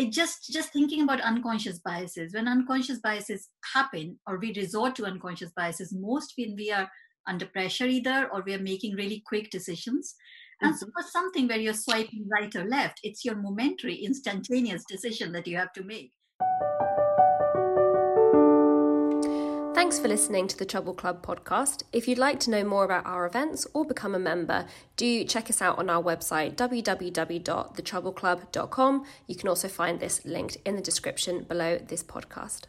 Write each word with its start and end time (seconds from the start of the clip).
it 0.00 0.12
just 0.12 0.50
just 0.50 0.72
thinking 0.72 1.02
about 1.02 1.20
unconscious 1.20 1.78
biases. 1.78 2.32
When 2.32 2.48
unconscious 2.48 3.00
biases 3.00 3.48
happen 3.74 4.18
or 4.26 4.38
we 4.38 4.54
resort 4.54 4.96
to 4.96 5.04
unconscious 5.04 5.52
biases 5.54 5.94
most 5.94 6.32
when 6.38 6.54
we 6.56 6.72
are 6.72 6.90
under 7.28 7.46
pressure 7.46 7.86
either 7.86 8.28
or 8.32 8.42
we 8.44 8.54
are 8.54 8.62
making 8.62 8.96
really 8.96 9.22
quick 9.26 9.50
decisions. 9.50 10.14
And 10.62 10.76
so 10.76 10.86
mm-hmm. 10.86 10.92
for 10.92 11.08
something 11.10 11.48
where 11.48 11.58
you're 11.58 11.74
swiping 11.74 12.26
right 12.30 12.54
or 12.54 12.64
left 12.64 13.00
it's 13.02 13.24
your 13.24 13.36
momentary 13.36 13.94
instantaneous 13.94 14.84
decision 14.88 15.32
that 15.32 15.46
you 15.46 15.56
have 15.56 15.72
to 15.74 15.84
make 15.84 16.12
Thanks 19.80 19.98
for 19.98 20.08
listening 20.08 20.46
to 20.48 20.58
the 20.58 20.66
Trouble 20.66 20.92
Club 20.92 21.24
podcast. 21.24 21.84
If 21.90 22.06
you'd 22.06 22.18
like 22.18 22.38
to 22.40 22.50
know 22.50 22.64
more 22.64 22.84
about 22.84 23.06
our 23.06 23.24
events 23.24 23.66
or 23.72 23.86
become 23.86 24.14
a 24.14 24.18
member, 24.18 24.66
do 24.96 25.24
check 25.24 25.48
us 25.48 25.62
out 25.62 25.78
on 25.78 25.88
our 25.88 26.02
website 26.02 26.54
www.thetroubleclub.com. 26.56 29.04
You 29.26 29.36
can 29.36 29.48
also 29.48 29.68
find 29.68 29.98
this 29.98 30.22
linked 30.26 30.58
in 30.66 30.76
the 30.76 30.82
description 30.82 31.44
below 31.44 31.78
this 31.78 32.02
podcast. 32.02 32.64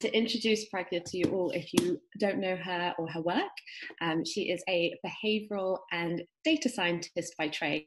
To 0.00 0.10
introduce 0.16 0.70
Pragya 0.70 1.04
to 1.04 1.18
you 1.18 1.26
all, 1.26 1.50
if 1.50 1.70
you 1.74 2.00
don't 2.18 2.38
know 2.38 2.56
her 2.56 2.94
or 2.98 3.06
her 3.10 3.20
work, 3.20 3.52
um, 4.00 4.24
she 4.24 4.50
is 4.50 4.64
a 4.70 4.94
behavioral 5.04 5.80
and 5.92 6.22
data 6.44 6.70
scientist 6.70 7.34
by 7.36 7.48
trade, 7.48 7.86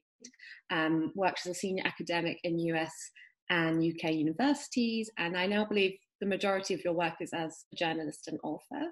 um, 0.69 1.11
works 1.15 1.47
as 1.47 1.53
a 1.53 1.59
senior 1.59 1.81
academic 1.83 2.39
in 2.43 2.59
US 2.59 2.93
and 3.49 3.83
UK 3.83 4.11
universities, 4.11 5.09
and 5.17 5.35
I 5.35 5.47
now 5.47 5.65
believe 5.65 5.97
the 6.19 6.25
majority 6.25 6.73
of 6.73 6.83
your 6.83 6.93
work 6.93 7.15
is 7.21 7.33
as 7.33 7.65
a 7.73 7.75
journalist 7.75 8.27
and 8.27 8.39
author. 8.43 8.87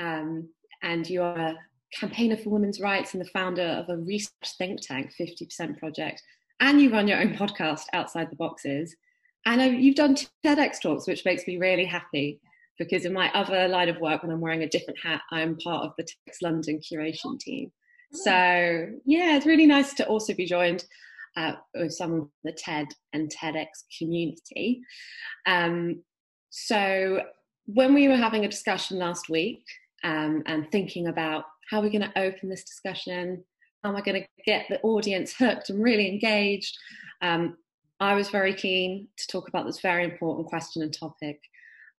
Um, 0.00 0.48
and 0.82 1.08
you're 1.08 1.24
a 1.24 1.56
campaigner 1.92 2.36
for 2.36 2.50
women's 2.50 2.80
rights 2.80 3.14
and 3.14 3.20
the 3.20 3.30
founder 3.30 3.62
of 3.62 3.88
a 3.88 3.96
research 3.96 4.32
think 4.58 4.80
tank, 4.80 5.12
50% 5.18 5.78
Project. 5.78 6.22
And 6.60 6.80
you 6.80 6.90
run 6.90 7.08
your 7.08 7.20
own 7.20 7.34
podcast, 7.34 7.84
Outside 7.92 8.30
the 8.30 8.36
Boxes. 8.36 8.94
And 9.46 9.82
you've 9.82 9.94
done 9.94 10.16
TEDx 10.44 10.80
talks, 10.82 11.06
which 11.06 11.24
makes 11.24 11.46
me 11.46 11.56
really 11.56 11.84
happy 11.84 12.40
because 12.78 13.04
in 13.04 13.12
my 13.12 13.30
other 13.32 13.66
line 13.68 13.88
of 13.88 14.00
work, 14.00 14.22
when 14.22 14.30
I'm 14.30 14.40
wearing 14.40 14.62
a 14.62 14.68
different 14.68 14.98
hat, 15.02 15.20
I'm 15.32 15.56
part 15.56 15.84
of 15.84 15.92
the 15.96 16.04
TEDx 16.04 16.36
London 16.42 16.80
curation 16.80 17.38
team. 17.38 17.72
So, 18.12 18.30
yeah, 19.04 19.36
it's 19.36 19.46
really 19.46 19.66
nice 19.66 19.94
to 19.94 20.06
also 20.06 20.34
be 20.34 20.46
joined 20.46 20.84
uh, 21.36 21.52
with 21.74 21.92
some 21.92 22.12
of 22.14 22.28
the 22.44 22.52
TED 22.52 22.88
and 23.12 23.30
TEDx 23.30 23.66
community. 23.98 24.80
Um, 25.46 26.02
so, 26.66 27.20
when 27.66 27.94
we 27.94 28.08
were 28.08 28.16
having 28.16 28.44
a 28.44 28.48
discussion 28.48 28.98
last 28.98 29.28
week 29.28 29.62
um, 30.02 30.42
and 30.46 30.70
thinking 30.72 31.08
about 31.08 31.44
how 31.70 31.80
we're 31.80 31.90
going 31.90 32.00
to 32.00 32.18
open 32.18 32.48
this 32.48 32.64
discussion, 32.64 33.44
how 33.82 33.90
am 33.90 33.96
I 33.96 34.00
going 34.00 34.22
to 34.22 34.28
get 34.44 34.66
the 34.68 34.80
audience 34.80 35.34
hooked 35.34 35.70
and 35.70 35.82
really 35.82 36.08
engaged, 36.08 36.76
um, 37.22 37.56
I 38.00 38.14
was 38.14 38.30
very 38.30 38.54
keen 38.54 39.08
to 39.16 39.26
talk 39.26 39.48
about 39.48 39.66
this 39.66 39.80
very 39.80 40.04
important 40.04 40.48
question 40.48 40.82
and 40.82 40.92
topic. 40.92 41.40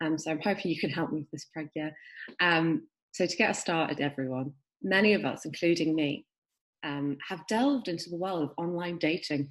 Um, 0.02 0.18
so, 0.18 0.32
I'm 0.32 0.42
hoping 0.42 0.72
you 0.72 0.80
can 0.80 0.90
help 0.90 1.12
me 1.12 1.20
with 1.20 1.32
this, 1.32 1.48
Pragya. 1.56 1.92
Um, 2.40 2.88
so, 3.12 3.26
to 3.26 3.38
get 3.38 3.52
us 3.52 3.60
started, 3.60 4.00
everyone, 4.00 4.54
many 4.82 5.14
of 5.14 5.26
us, 5.26 5.46
including 5.46 5.96
me, 5.96 6.26
um, 6.84 7.18
have 7.28 7.46
delved 7.48 7.88
into 7.88 8.10
the 8.10 8.18
world 8.18 8.44
of 8.44 8.54
online 8.58 8.98
dating 8.98 9.50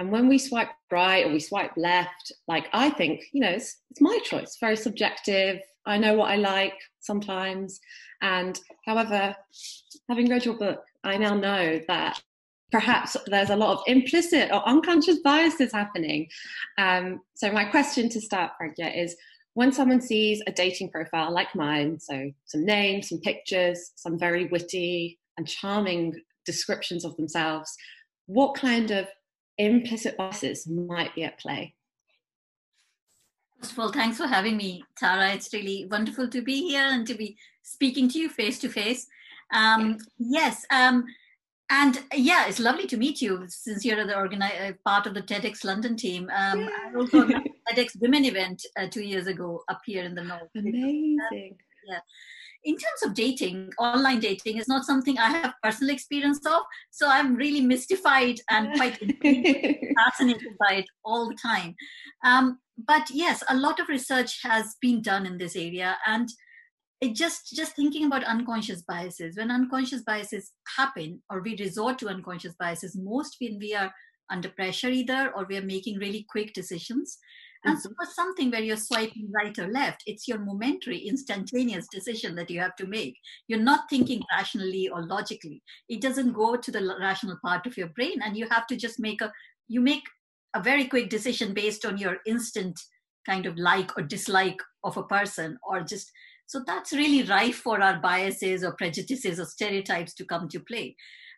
and 0.00 0.10
when 0.10 0.28
we 0.28 0.38
swipe 0.38 0.70
right 0.90 1.26
or 1.26 1.30
we 1.30 1.38
swipe 1.38 1.72
left, 1.76 2.32
like 2.48 2.68
I 2.72 2.88
think, 2.88 3.20
you 3.32 3.42
know, 3.42 3.50
it's, 3.50 3.82
it's 3.90 4.00
my 4.00 4.18
choice, 4.24 4.56
very 4.58 4.74
subjective. 4.74 5.60
I 5.84 5.98
know 5.98 6.14
what 6.14 6.30
I 6.30 6.36
like 6.36 6.72
sometimes. 7.00 7.78
And 8.22 8.58
however, 8.86 9.36
having 10.08 10.30
read 10.30 10.46
your 10.46 10.56
book, 10.56 10.80
I 11.04 11.18
now 11.18 11.34
know 11.34 11.80
that 11.86 12.18
perhaps 12.72 13.14
there's 13.26 13.50
a 13.50 13.56
lot 13.56 13.76
of 13.76 13.82
implicit 13.86 14.50
or 14.50 14.66
unconscious 14.66 15.18
biases 15.18 15.70
happening. 15.70 16.28
Um, 16.78 17.20
so, 17.34 17.52
my 17.52 17.66
question 17.66 18.08
to 18.08 18.22
start, 18.22 18.52
Pragya, 18.58 18.96
is 18.96 19.14
when 19.52 19.70
someone 19.70 20.00
sees 20.00 20.42
a 20.46 20.52
dating 20.52 20.92
profile 20.92 21.30
like 21.30 21.54
mine, 21.54 22.00
so 22.00 22.30
some 22.46 22.64
names, 22.64 23.10
some 23.10 23.20
pictures, 23.20 23.92
some 23.96 24.18
very 24.18 24.46
witty 24.46 25.18
and 25.36 25.46
charming 25.46 26.14
descriptions 26.46 27.04
of 27.04 27.14
themselves, 27.18 27.70
what 28.24 28.54
kind 28.54 28.92
of 28.92 29.06
implicit 29.66 30.16
biases 30.16 30.66
might 30.66 31.14
be 31.14 31.24
at 31.24 31.38
play. 31.38 31.74
First 33.58 33.72
of 33.72 33.78
all, 33.78 33.92
thanks 33.92 34.16
for 34.16 34.26
having 34.26 34.56
me, 34.56 34.84
Tara. 34.96 35.32
It's 35.32 35.52
really 35.52 35.86
wonderful 35.90 36.28
to 36.28 36.42
be 36.42 36.68
here 36.68 36.84
and 36.84 37.06
to 37.06 37.14
be 37.14 37.36
speaking 37.62 38.08
to 38.10 38.18
you 38.18 38.28
face 38.28 38.58
to 38.60 38.68
face. 38.68 39.06
Um, 39.52 39.98
yes, 40.18 40.64
um, 40.70 41.04
and 41.70 42.02
yeah, 42.14 42.46
it's 42.46 42.58
lovely 42.58 42.86
to 42.86 42.96
meet 42.96 43.20
you 43.20 43.44
since 43.48 43.84
you're 43.84 44.06
the 44.06 44.14
organi- 44.14 44.70
uh, 44.70 44.72
part 44.84 45.06
of 45.06 45.14
the 45.14 45.22
TEDx 45.22 45.64
London 45.64 45.96
team. 45.96 46.30
Um, 46.34 46.68
I 46.68 46.96
also 46.96 47.26
TEDx 47.68 48.00
Women 48.00 48.24
event 48.24 48.64
uh, 48.78 48.86
two 48.88 49.02
years 49.02 49.26
ago 49.26 49.62
up 49.68 49.82
here 49.84 50.04
in 50.04 50.14
the 50.14 50.24
north. 50.24 50.48
Amazing. 50.56 51.58
Yeah 51.86 51.98
in 52.64 52.74
terms 52.74 53.02
of 53.04 53.14
dating, 53.14 53.70
online 53.78 54.20
dating 54.20 54.58
is 54.58 54.68
not 54.68 54.84
something 54.84 55.18
I 55.18 55.30
have 55.30 55.54
personal 55.62 55.94
experience 55.94 56.44
of. 56.46 56.62
So 56.90 57.08
I'm 57.08 57.34
really 57.34 57.60
mystified 57.60 58.40
and 58.50 58.74
quite 58.76 58.98
fascinated 59.96 60.56
by 60.58 60.76
it 60.76 60.86
all 61.04 61.28
the 61.28 61.36
time. 61.40 61.74
Um, 62.24 62.58
but 62.86 63.08
yes, 63.10 63.42
a 63.48 63.56
lot 63.56 63.80
of 63.80 63.88
research 63.88 64.40
has 64.42 64.76
been 64.80 65.02
done 65.02 65.26
in 65.26 65.38
this 65.38 65.56
area, 65.56 65.96
and 66.06 66.28
it 67.00 67.14
just 67.14 67.54
just 67.54 67.76
thinking 67.76 68.06
about 68.06 68.24
unconscious 68.24 68.82
biases. 68.82 69.36
When 69.36 69.50
unconscious 69.50 70.02
biases 70.02 70.52
happen, 70.76 71.22
or 71.30 71.42
we 71.42 71.56
resort 71.58 71.98
to 72.00 72.08
unconscious 72.08 72.54
biases, 72.58 72.96
most 72.96 73.36
when 73.40 73.58
we 73.58 73.74
are 73.74 73.92
under 74.30 74.48
pressure 74.50 74.88
either, 74.90 75.32
or 75.34 75.46
we 75.48 75.56
are 75.56 75.62
making 75.62 75.98
really 75.98 76.26
quick 76.30 76.52
decisions 76.54 77.18
and 77.64 77.78
so 77.78 77.90
for 77.90 78.10
something 78.10 78.50
where 78.50 78.62
you're 78.62 78.76
swiping 78.76 79.30
right 79.34 79.56
or 79.58 79.68
left, 79.68 80.02
it's 80.06 80.26
your 80.26 80.38
momentary, 80.38 80.98
instantaneous 80.98 81.86
decision 81.92 82.34
that 82.36 82.50
you 82.50 82.58
have 82.60 82.74
to 82.76 82.86
make. 82.86 83.18
You're 83.48 83.60
not 83.60 83.90
thinking 83.90 84.22
rationally 84.34 84.88
or 84.88 85.06
logically. 85.06 85.62
It 85.88 86.00
doesn't 86.00 86.32
go 86.32 86.56
to 86.56 86.70
the 86.70 86.96
rational 86.98 87.36
part 87.44 87.66
of 87.66 87.76
your 87.76 87.88
brain, 87.88 88.20
and 88.22 88.36
you 88.36 88.48
have 88.50 88.66
to 88.68 88.76
just 88.76 88.98
make 88.98 89.20
a 89.20 89.32
you 89.68 89.80
make 89.80 90.04
a 90.54 90.62
very 90.62 90.86
quick 90.86 91.10
decision 91.10 91.54
based 91.54 91.84
on 91.84 91.98
your 91.98 92.16
instant 92.26 92.80
kind 93.28 93.46
of 93.46 93.56
like 93.58 93.96
or 93.96 94.02
dislike 94.02 94.60
of 94.82 94.96
a 94.96 95.02
person, 95.04 95.58
or 95.68 95.80
just 95.82 96.10
so 96.46 96.62
that's 96.66 96.92
really 96.92 97.22
rife 97.24 97.56
for 97.56 97.80
our 97.80 98.00
biases 98.00 98.64
or 98.64 98.72
prejudices 98.72 99.38
or 99.38 99.44
stereotypes 99.44 100.14
to 100.14 100.24
come 100.24 100.48
to 100.48 100.60
play. 100.60 100.96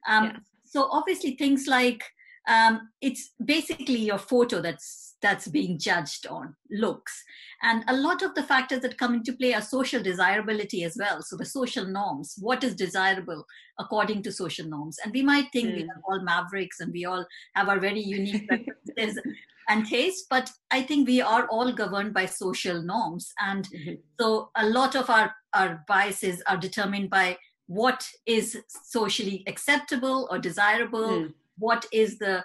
Um, 0.09 0.25
yeah. 0.25 0.37
So 0.65 0.89
obviously 0.91 1.37
things 1.37 1.67
like 1.67 2.03
um, 2.49 2.89
it's 3.01 3.33
basically 3.45 3.99
your 3.99 4.19
photo 4.19 4.63
that's 4.63 5.12
that's 5.23 5.49
being 5.49 5.79
judged 5.79 6.27
on 6.27 6.55
looks 6.71 7.25
and 7.63 7.85
a 7.89 7.97
lot 7.97 8.23
of 8.23 8.35
the 8.35 8.43
factors 8.43 8.81
that 8.81 8.99
come 8.99 9.15
into 9.15 9.33
play 9.33 9.55
are 9.55 9.63
social 9.63 10.03
desirability 10.03 10.85
as 10.85 10.97
well 10.99 11.23
so 11.23 11.37
the 11.37 11.45
social 11.45 11.87
norms 11.87 12.35
what 12.41 12.65
is 12.65 12.75
desirable 12.75 13.45
according 13.79 14.23
to 14.23 14.33
social 14.33 14.67
norms 14.67 14.99
and 15.05 15.13
we 15.13 15.23
might 15.23 15.51
think 15.53 15.69
mm. 15.69 15.77
we 15.77 15.83
hmm. 15.83 15.91
are 15.91 16.03
all 16.05 16.23
mavericks 16.23 16.81
and 16.81 16.93
we 16.93 17.05
all 17.05 17.25
have 17.55 17.69
our 17.69 17.79
very 17.79 18.01
unique 18.01 18.47
preferences 18.87 19.21
and 19.69 19.87
tastes 19.87 20.27
but 20.29 20.51
i 20.71 20.83
think 20.83 21.07
we 21.07 21.21
are 21.21 21.47
all 21.47 21.73
governed 21.73 22.13
by 22.13 22.27
social 22.27 22.83
norms 22.83 23.33
and 23.41 23.69
mm-hmm. 23.69 23.95
so 24.21 24.51
a 24.57 24.67
lot 24.67 24.95
of 24.95 25.09
our 25.09 25.33
our 25.55 25.85
biases 25.89 26.43
are 26.49 26.57
determined 26.57 27.09
by 27.09 27.37
what 27.67 28.07
is 28.27 28.59
socially 28.85 29.45
acceptable 29.47 30.29
or 30.31 30.39
desirable 30.39 31.09
mm 31.09 31.33
what 31.59 31.87
is 31.93 32.19
the 32.19 32.45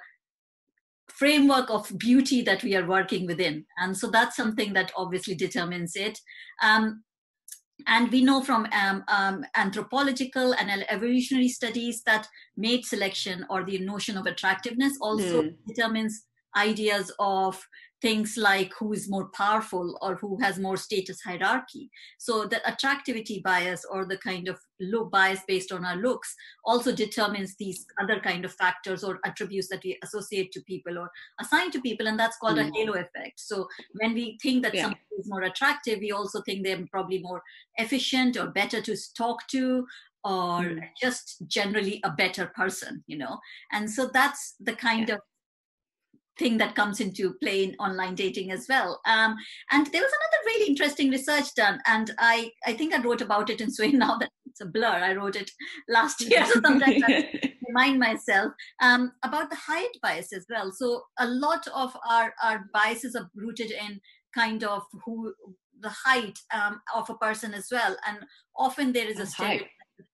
framework 1.09 1.69
of 1.69 1.91
beauty 1.97 2.41
that 2.41 2.63
we 2.63 2.75
are 2.75 2.85
working 2.85 3.25
within 3.25 3.65
and 3.77 3.95
so 3.95 4.09
that's 4.09 4.35
something 4.35 4.73
that 4.73 4.91
obviously 4.95 5.35
determines 5.35 5.95
it 5.95 6.19
um, 6.61 7.03
and 7.85 8.11
we 8.11 8.23
know 8.23 8.41
from 8.41 8.67
um, 8.73 9.03
um, 9.07 9.45
anthropological 9.55 10.53
and 10.53 10.85
evolutionary 10.89 11.47
studies 11.47 12.01
that 12.05 12.27
mate 12.55 12.85
selection 12.85 13.45
or 13.49 13.63
the 13.63 13.77
notion 13.79 14.17
of 14.17 14.25
attractiveness 14.25 14.97
also 14.99 15.43
mm. 15.43 15.55
determines 15.67 16.25
ideas 16.57 17.11
of 17.19 17.61
things 18.01 18.37
like 18.37 18.71
who 18.79 18.93
is 18.93 19.09
more 19.09 19.29
powerful 19.29 19.97
or 20.01 20.15
who 20.15 20.39
has 20.39 20.59
more 20.59 20.77
status 20.77 21.21
hierarchy. 21.21 21.89
So 22.19 22.45
the 22.45 22.61
attractivity 22.71 23.41
bias 23.43 23.83
or 23.89 24.05
the 24.05 24.17
kind 24.17 24.47
of 24.47 24.59
look 24.79 25.11
bias 25.11 25.39
based 25.47 25.71
on 25.71 25.83
our 25.83 25.95
looks 25.95 26.35
also 26.63 26.91
determines 26.91 27.55
these 27.55 27.85
other 27.99 28.19
kind 28.19 28.45
of 28.45 28.53
factors 28.53 29.03
or 29.03 29.19
attributes 29.25 29.67
that 29.69 29.81
we 29.83 29.97
associate 30.03 30.51
to 30.51 30.61
people 30.61 30.97
or 30.97 31.09
assign 31.41 31.71
to 31.71 31.81
people, 31.81 32.07
and 32.07 32.19
that's 32.19 32.37
called 32.37 32.57
mm. 32.57 32.69
a 32.69 32.71
halo 32.73 32.93
effect. 32.93 33.39
So 33.39 33.67
when 33.93 34.13
we 34.13 34.37
think 34.41 34.63
that 34.63 34.75
yeah. 34.75 34.83
somebody 34.83 35.01
is 35.17 35.27
more 35.27 35.43
attractive, 35.43 35.99
we 35.99 36.11
also 36.11 36.41
think 36.41 36.63
they're 36.63 36.85
probably 36.91 37.19
more 37.19 37.41
efficient 37.77 38.37
or 38.37 38.47
better 38.47 38.81
to 38.81 38.95
talk 39.15 39.47
to 39.47 39.87
or 40.23 40.61
mm. 40.61 40.79
just 41.01 41.37
generally 41.47 42.01
a 42.03 42.09
better 42.09 42.51
person 42.55 43.03
you 43.05 43.17
know 43.17 43.37
and 43.71 43.89
so 43.89 44.09
that's 44.11 44.55
the 44.59 44.73
kind 44.73 45.09
yeah. 45.09 45.15
of 45.15 45.21
thing 46.39 46.57
that 46.57 46.75
comes 46.75 46.99
into 46.99 47.33
play 47.41 47.63
in 47.63 47.75
online 47.79 48.15
dating 48.15 48.51
as 48.51 48.65
well. 48.69 49.01
Um, 49.05 49.35
and 49.71 49.87
there 49.87 50.01
was 50.01 50.11
another 50.11 50.43
really 50.45 50.69
interesting 50.69 51.09
research 51.09 51.53
done, 51.55 51.79
and 51.85 52.11
I, 52.19 52.51
I 52.65 52.73
think 52.73 52.93
I 52.93 53.01
wrote 53.01 53.21
about 53.21 53.49
it 53.49 53.61
in 53.61 53.71
Sway 53.77 53.91
now 53.91 54.17
that 54.17 54.31
it's 54.45 54.61
a 54.61 54.65
blur. 54.65 54.87
I 54.87 55.13
wrote 55.13 55.35
it 55.35 55.51
last 55.87 56.21
year, 56.21 56.45
so 56.45 56.61
sometimes 56.61 57.03
I 57.07 57.53
remind 57.67 57.99
myself 57.99 58.53
um, 58.81 59.11
about 59.23 59.49
the 59.49 59.55
height 59.55 59.97
bias 60.01 60.33
as 60.33 60.45
well. 60.49 60.71
So 60.71 61.03
a 61.19 61.27
lot 61.27 61.67
of 61.73 61.95
our, 62.09 62.33
our 62.43 62.65
biases 62.73 63.15
are 63.15 63.29
rooted 63.35 63.71
in 63.71 63.99
kind 64.35 64.63
of 64.63 64.83
who 65.05 65.33
the 65.79 65.89
height 65.89 66.37
um, 66.53 66.81
of 66.95 67.09
a 67.09 67.15
person 67.15 67.53
as 67.53 67.67
well. 67.71 67.95
And 68.07 68.19
often 68.55 68.93
there 68.93 69.07
is 69.07 69.19
a 69.19 69.25
stereotype. 69.25 69.67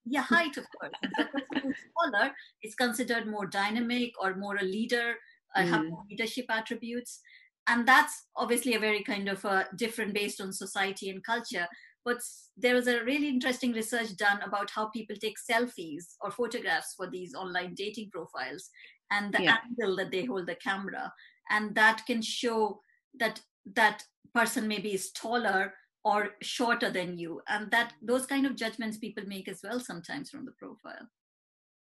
Yeah, 0.06 0.22
height, 0.22 0.58
of 0.58 0.66
course. 0.80 0.94
the 1.02 1.26
person 1.26 1.62
who's 1.62 1.76
taller 1.98 2.32
is 2.64 2.76
considered 2.76 3.28
more 3.28 3.46
dynamic 3.46 4.12
or 4.22 4.36
more 4.36 4.58
a 4.58 4.64
leader, 4.64 5.16
mm. 5.62 5.70
have 5.70 5.86
more 5.86 6.04
leadership 6.10 6.46
attributes. 6.50 7.20
And 7.68 7.88
that's 7.88 8.26
obviously 8.36 8.74
a 8.76 8.80
very 8.80 9.04
kind 9.04 9.30
of 9.30 9.46
uh, 9.46 9.64
different 9.78 10.14
based 10.14 10.42
on 10.42 10.52
society 10.52 11.10
and 11.10 11.24
culture 11.24 11.68
but 12.06 12.18
there 12.58 12.76
was 12.76 12.88
a 12.88 13.04
really 13.04 13.30
interesting 13.30 13.72
research 13.72 14.16
done 14.18 14.42
about 14.42 14.70
how 14.70 14.88
people 14.88 15.16
take 15.16 15.38
selfies 15.40 16.16
or 16.22 16.32
photographs 16.32 16.94
for 16.96 17.10
these 17.10 17.34
online 17.34 17.74
dating 17.76 18.10
profiles 18.12 18.70
and 19.12 19.34
the 19.34 19.44
yeah. 19.44 19.58
angle 19.66 19.96
that 19.96 20.12
they 20.12 20.26
hold 20.26 20.48
the 20.48 20.56
camera 20.56 21.12
and 21.50 21.76
that 21.76 22.02
can 22.06 22.22
show 22.22 22.82
that 23.20 23.42
that 23.76 24.04
person 24.34 24.68
maybe 24.68 24.94
is 24.94 25.12
taller 25.12 25.74
or 26.04 26.32
shorter 26.42 26.90
than 26.90 27.18
you 27.18 27.42
and 27.48 27.72
that 27.72 27.94
those 28.02 28.26
kind 28.26 28.46
of 28.46 28.56
judgments 28.56 28.98
people 28.98 29.24
make 29.26 29.48
as 29.48 29.62
well 29.64 29.80
sometimes 29.80 30.30
from 30.30 30.46
the 30.46 30.52
profile 30.54 31.08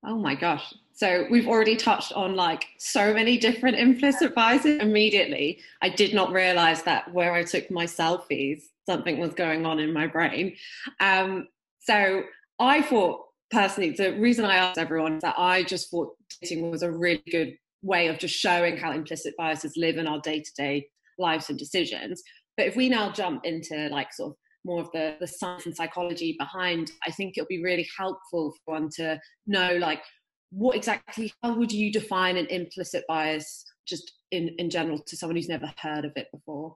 Oh 0.06 0.18
my 0.18 0.36
gosh. 0.36 0.74
So 0.94 1.26
we've 1.30 1.48
already 1.48 1.76
touched 1.76 2.14
on 2.14 2.36
like 2.36 2.66
so 2.78 3.14
many 3.14 3.38
different 3.38 3.78
implicit 3.78 4.34
biases 4.34 4.80
immediately. 4.82 5.60
I 5.82 5.90
did 5.90 6.14
not 6.14 6.32
realize 6.32 6.84
that 6.84 7.14
where 7.14 7.34
I 7.34 7.44
took 7.44 7.70
my 7.70 7.86
selfies, 7.86 8.64
something 8.86 9.20
was 9.20 9.34
going 9.34 9.66
on 9.66 9.80
in 9.80 9.94
my 9.94 10.08
brain. 10.08 10.56
Um, 11.00 11.48
so 11.80 12.24
I 12.60 12.82
thought 12.82 13.26
personally, 13.52 13.92
the 13.92 14.14
reason 14.20 14.46
I 14.46 14.56
asked 14.56 14.78
everyone 14.78 15.16
is 15.16 15.22
that 15.22 15.36
I 15.38 15.64
just 15.64 15.90
thought 15.90 16.16
dating 16.42 16.70
was 16.72 16.84
a 16.84 16.92
really 16.92 17.24
good 17.32 17.58
way 17.82 18.08
of 18.08 18.20
just 18.20 18.36
showing 18.36 18.78
how 18.78 18.92
implicit 18.92 19.36
biases 19.38 19.78
live 19.78 19.98
in 19.98 20.08
our 20.08 20.20
day 20.20 20.42
to 20.42 20.54
day 20.54 20.88
lives 21.18 21.50
and 21.50 21.58
decisions. 21.58 22.22
But 22.58 22.68
if 22.68 22.76
we 22.76 22.90
now 22.90 23.12
jump 23.12 23.46
into 23.46 23.88
like 23.90 24.14
sort 24.14 24.32
of 24.32 24.38
more 24.66 24.82
of 24.82 24.92
the, 24.92 25.16
the 25.20 25.28
science 25.28 25.66
and 25.66 25.76
psychology 25.76 26.36
behind, 26.38 26.92
I 27.06 27.12
think 27.12 27.38
it'll 27.38 27.48
be 27.48 27.64
really 27.64 27.88
helpful 27.98 28.54
for 28.66 28.74
one 28.74 28.90
to 28.96 29.20
know 29.48 29.76
like 29.78 30.02
what 30.52 30.76
exactly, 30.76 31.32
how 31.44 31.54
would 31.54 31.72
you 31.72 31.92
define 31.92 32.38
an 32.38 32.48
implicit 32.48 33.04
bias 33.08 33.66
just 33.88 34.14
in, 34.32 34.50
in 34.58 34.70
general 34.70 35.00
to 35.00 35.16
someone 35.16 35.36
who's 35.36 35.50
never 35.50 35.72
heard 35.78 36.06
of 36.06 36.12
it 36.16 36.28
before? 36.32 36.76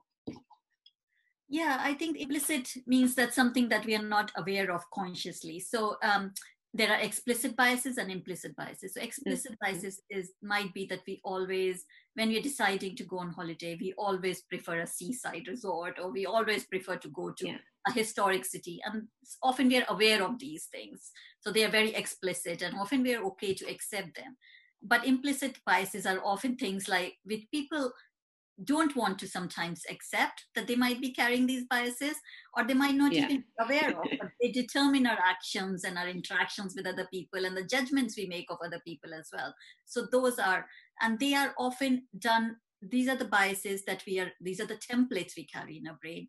Yeah, 1.48 1.78
I 1.80 1.94
think 1.94 2.16
implicit 2.16 2.72
means 2.86 3.14
that 3.16 3.34
something 3.34 3.68
that 3.68 3.84
we 3.84 3.94
are 3.94 4.02
not 4.02 4.32
aware 4.36 4.72
of 4.72 4.82
consciously. 4.92 5.60
So 5.60 5.96
um, 6.02 6.32
there 6.76 6.90
are 6.90 7.00
explicit 7.00 7.54
biases 7.54 7.98
and 7.98 8.10
implicit 8.10 8.56
biases. 8.56 8.94
So 8.94 9.00
explicit 9.00 9.52
mm-hmm. 9.52 9.72
biases 9.72 10.02
is 10.10 10.32
might 10.42 10.74
be 10.74 10.86
that 10.86 11.02
we 11.06 11.20
always, 11.22 11.84
when 12.14 12.30
we're 12.30 12.42
deciding 12.42 12.96
to 12.96 13.04
go 13.04 13.18
on 13.18 13.30
holiday, 13.30 13.78
we 13.80 13.94
always 13.96 14.42
prefer 14.42 14.80
a 14.80 14.86
seaside 14.86 15.46
resort, 15.46 16.00
or 16.02 16.10
we 16.10 16.26
always 16.26 16.64
prefer 16.64 16.96
to 16.96 17.08
go 17.08 17.30
to 17.30 17.46
yeah. 17.46 17.58
a 17.86 17.92
historic 17.92 18.44
city. 18.44 18.80
And 18.84 19.04
often 19.40 19.68
we 19.68 19.78
are 19.78 19.86
aware 19.88 20.24
of 20.24 20.40
these 20.40 20.64
things, 20.64 21.12
so 21.38 21.52
they 21.52 21.64
are 21.64 21.70
very 21.70 21.94
explicit, 21.94 22.60
and 22.62 22.76
often 22.76 23.02
we 23.02 23.14
are 23.14 23.22
okay 23.26 23.54
to 23.54 23.70
accept 23.70 24.16
them. 24.16 24.36
But 24.82 25.06
implicit 25.06 25.60
biases 25.64 26.06
are 26.06 26.20
often 26.24 26.56
things 26.56 26.88
like 26.88 27.14
with 27.24 27.48
people 27.52 27.92
don't 28.62 28.94
want 28.94 29.18
to 29.18 29.26
sometimes 29.26 29.82
accept 29.90 30.44
that 30.54 30.68
they 30.68 30.76
might 30.76 31.00
be 31.00 31.12
carrying 31.12 31.46
these 31.46 31.64
biases 31.64 32.16
or 32.56 32.64
they 32.64 32.74
might 32.74 32.94
not 32.94 33.12
yeah. 33.12 33.24
even 33.24 33.38
be 33.38 33.44
aware 33.58 33.90
of 33.90 34.06
but 34.20 34.30
they 34.40 34.52
determine 34.52 35.06
our 35.06 35.18
actions 35.26 35.82
and 35.82 35.98
our 35.98 36.08
interactions 36.08 36.74
with 36.76 36.86
other 36.86 37.08
people 37.12 37.44
and 37.44 37.56
the 37.56 37.64
judgments 37.64 38.16
we 38.16 38.26
make 38.26 38.46
of 38.50 38.58
other 38.64 38.80
people 38.86 39.12
as 39.12 39.28
well 39.32 39.52
so 39.86 40.06
those 40.12 40.38
are 40.38 40.66
and 41.02 41.18
they 41.18 41.34
are 41.34 41.52
often 41.58 42.04
done 42.18 42.56
these 42.80 43.08
are 43.08 43.16
the 43.16 43.24
biases 43.24 43.84
that 43.84 44.04
we 44.06 44.20
are 44.20 44.30
these 44.40 44.60
are 44.60 44.66
the 44.66 44.78
templates 44.90 45.32
we 45.36 45.46
carry 45.46 45.78
in 45.78 45.88
our 45.88 45.98
brain 46.00 46.28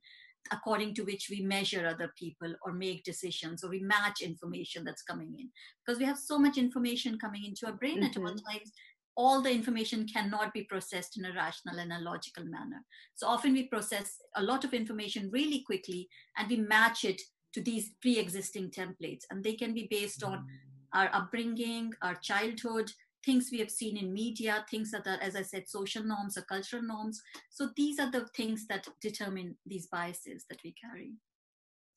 according 0.51 0.93
to 0.93 1.03
which 1.03 1.27
we 1.29 1.41
measure 1.41 1.87
other 1.87 2.11
people 2.17 2.53
or 2.63 2.71
make 2.71 3.03
decisions 3.03 3.63
or 3.63 3.69
we 3.69 3.79
match 3.79 4.21
information 4.21 4.83
that's 4.83 5.01
coming 5.01 5.33
in 5.39 5.49
because 5.85 5.99
we 5.99 6.05
have 6.05 6.17
so 6.17 6.37
much 6.37 6.57
information 6.57 7.17
coming 7.19 7.45
into 7.45 7.65
our 7.65 7.73
brain 7.73 7.97
mm-hmm. 7.97 8.05
at 8.05 8.17
all 8.17 8.23
mm-hmm. 8.23 8.51
times 8.51 8.71
all 9.17 9.41
the 9.41 9.51
information 9.51 10.07
cannot 10.07 10.53
be 10.53 10.63
processed 10.63 11.17
in 11.17 11.25
a 11.25 11.33
rational 11.33 11.79
and 11.79 11.93
a 11.93 11.99
logical 11.99 12.43
manner. 12.43 12.83
So 13.15 13.27
often 13.27 13.53
we 13.53 13.63
process 13.63 14.17
a 14.35 14.43
lot 14.43 14.63
of 14.63 14.73
information 14.73 15.29
really 15.31 15.63
quickly 15.65 16.09
and 16.37 16.49
we 16.49 16.57
match 16.57 17.05
it 17.05 17.21
to 17.53 17.61
these 17.61 17.91
pre 18.01 18.19
existing 18.19 18.71
templates. 18.71 19.23
And 19.31 19.43
they 19.43 19.53
can 19.53 19.73
be 19.73 19.87
based 19.89 20.23
on 20.23 20.45
our 20.93 21.09
upbringing, 21.13 21.93
our 22.01 22.15
childhood, 22.15 22.91
things 23.25 23.49
we 23.51 23.59
have 23.59 23.71
seen 23.71 23.97
in 23.97 24.13
media, 24.13 24.65
things 24.69 24.91
that 24.91 25.07
are, 25.07 25.19
as 25.21 25.35
I 25.35 25.41
said, 25.41 25.67
social 25.67 26.03
norms 26.03 26.37
or 26.37 26.43
cultural 26.43 26.83
norms. 26.83 27.21
So 27.49 27.69
these 27.75 27.99
are 27.99 28.11
the 28.11 28.27
things 28.35 28.67
that 28.67 28.87
determine 29.01 29.55
these 29.65 29.87
biases 29.87 30.45
that 30.49 30.59
we 30.63 30.73
carry. 30.73 31.13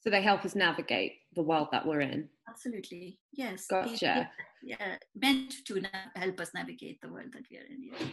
So 0.01 0.11
they 0.11 0.23
help 0.23 0.45
us 0.45 0.55
navigate 0.55 1.15
the 1.35 1.43
world 1.43 1.69
that 1.73 1.85
we're 1.85 2.01
in. 2.01 2.29
Absolutely, 2.49 3.19
yes. 3.33 3.67
Gotcha. 3.69 4.31
Yeah, 4.63 4.97
meant 5.15 5.55
to 5.67 5.83
help 6.15 6.41
us 6.41 6.51
navigate 6.55 7.01
the 7.01 7.09
world 7.09 7.33
that 7.33 7.43
we 7.51 7.59
are 7.59 7.63
in. 7.63 7.91
Yeah. 7.93 8.09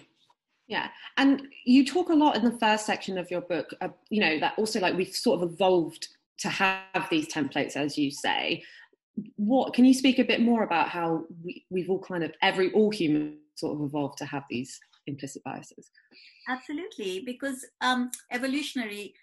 Yeah, 0.67 0.87
and 1.17 1.43
you 1.65 1.85
talk 1.85 2.09
a 2.09 2.13
lot 2.13 2.35
in 2.35 2.43
the 2.43 2.57
first 2.57 2.87
section 2.87 3.19
of 3.19 3.29
your 3.29 3.41
book. 3.41 3.69
Uh, 3.81 3.89
you 4.09 4.19
know 4.19 4.39
that 4.39 4.53
also 4.57 4.79
like 4.79 4.95
we've 4.95 5.15
sort 5.15 5.41
of 5.41 5.51
evolved 5.51 6.07
to 6.39 6.49
have 6.49 7.07
these 7.11 7.31
templates, 7.31 7.75
as 7.75 7.97
you 7.97 8.09
say. 8.09 8.63
What 9.35 9.73
can 9.73 9.85
you 9.85 9.93
speak 9.93 10.17
a 10.17 10.23
bit 10.23 10.41
more 10.41 10.63
about 10.63 10.89
how 10.89 11.25
we, 11.43 11.65
we've 11.69 11.89
all 11.89 11.99
kind 11.99 12.23
of 12.23 12.31
every 12.41 12.71
all 12.73 12.89
humans 12.89 13.37
sort 13.55 13.75
of 13.75 13.85
evolved 13.85 14.17
to 14.17 14.25
have 14.25 14.43
these 14.49 14.79
implicit 15.05 15.43
biases? 15.43 15.91
Absolutely, 16.49 17.21
because 17.25 17.65
um, 17.81 18.09
evolutionary 18.31 19.13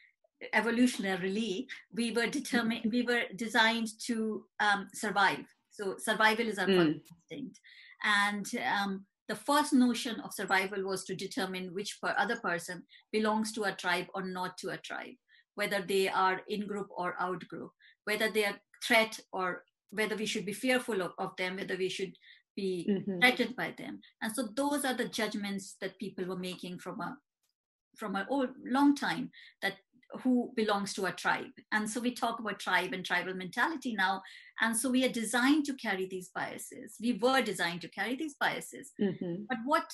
evolutionarily 0.54 1.66
we 1.94 2.12
were 2.12 2.26
determined 2.26 2.90
we 2.90 3.02
were 3.02 3.22
designed 3.36 3.88
to 4.06 4.44
um, 4.60 4.88
survive 4.92 5.44
so 5.70 5.96
survival 5.98 6.46
is 6.46 6.58
our 6.58 6.66
mm. 6.66 7.00
instinct 7.10 7.60
and 8.04 8.46
um, 8.66 9.04
the 9.28 9.36
first 9.36 9.72
notion 9.72 10.20
of 10.20 10.34
survival 10.34 10.84
was 10.84 11.04
to 11.04 11.14
determine 11.14 11.72
which 11.74 11.98
per 12.02 12.14
other 12.18 12.36
person 12.36 12.82
belongs 13.12 13.52
to 13.52 13.64
a 13.64 13.72
tribe 13.72 14.06
or 14.14 14.22
not 14.22 14.58
to 14.58 14.70
a 14.70 14.76
tribe 14.78 15.14
whether 15.54 15.80
they 15.82 16.08
are 16.08 16.40
in 16.48 16.66
group 16.66 16.88
or 16.96 17.14
out 17.20 17.46
group 17.48 17.70
whether 18.04 18.30
they 18.30 18.44
are 18.44 18.60
threat 18.84 19.18
or 19.32 19.64
whether 19.90 20.16
we 20.16 20.26
should 20.26 20.46
be 20.46 20.52
fearful 20.52 21.02
of, 21.02 21.12
of 21.18 21.30
them 21.36 21.56
whether 21.56 21.76
we 21.76 21.88
should 21.88 22.12
be 22.56 22.86
mm-hmm. 22.90 23.20
threatened 23.20 23.56
by 23.56 23.72
them 23.78 24.00
and 24.22 24.34
so 24.34 24.48
those 24.56 24.84
are 24.84 24.94
the 24.94 25.08
judgments 25.08 25.76
that 25.80 25.98
people 25.98 26.24
were 26.24 26.36
making 26.36 26.78
from 26.78 27.00
a 27.00 27.16
from 27.96 28.16
a 28.16 28.26
old, 28.28 28.50
long 28.64 28.94
time 28.94 29.30
that 29.60 29.74
who 30.22 30.52
belongs 30.54 30.92
to 30.94 31.06
a 31.06 31.12
tribe. 31.12 31.52
And 31.72 31.88
so 31.88 32.00
we 32.00 32.14
talk 32.14 32.38
about 32.38 32.58
tribe 32.58 32.92
and 32.92 33.04
tribal 33.04 33.34
mentality 33.34 33.94
now. 33.94 34.22
And 34.60 34.76
so 34.76 34.90
we 34.90 35.04
are 35.04 35.12
designed 35.12 35.64
to 35.66 35.74
carry 35.74 36.06
these 36.06 36.30
biases. 36.34 36.96
We 37.00 37.14
were 37.14 37.42
designed 37.42 37.80
to 37.82 37.88
carry 37.88 38.16
these 38.16 38.34
biases. 38.38 38.92
Mm-hmm. 39.00 39.44
But 39.48 39.58
what 39.64 39.84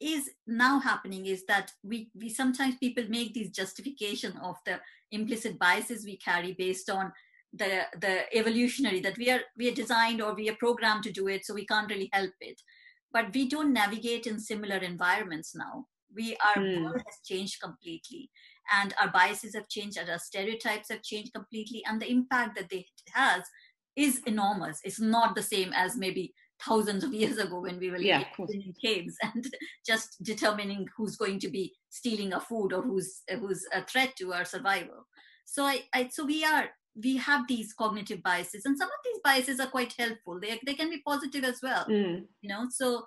is 0.00 0.30
now 0.46 0.78
happening 0.78 1.26
is 1.26 1.44
that 1.46 1.72
we, 1.82 2.10
we 2.14 2.28
sometimes 2.28 2.76
people 2.76 3.04
make 3.08 3.34
these 3.34 3.50
justification 3.50 4.36
of 4.42 4.56
the 4.64 4.80
implicit 5.10 5.58
biases 5.58 6.04
we 6.04 6.16
carry 6.16 6.52
based 6.52 6.88
on 6.90 7.12
the 7.52 7.82
the 8.00 8.36
evolutionary 8.36 9.00
that 9.00 9.16
we 9.16 9.30
are 9.30 9.40
we 9.56 9.68
are 9.68 9.74
designed 9.74 10.20
or 10.20 10.34
we 10.34 10.50
are 10.50 10.56
programmed 10.56 11.02
to 11.02 11.10
do 11.10 11.28
it 11.28 11.46
so 11.46 11.54
we 11.54 11.66
can't 11.66 11.90
really 11.90 12.10
help 12.12 12.32
it 12.40 12.60
but 13.10 13.32
we 13.32 13.48
don't 13.48 13.72
navigate 13.72 14.26
in 14.26 14.38
similar 14.38 14.76
environments 14.76 15.54
now 15.54 15.86
we 16.14 16.36
our 16.44 16.62
mm. 16.62 16.84
world 16.84 17.02
has 17.06 17.16
changed 17.24 17.60
completely 17.62 18.30
and 18.72 18.94
our 19.00 19.08
biases 19.08 19.54
have 19.54 19.68
changed 19.68 19.96
and 19.96 20.08
our 20.10 20.18
stereotypes 20.18 20.88
have 20.90 21.02
changed 21.02 21.32
completely 21.34 21.82
and 21.86 22.00
the 22.00 22.10
impact 22.10 22.56
that 22.56 22.72
it 22.72 22.86
has 23.12 23.42
is 23.96 24.20
enormous. 24.26 24.80
It's 24.84 25.00
not 25.00 25.34
the 25.34 25.42
same 25.42 25.72
as 25.74 25.96
maybe 25.96 26.34
thousands 26.64 27.04
of 27.04 27.12
years 27.20 27.38
ago 27.38 27.60
when 27.60 27.78
we 27.78 27.90
were 27.90 27.98
yeah, 27.98 28.24
living 28.38 28.62
in 28.62 28.74
caves 28.82 29.16
and 29.22 29.46
just 29.86 30.22
determining 30.22 30.86
who's 30.96 31.16
going 31.16 31.40
to 31.40 31.48
be 31.48 31.74
stealing 31.90 32.32
our 32.32 32.40
food 32.40 32.72
or 32.72 32.82
who's 32.82 33.22
who's 33.40 33.64
a 33.72 33.84
threat 33.84 34.14
to 34.16 34.32
our 34.32 34.44
survival. 34.44 35.06
So 35.44 35.64
I, 35.64 35.82
I 35.94 36.08
so 36.08 36.24
we 36.24 36.44
are 36.44 36.68
we 37.02 37.16
have 37.16 37.46
these 37.46 37.72
cognitive 37.72 38.22
biases 38.22 38.64
and 38.64 38.76
some 38.76 38.88
of 38.88 39.00
these 39.04 39.20
biases 39.24 39.60
are 39.60 39.68
quite 39.70 39.94
helpful. 39.96 40.40
They, 40.40 40.58
they 40.66 40.74
can 40.74 40.90
be 40.90 41.02
positive 41.06 41.44
as 41.44 41.60
well 41.62 41.84
mm. 41.88 42.24
you 42.40 42.48
know. 42.48 42.66
So 42.70 43.04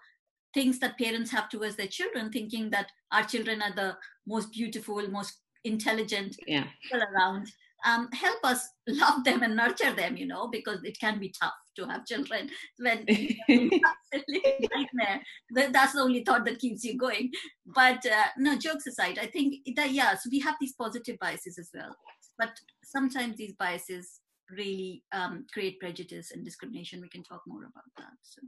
things 0.53 0.80
that 0.80 0.98
parents 0.98 1.32
have 1.32 1.50
towards 1.50 1.75
their 1.75 1.88
children 1.88 2.32
thinking 2.32 2.70
that 2.72 2.91
our 3.12 3.24
children 3.24 3.62
are 3.62 3.74
the 3.74 3.96
most 4.27 4.51
beautiful 4.51 5.01
most 5.10 5.40
intelligent 5.63 6.36
yeah. 6.48 6.65
people 6.82 7.06
around 7.13 7.48
um, 7.86 8.10
help 8.12 8.39
us 8.44 8.70
love 8.88 9.24
them 9.24 9.41
and 9.44 9.56
nurture 9.56 9.94
them 9.94 10.18
you 10.18 10.27
know 10.27 10.48
because 10.48 10.84
it 10.84 11.00
can 11.00 11.20
be 11.20 11.34
tough 11.41 11.53
to 11.75 11.86
have 11.86 12.06
children 12.06 12.50
when 12.80 13.00
absolutely 13.50 14.70
nightmare. 14.75 15.22
That's 15.51 15.94
the 15.94 16.01
only 16.01 16.24
thought 16.24 16.44
that 16.46 16.60
keeps 16.60 16.84
you 16.84 16.98
going. 16.98 17.32
But 17.65 18.06
uh, 18.06 18.25
no 18.38 18.58
jokes 18.58 18.88
aside 18.88 19.18
i 19.20 19.25
think 19.25 19.56
that 19.75 19.91
yeah 19.91 20.15
so 20.15 20.30
we 20.32 20.39
have 20.39 20.56
these 20.60 20.74
positive 20.74 21.18
biases 21.20 21.58
as 21.58 21.70
well. 21.74 21.96
But 22.38 22.51
sometimes 22.84 23.38
these 23.38 23.53
biases 23.53 24.20
really 24.50 25.03
um, 25.13 25.46
create 25.53 25.80
prejudice 25.80 26.32
and 26.32 26.44
discrimination. 26.44 27.01
We 27.01 27.10
can 27.10 27.24
talk 27.24 27.41
more 27.48 27.62
about 27.62 27.86
that 27.98 28.18
so 28.22 28.41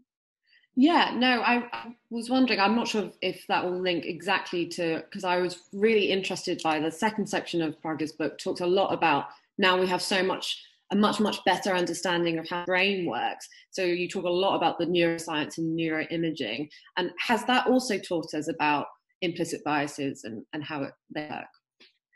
Yeah, 0.76 1.14
no, 1.16 1.42
I, 1.42 1.68
I, 1.72 1.96
was 2.10 2.30
wondering. 2.30 2.60
I'm 2.60 2.76
not 2.76 2.88
sure 2.88 3.12
if 3.22 3.46
that 3.48 3.64
will 3.64 3.80
link 3.80 4.06
exactly 4.06 4.66
to 4.70 5.04
because 5.06 5.24
I 5.24 5.38
was 5.38 5.60
really 5.72 6.12
interested 6.12 6.62
by 6.64 6.80
the 6.80 6.90
second 6.90 7.28
section 7.28 7.62
of 7.62 7.80
Pragya's 7.82 8.12
book. 8.12 8.40
Talks 8.40 8.62
a 8.62 8.66
lot 8.66 8.92
about 8.92 9.26
now 9.58 9.80
we 9.80 9.88
have 9.88 10.02
so 10.02 10.24
much 10.24 10.64
a 10.92 10.96
much 10.96 11.20
much 11.20 11.44
better 11.46 11.74
understanding 11.76 12.40
of 12.40 12.50
how 12.50 12.66
brain 12.66 13.06
works. 13.06 13.48
So 13.70 13.84
you 13.84 14.08
talk 14.08 14.26
a 14.26 14.30
lot 14.30 14.56
about 14.56 14.80
the 14.80 14.86
neuroscience 14.86 15.60
and 15.60 15.78
neuroimaging, 15.78 16.70
and 16.98 17.12
has 17.20 17.46
that 17.46 17.68
also 17.68 18.00
taught 18.00 18.34
us 18.34 18.48
about 18.48 18.88
implicit 19.22 19.64
biases 19.64 20.24
and 20.24 20.44
and 20.54 20.64
how 20.64 20.84
it, 20.84 20.94
they 21.14 21.28
work? 21.30 21.46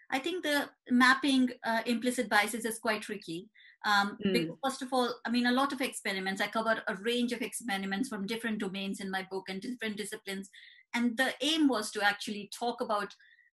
I 0.10 0.20
think 0.20 0.44
the 0.44 0.70
mapping 0.90 1.50
uh, 1.64 1.82
implicit 1.86 2.30
biases 2.30 2.66
is 2.66 2.80
quite 2.80 3.02
tricky. 3.02 3.50
Um, 3.86 4.18
mm. 4.26 4.50
first 4.64 4.82
of 4.82 4.90
all, 4.92 5.14
I 5.26 5.30
mean, 5.30 5.46
a 5.46 5.52
lot 5.52 5.72
of 5.72 5.82
experiments, 5.82 6.42
I 6.42 6.48
cover 6.48 6.82
a 6.88 6.96
range 6.96 7.32
of 7.32 7.42
experiments 7.42 8.10
from 8.10 8.26
different 8.26 8.60
domains 8.60 9.00
in 9.00 9.12
my 9.12 9.26
book 9.30 9.46
and 9.50 9.62
different 9.62 9.98
disciplines. 9.98 10.50
And 10.94 11.16
the 11.18 11.34
aim 11.42 11.68
was 11.68 11.92
to 11.92 12.04
actually 12.04 12.50
talk 12.58 12.82
about 12.82 13.14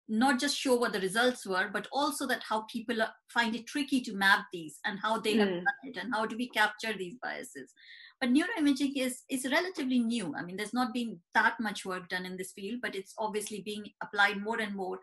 not 0.09 0.41
just 0.41 0.57
show 0.57 0.75
what 0.75 0.93
the 0.93 1.01
results 1.01 1.47
were, 1.47 1.69
but 1.73 1.87
also 1.93 2.27
that 2.27 2.43
how 2.49 2.63
people 2.63 2.97
find 3.29 3.55
it 3.55 3.67
tricky 3.67 4.01
to 4.01 4.15
map 4.15 4.47
these 4.53 4.79
and 4.87 4.99
how 4.99 5.19
they 5.19 5.35
mm. 5.35 5.41
have 5.41 5.49
done 5.49 5.65
it 5.85 5.97
and 5.99 6.15
how 6.15 6.25
do 6.25 6.37
we 6.37 6.49
capture 6.49 6.95
these 6.97 7.17
biases. 7.23 7.75
But 8.21 8.31
neuroimaging 8.31 8.97
is, 8.97 9.23
is 9.29 9.47
relatively 9.51 10.01
new. 10.01 10.35
I 10.37 10.43
mean, 10.43 10.57
there's 10.57 10.75
not 10.75 10.95
been 10.95 11.21
that 11.35 11.55
much 11.61 11.85
work 11.85 12.09
done 12.09 12.25
in 12.27 12.37
this 12.37 12.53
field, 12.53 12.81
but 12.83 12.95
it's 12.95 13.15
obviously 13.19 13.61
being 13.61 13.85
applied 14.03 14.43
more 14.43 14.61
and 14.61 14.75
more 14.75 14.99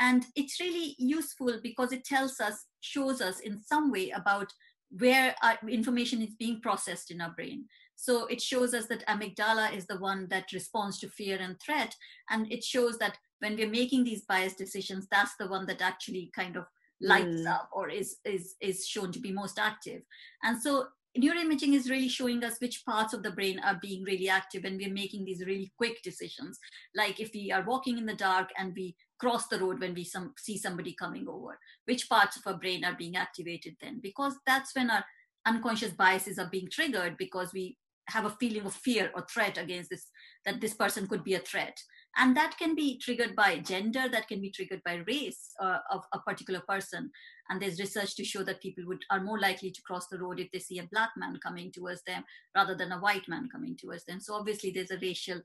and 0.00 0.24
it's 0.34 0.60
really 0.60 0.94
useful 0.98 1.58
because 1.62 1.92
it 1.92 2.04
tells 2.04 2.40
us 2.40 2.66
shows 2.80 3.20
us 3.20 3.40
in 3.40 3.60
some 3.62 3.90
way 3.90 4.10
about 4.10 4.52
where 4.98 5.34
our 5.42 5.58
information 5.68 6.22
is 6.22 6.34
being 6.38 6.60
processed 6.60 7.10
in 7.10 7.20
our 7.20 7.30
brain. 7.30 7.64
So 7.96 8.26
it 8.26 8.40
shows 8.40 8.74
us 8.74 8.86
that 8.86 9.06
amygdala 9.06 9.74
is 9.74 9.86
the 9.86 9.98
one 9.98 10.28
that 10.28 10.52
responds 10.52 10.98
to 11.00 11.08
fear 11.08 11.38
and 11.40 11.56
threat. 11.60 11.94
And 12.30 12.50
it 12.52 12.62
shows 12.62 12.98
that 12.98 13.16
when 13.40 13.56
we're 13.56 13.68
making 13.68 14.04
these 14.04 14.22
biased 14.22 14.58
decisions 14.58 15.06
that's 15.10 15.34
the 15.36 15.48
one 15.48 15.66
that 15.66 15.82
actually 15.82 16.30
kind 16.34 16.56
of 16.56 16.64
lights 17.00 17.42
mm. 17.42 17.46
up 17.46 17.68
or 17.72 17.90
is 17.90 18.16
is 18.24 18.54
is 18.60 18.86
shown 18.86 19.12
to 19.12 19.20
be 19.20 19.32
most 19.32 19.58
active. 19.58 20.02
And 20.42 20.60
so 20.60 20.86
neuroimaging 21.16 21.74
is 21.74 21.90
really 21.90 22.08
showing 22.08 22.44
us 22.44 22.60
which 22.60 22.84
parts 22.84 23.12
of 23.12 23.22
the 23.22 23.30
brain 23.30 23.58
are 23.60 23.78
being 23.80 24.02
really 24.04 24.28
active 24.28 24.64
and 24.64 24.78
we're 24.78 24.92
making 24.92 25.24
these 25.24 25.44
really 25.44 25.72
quick 25.76 26.02
decisions. 26.02 26.58
Like 26.94 27.20
if 27.20 27.30
we 27.34 27.50
are 27.52 27.64
walking 27.64 27.98
in 27.98 28.06
the 28.06 28.14
dark 28.14 28.50
and 28.58 28.72
we 28.74 28.96
cross 29.18 29.48
the 29.48 29.58
road 29.58 29.80
when 29.80 29.94
we 29.94 30.04
some, 30.04 30.34
see 30.38 30.58
somebody 30.58 30.94
coming 30.94 31.26
over 31.28 31.58
which 31.86 32.08
parts 32.08 32.36
of 32.36 32.42
our 32.46 32.58
brain 32.58 32.84
are 32.84 32.96
being 32.96 33.16
activated 33.16 33.76
then? 33.80 34.00
Because 34.02 34.34
that's 34.46 34.74
when 34.74 34.90
our 34.90 35.04
unconscious 35.46 35.92
biases 35.92 36.38
are 36.38 36.50
being 36.50 36.68
triggered 36.70 37.16
because 37.16 37.52
we 37.52 37.78
have 38.08 38.24
a 38.24 38.30
feeling 38.30 38.66
of 38.66 38.74
fear 38.74 39.10
or 39.14 39.24
threat 39.32 39.58
against 39.58 39.90
this 39.90 40.06
that 40.44 40.60
this 40.60 40.74
person 40.74 41.06
could 41.06 41.24
be 41.24 41.34
a 41.34 41.40
threat 41.40 41.76
and 42.16 42.36
that 42.36 42.56
can 42.58 42.74
be 42.74 42.98
triggered 42.98 43.34
by 43.36 43.58
gender 43.58 44.08
that 44.08 44.28
can 44.28 44.40
be 44.40 44.50
triggered 44.50 44.82
by 44.84 45.02
race 45.06 45.50
uh, 45.60 45.78
of 45.90 46.02
a 46.12 46.18
particular 46.20 46.60
person 46.68 47.10
and 47.48 47.60
there's 47.60 47.80
research 47.80 48.16
to 48.16 48.24
show 48.24 48.42
that 48.42 48.62
people 48.62 48.84
would 48.86 49.02
are 49.10 49.20
more 49.20 49.38
likely 49.38 49.70
to 49.70 49.82
cross 49.82 50.06
the 50.08 50.18
road 50.18 50.40
if 50.40 50.50
they 50.52 50.58
see 50.58 50.78
a 50.78 50.88
black 50.92 51.10
man 51.16 51.38
coming 51.42 51.70
towards 51.72 52.02
them 52.04 52.24
rather 52.54 52.74
than 52.74 52.92
a 52.92 52.98
white 52.98 53.28
man 53.28 53.48
coming 53.50 53.76
towards 53.76 54.04
them 54.04 54.20
so 54.20 54.34
obviously 54.34 54.70
there's 54.70 54.90
a 54.90 54.98
racial 54.98 55.40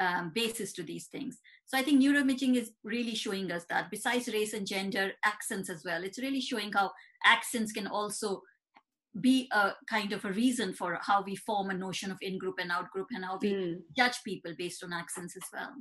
um, 0.00 0.30
basis 0.34 0.72
to 0.74 0.82
these 0.82 1.06
things. 1.06 1.38
So 1.66 1.76
I 1.76 1.82
think 1.82 2.00
neuroimaging 2.00 2.56
is 2.56 2.70
really 2.84 3.14
showing 3.14 3.50
us 3.50 3.64
that 3.68 3.90
besides 3.90 4.28
race 4.28 4.52
and 4.52 4.66
gender, 4.66 5.12
accents 5.24 5.68
as 5.68 5.82
well. 5.84 6.04
It's 6.04 6.20
really 6.20 6.40
showing 6.40 6.72
how 6.72 6.92
accents 7.24 7.72
can 7.72 7.86
also 7.86 8.42
be 9.20 9.48
a 9.52 9.72
kind 9.88 10.12
of 10.12 10.24
a 10.24 10.32
reason 10.32 10.72
for 10.72 10.98
how 11.02 11.22
we 11.22 11.34
form 11.34 11.70
a 11.70 11.74
notion 11.74 12.10
of 12.10 12.18
in-group 12.20 12.56
and 12.60 12.70
out-group 12.70 13.08
and 13.10 13.24
how 13.24 13.38
we 13.40 13.52
mm. 13.52 13.76
judge 13.96 14.22
people 14.24 14.52
based 14.56 14.84
on 14.84 14.92
accents 14.92 15.36
as 15.36 15.42
well. 15.52 15.72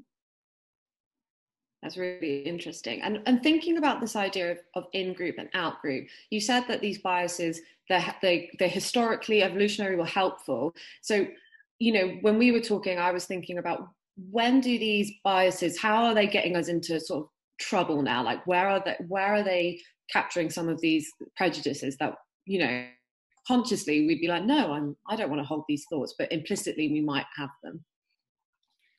That's 1.87 1.97
really 1.97 2.39
interesting. 2.39 3.01
And, 3.01 3.21
and 3.25 3.41
thinking 3.41 3.77
about 3.77 4.01
this 4.01 4.15
idea 4.15 4.51
of, 4.51 4.57
of 4.75 4.85
in-group 4.93 5.35
and 5.37 5.49
out-group, 5.53 6.07
you 6.29 6.41
said 6.41 6.65
that 6.67 6.81
these 6.81 6.97
biases, 6.99 7.61
they're, 7.87 8.15
they, 8.21 8.49
they're 8.59 8.67
historically, 8.67 9.41
evolutionary 9.41 9.95
were 9.95 10.05
helpful. 10.05 10.73
So 11.01 11.27
you 11.79 11.93
know, 11.93 12.17
when 12.21 12.37
we 12.37 12.51
were 12.51 12.59
talking, 12.59 12.97
I 12.97 13.11
was 13.11 13.25
thinking 13.25 13.59
about 13.59 13.87
when 14.31 14.59
do 14.59 14.79
these 14.79 15.11
biases 15.23 15.79
how 15.79 16.05
are 16.05 16.15
they 16.15 16.27
getting 16.27 16.55
us 16.55 16.67
into 16.67 16.99
sort 16.99 17.25
of 17.25 17.29
trouble 17.59 18.01
now 18.01 18.23
like 18.23 18.45
where 18.47 18.67
are 18.67 18.81
they 18.83 18.95
where 19.07 19.35
are 19.35 19.43
they 19.43 19.79
capturing 20.11 20.49
some 20.49 20.67
of 20.67 20.81
these 20.81 21.11
prejudices 21.35 21.95
that 21.97 22.15
you 22.45 22.59
know 22.59 22.85
consciously 23.47 24.07
we'd 24.07 24.19
be 24.19 24.27
like 24.27 24.43
no 24.43 24.73
i'm 24.73 24.95
i 25.07 25.15
don't 25.15 25.29
want 25.29 25.39
to 25.39 25.47
hold 25.47 25.63
these 25.67 25.85
thoughts 25.89 26.15
but 26.17 26.31
implicitly 26.31 26.91
we 26.91 27.01
might 27.01 27.25
have 27.35 27.49
them 27.63 27.83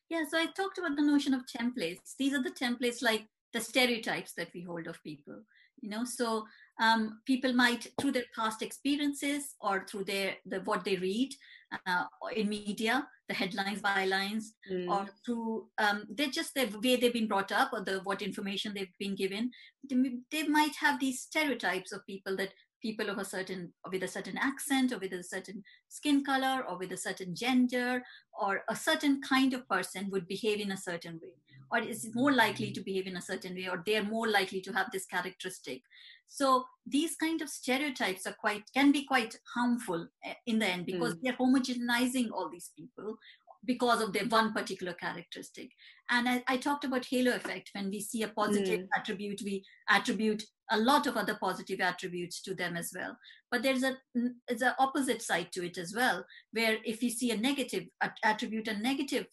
yeah 0.09 0.23
so 0.29 0.38
i 0.38 0.47
talked 0.47 0.79
about 0.79 0.97
the 0.97 1.03
notion 1.03 1.35
of 1.35 1.43
templates 1.47 2.15
these 2.19 2.35
are 2.35 2.43
the 2.43 2.50
templates 2.50 3.03
like 3.03 3.27
the 3.53 3.61
stereotypes 3.61 4.33
that 4.35 4.49
we 4.55 4.62
hold 4.62 4.87
of 4.87 5.03
people 5.03 5.41
you 5.81 5.88
know 5.88 6.05
so 6.05 6.45
um, 6.81 7.21
people 7.27 7.53
might 7.53 7.88
through 8.00 8.12
their 8.12 8.31
past 8.37 8.62
experiences 8.62 9.55
or 9.61 9.85
through 9.88 10.05
their 10.05 10.37
the, 10.47 10.61
what 10.61 10.85
they 10.85 10.97
read 10.97 11.31
uh, 11.87 12.05
in 12.35 12.49
media, 12.49 13.07
the 13.29 13.35
headlines, 13.35 13.83
bylines, 13.83 14.45
mm. 14.71 14.88
or 14.88 15.07
through 15.25 15.67
um, 15.79 16.05
they're 16.11 16.29
just 16.29 16.55
the 16.55 16.67
way 16.83 16.97
they've 16.97 17.12
been 17.12 17.29
brought 17.29 17.53
up 17.53 17.73
or 17.73 17.83
the 17.83 18.00
what 18.05 18.23
information 18.23 18.73
they've 18.75 18.99
been 18.99 19.15
given. 19.15 19.50
They, 19.88 19.97
they 20.31 20.49
might 20.49 20.75
have 20.77 20.99
these 20.99 21.23
stereotypes 21.23 21.93
of 21.93 22.07
people 22.07 22.37
that 22.37 22.53
people 22.80 23.08
of 23.08 23.18
a 23.18 23.25
certain 23.25 23.73
with 23.90 24.02
a 24.02 24.08
certain 24.08 24.38
accent 24.38 24.92
or 24.92 24.99
with 24.99 25.12
a 25.12 25.23
certain 25.23 25.62
skin 25.88 26.25
color 26.25 26.64
or 26.68 26.78
with 26.78 26.92
a 26.92 26.97
certain 26.97 27.35
gender 27.35 28.02
or 28.40 28.62
a 28.68 28.76
certain 28.76 29.20
kind 29.20 29.54
of 29.54 29.68
person 29.68 30.08
would 30.11 30.28
behave 30.28 30.61
in 30.61 30.73
a 30.73 30.76
certain 30.76 31.20
way 31.23 31.35
or 31.70 31.80
is 31.80 32.08
more 32.14 32.32
likely 32.32 32.70
to 32.70 32.80
behave 32.80 33.06
in 33.06 33.16
a 33.16 33.23
certain 33.23 33.54
way 33.54 33.68
or 33.68 33.82
they're 33.85 34.04
more 34.04 34.28
likely 34.28 34.61
to 34.61 34.73
have 34.73 34.87
this 34.92 35.06
characteristic 35.06 35.82
so 36.26 36.64
these 36.87 37.16
kind 37.16 37.40
of 37.42 37.49
stereotypes 37.49 38.26
are 38.26 38.37
quite 38.40 38.62
can 38.75 38.92
be 38.92 39.04
quite 39.04 39.35
harmful 39.54 40.06
eh, 40.25 40.35
in 40.47 40.58
the 40.58 40.66
end 40.66 40.87
because 40.87 41.14
mm. 41.14 41.20
they're 41.23 41.32
homogenizing 41.35 42.30
all 42.32 42.49
these 42.50 42.70
people 42.76 43.16
because 43.65 44.00
of 44.00 44.12
their 44.12 44.27
one 44.27 44.53
particular 44.53 44.93
characteristic. 44.95 45.71
And 46.11 46.29
I, 46.29 46.43
I, 46.47 46.57
talked 46.57 46.85
about 46.85 47.07
halo 47.11 47.35
effect. 47.35 47.71
When 47.75 47.91
we 47.91 48.00
see 48.00 48.23
a 48.23 48.29
positive 48.29 48.81
mm. 48.81 48.88
attribute, 48.97 49.43
we 49.45 49.65
attribute 49.91 50.45
a 50.71 50.79
lot 50.79 51.07
of 51.07 51.17
other 51.17 51.37
positive 51.41 51.81
attributes 51.81 52.41
to 52.43 52.55
them 52.55 52.77
as 52.77 52.93
well. 52.95 53.17
But 53.50 53.62
there's 53.62 53.83
a 53.83 53.97
there's 54.15 54.62
an 54.62 54.75
opposite 54.79 55.23
side 55.23 55.49
to 55.53 55.67
it 55.67 55.77
as 55.77 55.95
well, 55.95 56.25
where 56.53 56.79
if 56.85 57.03
we 57.03 57.11
see 57.11 57.31
a 57.31 57.37
negative 57.37 57.85
attribute, 58.25 58.69
a 58.69 58.79
negative 58.79 59.27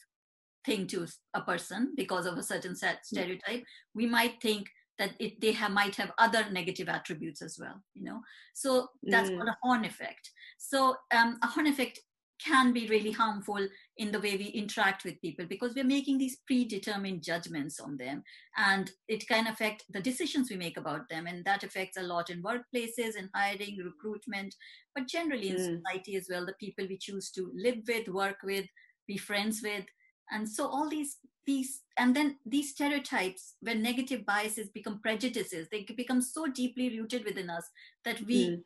thing 0.65 0.87
to 0.87 1.07
a 1.33 1.41
person 1.41 1.93
because 1.95 2.25
of 2.25 2.37
a 2.37 2.43
certain 2.43 2.75
set 2.75 2.97
mm. 2.97 3.05
stereotype, 3.05 3.63
we 3.93 4.05
might 4.05 4.41
think 4.41 4.67
that 4.97 5.11
it, 5.19 5.39
they 5.41 5.51
have, 5.51 5.71
might 5.71 5.95
have 5.95 6.11
other 6.17 6.45
negative 6.51 6.87
attributes 6.87 7.41
as 7.41 7.57
well 7.59 7.81
you 7.93 8.03
know 8.03 8.21
so 8.53 8.87
that's 9.03 9.29
mm. 9.29 9.37
called 9.37 9.49
a 9.49 9.57
horn 9.61 9.85
effect 9.85 10.31
so 10.57 10.95
um, 11.13 11.37
a 11.43 11.47
horn 11.47 11.67
effect 11.67 11.99
can 12.43 12.73
be 12.73 12.87
really 12.87 13.11
harmful 13.11 13.65
in 13.97 14.11
the 14.11 14.19
way 14.19 14.35
we 14.35 14.47
interact 14.47 15.05
with 15.05 15.21
people 15.21 15.45
because 15.45 15.73
we're 15.73 15.83
making 15.83 16.17
these 16.17 16.37
predetermined 16.47 17.23
judgments 17.23 17.79
on 17.79 17.95
them 17.97 18.23
and 18.57 18.91
it 19.07 19.27
can 19.27 19.47
affect 19.47 19.83
the 19.91 20.01
decisions 20.01 20.49
we 20.49 20.57
make 20.57 20.77
about 20.77 21.07
them 21.09 21.27
and 21.27 21.45
that 21.45 21.63
affects 21.63 21.97
a 21.97 22.03
lot 22.03 22.29
in 22.29 22.43
workplaces 22.43 23.15
in 23.17 23.29
hiring 23.33 23.77
recruitment 23.83 24.53
but 24.93 25.07
generally 25.07 25.49
in 25.49 25.55
mm. 25.55 25.77
society 25.77 26.15
as 26.15 26.27
well 26.29 26.45
the 26.45 26.53
people 26.59 26.85
we 26.87 26.97
choose 26.97 27.31
to 27.31 27.51
live 27.55 27.77
with 27.87 28.07
work 28.09 28.37
with 28.43 28.65
be 29.07 29.17
friends 29.17 29.61
with 29.63 29.85
and 30.31 30.47
so 30.47 30.67
all 30.67 30.89
these 30.89 31.17
these 31.45 31.81
and 31.97 32.15
then 32.15 32.37
these 32.45 32.71
stereotypes 32.71 33.53
when 33.61 33.81
negative 33.81 34.25
biases 34.25 34.67
become 34.69 34.99
prejudices 34.99 35.67
they 35.71 35.85
become 35.95 36.21
so 36.21 36.47
deeply 36.47 36.99
rooted 36.99 37.23
within 37.23 37.49
us 37.49 37.69
that 38.03 38.19
we 38.21 38.49
mm. 38.49 38.61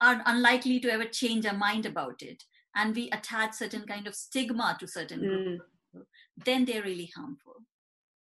are 0.00 0.22
unlikely 0.26 0.80
to 0.80 0.90
ever 0.90 1.04
change 1.04 1.46
our 1.46 1.56
mind 1.56 1.86
about 1.86 2.20
it 2.22 2.42
and 2.76 2.94
we 2.94 3.10
attach 3.10 3.54
certain 3.54 3.82
kind 3.82 4.06
of 4.06 4.14
stigma 4.14 4.76
to 4.78 4.86
certain 4.86 5.20
mm. 5.20 5.44
groups 5.44 6.10
then 6.44 6.64
they're 6.64 6.82
really 6.82 7.10
harmful 7.16 7.56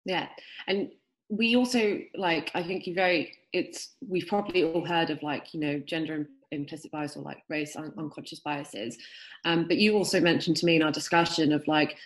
yeah 0.05 0.27
and 0.67 0.89
we 1.29 1.55
also 1.55 1.99
like 2.15 2.51
i 2.53 2.63
think 2.63 2.87
you 2.87 2.93
very 2.93 3.33
it's 3.53 3.95
we've 4.07 4.27
probably 4.27 4.63
all 4.63 4.85
heard 4.85 5.09
of 5.09 5.21
like 5.23 5.53
you 5.53 5.59
know 5.59 5.79
gender 5.79 6.29
implicit 6.51 6.91
bias 6.91 7.17
or 7.17 7.23
like 7.23 7.43
race 7.49 7.75
un- 7.75 7.93
unconscious 7.97 8.39
biases 8.39 8.97
um, 9.43 9.67
but 9.67 9.77
you 9.77 9.95
also 9.95 10.21
mentioned 10.21 10.55
to 10.55 10.65
me 10.65 10.77
in 10.77 10.83
our 10.83 10.91
discussion 10.91 11.51
of 11.51 11.67
like 11.67 11.97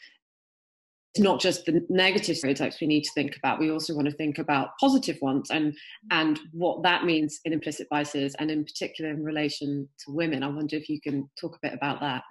not 1.17 1.41
just 1.41 1.65
the 1.65 1.85
negative 1.89 2.37
stereotypes 2.37 2.79
we 2.79 2.87
need 2.87 3.03
to 3.03 3.11
think 3.13 3.35
about 3.35 3.59
we 3.59 3.69
also 3.69 3.93
want 3.93 4.07
to 4.07 4.15
think 4.15 4.37
about 4.37 4.69
positive 4.79 5.17
ones 5.21 5.49
and 5.51 5.75
and 6.09 6.39
what 6.53 6.81
that 6.83 7.03
means 7.03 7.39
in 7.43 7.51
implicit 7.51 7.87
biases 7.89 8.33
and 8.39 8.49
in 8.49 8.63
particular 8.63 9.11
in 9.11 9.23
relation 9.23 9.87
to 9.99 10.11
women. 10.11 10.43
I 10.43 10.47
wonder 10.47 10.77
if 10.77 10.89
you 10.89 11.01
can 11.01 11.29
talk 11.39 11.55
a 11.55 11.59
bit 11.61 11.73
about 11.73 11.99
that. 11.99 12.23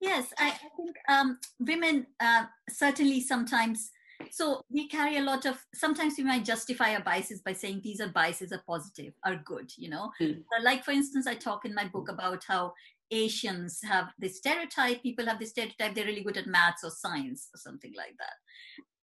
Yes 0.00 0.32
i, 0.38 0.48
I 0.48 0.68
think 0.76 0.96
um, 1.08 1.38
women 1.58 2.06
uh, 2.20 2.44
certainly 2.68 3.20
sometimes 3.20 3.90
so 4.30 4.60
we 4.70 4.86
carry 4.86 5.16
a 5.16 5.22
lot 5.22 5.46
of 5.46 5.56
sometimes 5.74 6.14
we 6.18 6.24
might 6.24 6.44
justify 6.44 6.94
our 6.94 7.02
biases 7.02 7.40
by 7.40 7.54
saying 7.54 7.80
these 7.82 8.00
are 8.00 8.08
biases 8.08 8.52
are 8.52 8.62
positive 8.66 9.14
are 9.24 9.36
good 9.36 9.70
you 9.78 9.88
know? 9.88 10.10
Mm. 10.20 10.42
like 10.62 10.84
for 10.84 10.90
instance 10.90 11.26
i 11.26 11.34
talk 11.34 11.64
in 11.64 11.74
my 11.74 11.86
book 11.88 12.10
about 12.10 12.44
how 12.46 12.74
Asians 13.10 13.80
have 13.82 14.08
this 14.18 14.38
stereotype, 14.38 15.02
people 15.02 15.26
have 15.26 15.38
this 15.38 15.50
stereotype, 15.50 15.94
they're 15.94 16.04
really 16.04 16.22
good 16.22 16.36
at 16.36 16.46
maths 16.46 16.84
or 16.84 16.90
science 16.90 17.48
or 17.54 17.58
something 17.58 17.92
like 17.96 18.14
that. 18.18 18.34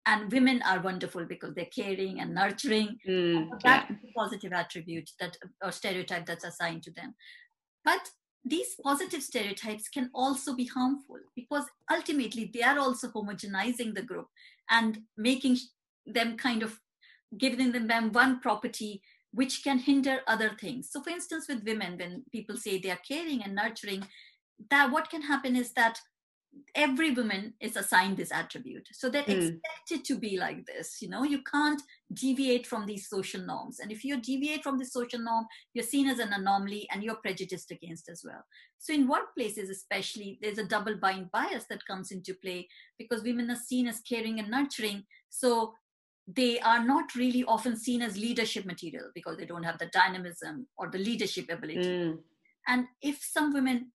And 0.05 0.31
women 0.31 0.63
are 0.63 0.81
wonderful 0.81 1.25
because 1.25 1.53
they're 1.53 1.65
caring 1.65 2.19
and 2.19 2.33
nurturing. 2.33 2.97
Mm, 3.07 3.49
that's 3.63 3.89
yeah. 3.89 3.95
a 3.95 4.13
positive 4.19 4.51
attribute 4.51 5.09
that 5.19 5.37
or 5.63 5.71
stereotype 5.71 6.25
that's 6.25 6.43
assigned 6.43 6.81
to 6.83 6.91
them. 6.91 7.13
But 7.85 8.09
these 8.43 8.75
positive 8.83 9.21
stereotypes 9.21 9.87
can 9.87 10.09
also 10.13 10.55
be 10.55 10.65
harmful 10.65 11.19
because 11.35 11.65
ultimately 11.91 12.49
they 12.51 12.63
are 12.63 12.79
also 12.79 13.09
homogenizing 13.09 13.93
the 13.93 14.01
group 14.01 14.27
and 14.69 14.99
making 15.17 15.57
them 16.07 16.37
kind 16.37 16.63
of 16.63 16.79
giving 17.37 17.71
them 17.71 18.11
one 18.11 18.39
property 18.39 19.01
which 19.33 19.63
can 19.63 19.79
hinder 19.79 20.19
other 20.27 20.51
things. 20.59 20.89
So, 20.91 21.01
for 21.01 21.09
instance, 21.09 21.45
with 21.47 21.63
women, 21.63 21.97
when 21.97 22.23
people 22.31 22.57
say 22.57 22.77
they 22.77 22.91
are 22.91 22.99
caring 23.07 23.43
and 23.43 23.55
nurturing, 23.55 24.07
that 24.69 24.91
what 24.91 25.09
can 25.09 25.23
happen 25.23 25.55
is 25.55 25.73
that 25.73 25.99
every 26.75 27.11
woman 27.11 27.53
is 27.59 27.75
assigned 27.75 28.17
this 28.17 28.31
attribute. 28.31 28.87
So 28.93 29.09
they're 29.09 29.23
mm. 29.23 29.51
expected 29.51 30.05
to 30.05 30.19
be 30.19 30.37
like 30.37 30.65
this 30.65 31.01
you 31.01 31.09
know? 31.09 31.23
You 31.23 31.41
can't 31.43 31.81
deviate 32.13 32.67
from 32.67 32.85
these 32.85 33.09
social 33.09 33.41
norms. 33.41 33.79
And 33.79 33.91
if 33.91 34.03
you 34.03 34.19
deviate 34.19 34.63
from 34.63 34.77
the 34.77 34.85
social 34.85 35.19
norm 35.19 35.45
you're 35.73 35.83
seen 35.83 36.07
as 36.07 36.19
an 36.19 36.33
anomaly 36.33 36.87
and 36.91 37.03
you're 37.03 37.15
prejudiced 37.15 37.71
against 37.71 38.09
as 38.09 38.23
well. 38.25 38.43
So 38.77 38.93
in 38.93 39.09
workplaces 39.09 39.69
especially 39.69 40.39
there's 40.41 40.57
a 40.57 40.65
double 40.65 40.95
bind 40.95 41.31
bias 41.31 41.65
that 41.69 41.85
comes 41.85 42.11
into 42.11 42.33
play 42.33 42.67
because 42.97 43.23
women 43.23 43.49
are 43.49 43.55
seen 43.55 43.87
as 43.87 44.01
caring 44.01 44.39
and 44.39 44.49
nurturing. 44.49 45.03
So 45.29 45.73
they 46.35 46.59
are 46.59 46.83
not 46.83 47.15
really 47.15 47.43
often 47.45 47.75
seen 47.75 48.01
as 48.01 48.17
leadership 48.17 48.65
material 48.65 49.09
because 49.13 49.37
they 49.37 49.45
don't 49.45 49.63
have 49.63 49.77
the 49.79 49.87
dynamism 49.87 50.67
or 50.77 50.89
the 50.89 50.97
leadership 50.97 51.49
ability 51.49 51.79
mm. 51.79 52.17
and 52.67 52.85
if 53.01 53.19
some 53.21 53.53
women 53.53 53.91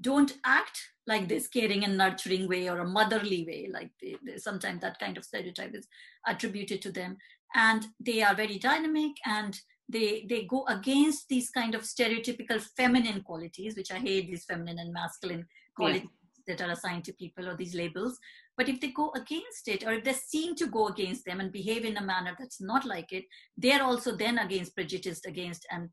don't 0.00 0.34
act 0.44 0.78
like 1.06 1.28
this 1.28 1.48
caring 1.48 1.84
and 1.84 1.96
nurturing 1.96 2.48
way 2.48 2.68
or 2.68 2.78
a 2.78 2.88
motherly 2.88 3.44
way 3.46 3.68
like 3.72 3.90
they, 4.00 4.16
they, 4.24 4.36
sometimes 4.36 4.80
that 4.80 4.98
kind 4.98 5.16
of 5.16 5.24
stereotype 5.24 5.74
is 5.74 5.86
attributed 6.26 6.80
to 6.82 6.92
them 6.92 7.16
and 7.54 7.86
they 8.00 8.22
are 8.22 8.34
very 8.34 8.58
dynamic 8.58 9.12
and 9.26 9.60
they 9.88 10.24
they 10.28 10.44
go 10.44 10.64
against 10.66 11.28
these 11.28 11.50
kind 11.50 11.74
of 11.74 11.82
stereotypical 11.82 12.60
feminine 12.76 13.20
qualities 13.22 13.76
which 13.76 13.92
i 13.92 13.98
hate 13.98 14.26
these 14.26 14.44
feminine 14.44 14.78
and 14.78 14.92
masculine 14.92 15.46
qualities 15.76 16.08
yeah. 16.46 16.54
that 16.56 16.66
are 16.66 16.72
assigned 16.72 17.04
to 17.04 17.12
people 17.14 17.48
or 17.48 17.56
these 17.56 17.74
labels 17.74 18.18
but 18.56 18.68
if 18.68 18.80
they 18.80 18.88
go 18.88 19.10
against 19.14 19.68
it 19.68 19.84
or 19.84 19.92
if 19.94 20.04
they're 20.04 20.14
seen 20.14 20.54
to 20.54 20.66
go 20.66 20.88
against 20.88 21.24
them 21.24 21.40
and 21.40 21.52
behave 21.52 21.84
in 21.84 21.96
a 21.96 22.02
manner 22.02 22.34
that's 22.38 22.60
not 22.60 22.84
like 22.84 23.12
it 23.12 23.24
they're 23.56 23.82
also 23.82 24.16
then 24.16 24.38
against 24.38 24.74
prejudiced 24.74 25.26
against 25.26 25.66
and 25.70 25.88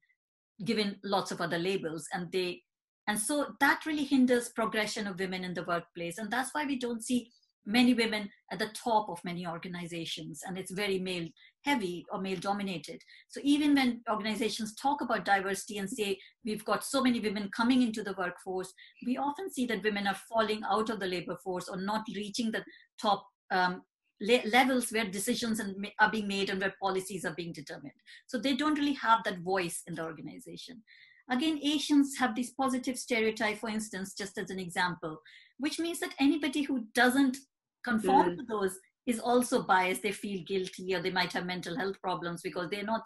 given 0.65 0.95
lots 1.03 1.31
of 1.31 1.41
other 1.41 1.57
labels 1.57 2.07
and 2.13 2.31
they 2.31 2.61
and 3.07 3.19
so 3.19 3.47
that 3.59 3.85
really 3.85 4.05
hinders 4.05 4.49
progression 4.49 5.07
of 5.07 5.19
women 5.19 5.43
in 5.43 5.53
the 5.53 5.63
workplace. 5.63 6.17
And 6.17 6.31
that's 6.31 6.53
why 6.53 6.65
we 6.65 6.77
don't 6.77 7.03
see 7.03 7.29
many 7.65 7.93
women 7.93 8.29
at 8.51 8.59
the 8.59 8.69
top 8.73 9.09
of 9.09 9.23
many 9.23 9.45
organizations 9.45 10.41
and 10.45 10.57
it's 10.57 10.71
very 10.71 10.99
male 10.99 11.27
heavy 11.63 12.03
or 12.11 12.19
male 12.19 12.39
dominated. 12.39 12.99
So 13.29 13.39
even 13.43 13.75
when 13.75 14.01
organizations 14.09 14.75
talk 14.75 15.01
about 15.01 15.25
diversity 15.25 15.77
and 15.77 15.89
say 15.89 16.17
we've 16.43 16.65
got 16.65 16.83
so 16.83 17.01
many 17.01 17.19
women 17.19 17.49
coming 17.55 17.83
into 17.83 18.03
the 18.03 18.15
workforce 18.17 18.73
we 19.05 19.17
often 19.17 19.51
see 19.51 19.65
that 19.67 19.83
women 19.83 20.07
are 20.07 20.17
falling 20.29 20.61
out 20.69 20.89
of 20.89 20.99
the 20.99 21.07
labor 21.07 21.37
force 21.43 21.69
or 21.69 21.77
not 21.77 22.03
reaching 22.15 22.51
the 22.51 22.63
top 22.99 23.25
um, 23.51 23.83
le- 24.21 24.47
levels 24.49 24.91
where 24.91 25.05
decisions 25.05 25.61
are 25.99 26.11
being 26.11 26.27
made 26.27 26.49
and 26.49 26.61
where 26.61 26.73
policies 26.81 27.25
are 27.25 27.35
being 27.35 27.51
determined. 27.51 27.93
So 28.27 28.39
they 28.39 28.55
don't 28.55 28.77
really 28.77 28.93
have 28.93 29.23
that 29.25 29.39
voice 29.39 29.81
in 29.87 29.95
the 29.95 30.03
organization. 30.03 30.81
Again, 31.29 31.59
Asians 31.63 32.17
have 32.17 32.35
this 32.35 32.51
positive 32.51 32.97
stereotype, 32.97 33.57
for 33.57 33.69
instance, 33.69 34.13
just 34.13 34.37
as 34.37 34.49
an 34.49 34.59
example, 34.59 35.17
which 35.57 35.79
means 35.79 35.99
that 35.99 36.13
anybody 36.19 36.63
who 36.63 36.85
doesn't 36.93 37.37
conform 37.83 38.31
mm. 38.31 38.38
to 38.38 38.43
those 38.50 38.77
is 39.05 39.19
also 39.19 39.63
biased. 39.63 40.03
They 40.03 40.11
feel 40.11 40.43
guilty 40.43 40.93
or 40.95 41.01
they 41.01 41.11
might 41.11 41.33
have 41.33 41.45
mental 41.45 41.77
health 41.77 42.01
problems 42.01 42.41
because 42.41 42.69
they're 42.69 42.83
not 42.83 43.03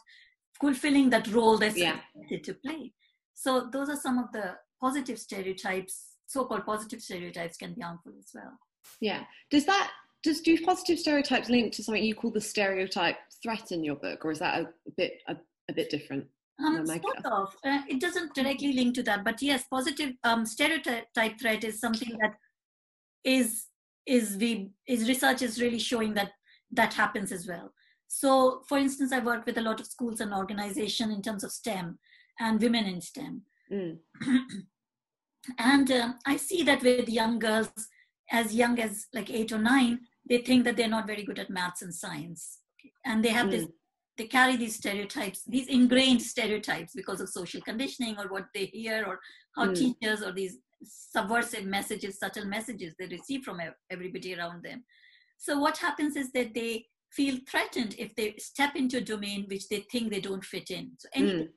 fulfilling 0.59 1.09
that 1.09 1.27
role 1.27 1.57
they're 1.57 1.77
yeah. 1.77 1.99
expected 2.15 2.43
to 2.45 2.53
play. 2.55 2.93
So 3.33 3.69
those 3.71 3.89
are 3.89 3.97
some 3.97 4.17
of 4.17 4.31
the 4.31 4.55
positive 4.81 5.19
stereotypes, 5.19 6.15
so-called 6.25 6.65
positive 6.65 7.01
stereotypes 7.01 7.57
can 7.57 7.73
be 7.73 7.81
harmful 7.81 8.13
as 8.17 8.31
well. 8.33 8.57
Yeah. 9.01 9.23
Does 9.49 9.65
that 9.65 9.91
does 10.23 10.41
do 10.41 10.59
positive 10.65 10.97
stereotypes 10.97 11.49
link 11.49 11.71
to 11.73 11.83
something 11.83 12.03
you 12.03 12.15
call 12.15 12.31
the 12.31 12.41
stereotype 12.41 13.17
threat 13.43 13.71
in 13.71 13.83
your 13.83 13.95
book, 13.95 14.25
or 14.25 14.31
is 14.31 14.39
that 14.39 14.59
a, 14.59 14.63
a 14.63 14.91
bit 14.97 15.21
a, 15.27 15.35
a 15.69 15.73
bit 15.73 15.89
different? 15.91 16.25
Um, 16.57 16.85
sort 16.87 17.25
of. 17.25 17.55
Uh, 17.63 17.81
it 17.87 17.99
doesn't 17.99 18.33
directly 18.33 18.73
link 18.73 18.95
to 18.95 19.03
that, 19.03 19.23
but 19.23 19.41
yes, 19.41 19.65
positive 19.69 20.13
um, 20.23 20.45
stereotype 20.45 21.39
threat 21.39 21.63
is 21.63 21.79
something 21.79 22.17
that 22.21 22.33
is 23.23 23.65
is 24.05 24.37
we 24.37 24.71
is 24.87 25.07
research 25.07 25.41
is 25.41 25.61
really 25.61 25.79
showing 25.79 26.13
that 26.13 26.31
that 26.71 26.93
happens 26.93 27.31
as 27.31 27.47
well. 27.47 27.73
So, 28.07 28.61
for 28.67 28.77
instance, 28.77 29.11
I 29.11 29.19
work 29.19 29.45
with 29.45 29.57
a 29.57 29.61
lot 29.61 29.79
of 29.79 29.87
schools 29.87 30.21
and 30.21 30.33
organization 30.33 31.11
in 31.11 31.21
terms 31.21 31.43
of 31.43 31.51
STEM 31.51 31.99
and 32.39 32.61
women 32.61 32.85
in 32.85 33.01
STEM, 33.01 33.41
mm. 33.71 33.97
and 35.59 35.91
uh, 35.91 36.13
I 36.25 36.37
see 36.37 36.63
that 36.63 36.83
with 36.83 37.09
young 37.09 37.39
girls 37.39 37.69
as 38.31 38.55
young 38.55 38.79
as 38.79 39.05
like 39.13 39.29
eight 39.29 39.51
or 39.51 39.59
nine, 39.59 39.99
they 40.27 40.39
think 40.39 40.65
that 40.65 40.77
they're 40.77 40.87
not 40.87 41.07
very 41.07 41.23
good 41.23 41.39
at 41.39 41.49
maths 41.49 41.81
and 41.81 41.93
science, 41.93 42.59
and 43.05 43.23
they 43.23 43.29
have 43.29 43.47
mm. 43.47 43.51
this 43.51 43.67
they 44.17 44.25
carry 44.25 44.55
these 44.55 44.75
stereotypes, 44.75 45.43
these 45.45 45.67
ingrained 45.67 46.21
stereotypes 46.21 46.93
because 46.95 47.19
of 47.19 47.29
social 47.29 47.61
conditioning 47.61 48.15
or 48.17 48.27
what 48.29 48.45
they 48.53 48.65
hear 48.65 49.03
or 49.05 49.19
how 49.55 49.65
mm. 49.65 49.75
teachers 49.75 50.21
or 50.21 50.31
these 50.31 50.57
subversive 50.83 51.65
messages, 51.65 52.19
subtle 52.19 52.45
messages 52.45 52.93
they 52.97 53.07
receive 53.07 53.43
from 53.43 53.59
everybody 53.89 54.35
around 54.35 54.63
them. 54.63 54.83
So 55.37 55.59
what 55.59 55.77
happens 55.77 56.15
is 56.15 56.31
that 56.31 56.53
they 56.53 56.85
feel 57.11 57.37
threatened 57.49 57.95
if 57.97 58.15
they 58.15 58.35
step 58.37 58.75
into 58.75 58.97
a 58.97 59.01
domain 59.01 59.45
which 59.47 59.69
they 59.69 59.85
think 59.91 60.11
they 60.11 60.21
don't 60.21 60.43
fit 60.43 60.69
in. 60.69 60.91
So 60.97 61.09
any 61.13 61.31
mm. 61.31 61.47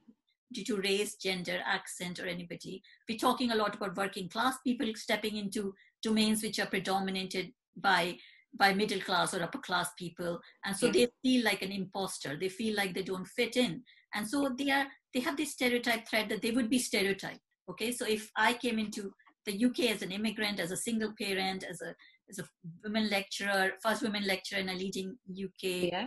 due 0.53 0.65
to 0.65 0.77
race, 0.77 1.17
gender, 1.17 1.61
accent, 1.65 2.21
or 2.21 2.27
anybody. 2.27 2.83
We're 3.09 3.19
talking 3.19 3.51
a 3.51 3.57
lot 3.57 3.75
about 3.75 3.97
working 3.97 4.29
class 4.29 4.57
people 4.65 4.87
stepping 4.95 5.37
into 5.37 5.75
domains 6.03 6.43
which 6.43 6.59
are 6.59 6.67
predominated 6.67 7.53
by 7.77 8.19
by 8.59 8.73
middle 8.73 9.01
class 9.01 9.35
or 9.35 9.43
upper 9.43 9.59
class 9.59 9.91
people 9.99 10.41
and 10.65 10.75
so 10.75 10.91
they 10.91 11.07
feel 11.23 11.45
like 11.45 11.61
an 11.61 11.71
imposter 11.71 12.35
they 12.41 12.49
feel 12.49 12.75
like 12.75 12.95
they 12.95 13.03
don't 13.03 13.27
fit 13.27 13.57
in 13.57 13.83
and 14.15 14.27
so 14.27 14.49
they 14.57 14.71
are 14.71 14.87
they 15.13 15.21
have 15.21 15.37
this 15.37 15.53
stereotype 15.53 16.09
threat 16.09 16.31
that 16.31 16.41
they 16.41 16.51
would 16.51 16.71
be 16.71 16.79
stereotyped 16.79 17.41
okay 17.69 17.93
so 17.93 18.07
if 18.07 18.31
i 18.37 18.53
came 18.53 18.79
into 18.79 19.13
the 19.47 19.65
uk 19.65 19.79
as 19.81 20.03
an 20.03 20.13
immigrant 20.13 20.61
as 20.61 20.71
a 20.71 20.77
single 20.77 21.13
parent 21.21 21.65
as 21.69 21.81
a 21.81 21.95
as 22.31 22.39
a 22.39 22.45
women 22.85 23.09
lecturer 23.11 23.73
first 23.83 24.03
women 24.03 24.27
lecturer 24.27 24.59
in 24.59 24.69
a 24.69 24.75
leading 24.75 25.17
uk 25.45 25.63
yeah. 25.63 26.07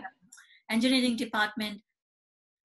engineering 0.70 1.16
department 1.16 1.80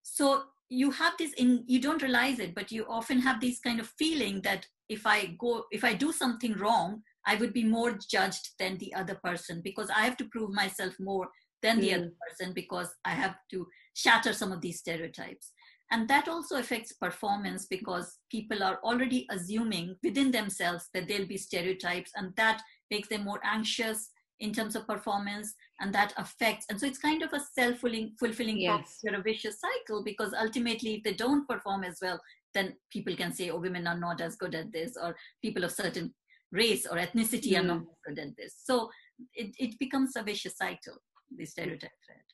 so 0.02 0.44
you 0.68 0.90
have 0.90 1.14
this 1.18 1.32
in 1.34 1.64
you 1.66 1.80
don't 1.80 2.02
realize 2.02 2.38
it 2.38 2.54
but 2.54 2.72
you 2.72 2.84
often 2.88 3.20
have 3.20 3.40
this 3.40 3.60
kind 3.60 3.80
of 3.80 3.88
feeling 3.98 4.40
that 4.42 4.66
if 4.88 5.06
i 5.06 5.36
go 5.38 5.64
if 5.70 5.84
i 5.84 5.92
do 5.92 6.12
something 6.12 6.54
wrong 6.54 7.02
I 7.26 7.34
would 7.34 7.52
be 7.52 7.64
more 7.64 7.98
judged 8.08 8.50
than 8.58 8.78
the 8.78 8.94
other 8.94 9.16
person 9.16 9.60
because 9.62 9.90
I 9.90 10.04
have 10.04 10.16
to 10.18 10.26
prove 10.26 10.52
myself 10.52 10.94
more 11.00 11.28
than 11.62 11.80
the 11.80 11.90
mm. 11.90 11.96
other 11.96 12.12
person 12.28 12.52
because 12.54 12.94
I 13.04 13.10
have 13.10 13.34
to 13.50 13.66
shatter 13.94 14.32
some 14.32 14.52
of 14.52 14.60
these 14.60 14.78
stereotypes. 14.78 15.50
And 15.90 16.08
that 16.08 16.28
also 16.28 16.56
affects 16.56 16.92
performance 16.92 17.66
because 17.66 18.18
people 18.30 18.62
are 18.62 18.80
already 18.82 19.26
assuming 19.30 19.96
within 20.02 20.30
themselves 20.30 20.88
that 20.94 21.06
there'll 21.06 21.26
be 21.26 21.36
stereotypes, 21.36 22.10
and 22.16 22.34
that 22.36 22.62
makes 22.90 23.08
them 23.08 23.24
more 23.24 23.40
anxious 23.44 24.10
in 24.40 24.52
terms 24.52 24.76
of 24.76 24.86
performance, 24.86 25.54
and 25.80 25.94
that 25.94 26.12
affects. 26.16 26.66
And 26.68 26.78
so 26.78 26.86
it's 26.86 26.98
kind 26.98 27.22
of 27.22 27.32
a 27.32 27.40
self 27.40 27.78
fulfilling 27.78 28.60
yes. 28.60 29.00
a 29.06 29.22
vicious 29.22 29.60
cycle 29.60 30.02
because 30.04 30.34
ultimately, 30.38 30.96
if 30.96 31.04
they 31.04 31.14
don't 31.14 31.48
perform 31.48 31.84
as 31.84 31.98
well, 32.02 32.20
then 32.52 32.74
people 32.90 33.14
can 33.16 33.32
say, 33.32 33.50
oh, 33.50 33.60
women 33.60 33.86
are 33.86 33.98
not 33.98 34.20
as 34.20 34.36
good 34.36 34.54
at 34.54 34.72
this, 34.72 34.96
or 35.00 35.14
people 35.42 35.64
of 35.64 35.72
certain 35.72 36.12
race 36.52 36.86
or 36.86 36.96
ethnicity 36.96 37.52
mm. 37.52 37.60
are 37.60 37.64
not 37.64 37.78
hmm. 37.78 37.84
good 38.06 38.18
at 38.18 38.36
this. 38.36 38.54
So 38.64 38.90
it, 39.34 39.54
it 39.58 39.78
becomes 39.78 40.12
a 40.16 40.22
vicious 40.22 40.56
cycle, 40.56 40.94
the 41.36 41.44
stereotype 41.44 41.90
threat. 42.06 42.24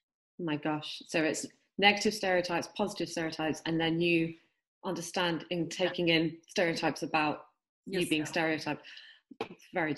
Oh 0.40 0.44
my 0.44 0.56
gosh. 0.56 1.02
So 1.08 1.22
it's 1.22 1.46
negative 1.78 2.14
stereotypes, 2.14 2.68
positive 2.76 3.08
stereotypes, 3.08 3.62
and 3.66 3.80
then 3.80 4.00
you 4.00 4.34
understand 4.84 5.44
in 5.50 5.68
taking 5.68 6.08
in 6.08 6.36
stereotypes 6.48 7.02
about 7.02 7.46
you 7.86 8.06
being 8.08 8.26
stereotyped. 8.26 8.82
It's 9.40 9.64
very 9.72 9.96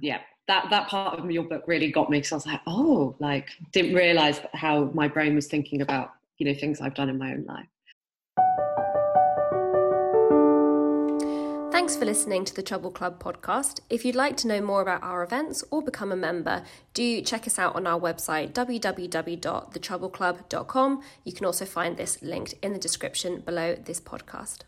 yeah. 0.00 0.20
That 0.48 0.68
that 0.70 0.88
part 0.88 1.18
of 1.18 1.30
your 1.30 1.44
book 1.44 1.64
really 1.66 1.90
got 1.90 2.08
me 2.10 2.18
because 2.18 2.32
I 2.32 2.36
was 2.36 2.46
like, 2.46 2.60
oh, 2.66 3.16
like 3.18 3.50
didn't 3.72 3.94
realize 3.94 4.40
how 4.54 4.90
my 4.94 5.08
brain 5.08 5.34
was 5.34 5.48
thinking 5.48 5.82
about, 5.82 6.12
you 6.38 6.46
know, 6.46 6.54
things 6.54 6.80
I've 6.80 6.94
done 6.94 7.08
in 7.08 7.18
my 7.18 7.32
own 7.32 7.44
life. 7.44 7.66
Thanks 11.76 11.92
for 11.94 12.06
listening 12.06 12.46
to 12.46 12.56
the 12.56 12.62
Trouble 12.62 12.90
Club 12.90 13.22
podcast. 13.22 13.80
If 13.90 14.06
you'd 14.06 14.16
like 14.16 14.38
to 14.38 14.48
know 14.48 14.62
more 14.62 14.80
about 14.80 15.02
our 15.02 15.22
events 15.22 15.62
or 15.70 15.82
become 15.82 16.10
a 16.10 16.16
member, 16.16 16.62
do 16.94 17.20
check 17.20 17.46
us 17.46 17.58
out 17.58 17.76
on 17.76 17.86
our 17.86 18.00
website 18.00 18.54
www.thetroubleclub.com. 18.54 21.02
You 21.24 21.32
can 21.34 21.44
also 21.44 21.66
find 21.66 21.98
this 21.98 22.22
linked 22.22 22.54
in 22.62 22.72
the 22.72 22.78
description 22.78 23.40
below 23.40 23.74
this 23.74 24.00
podcast. 24.00 24.60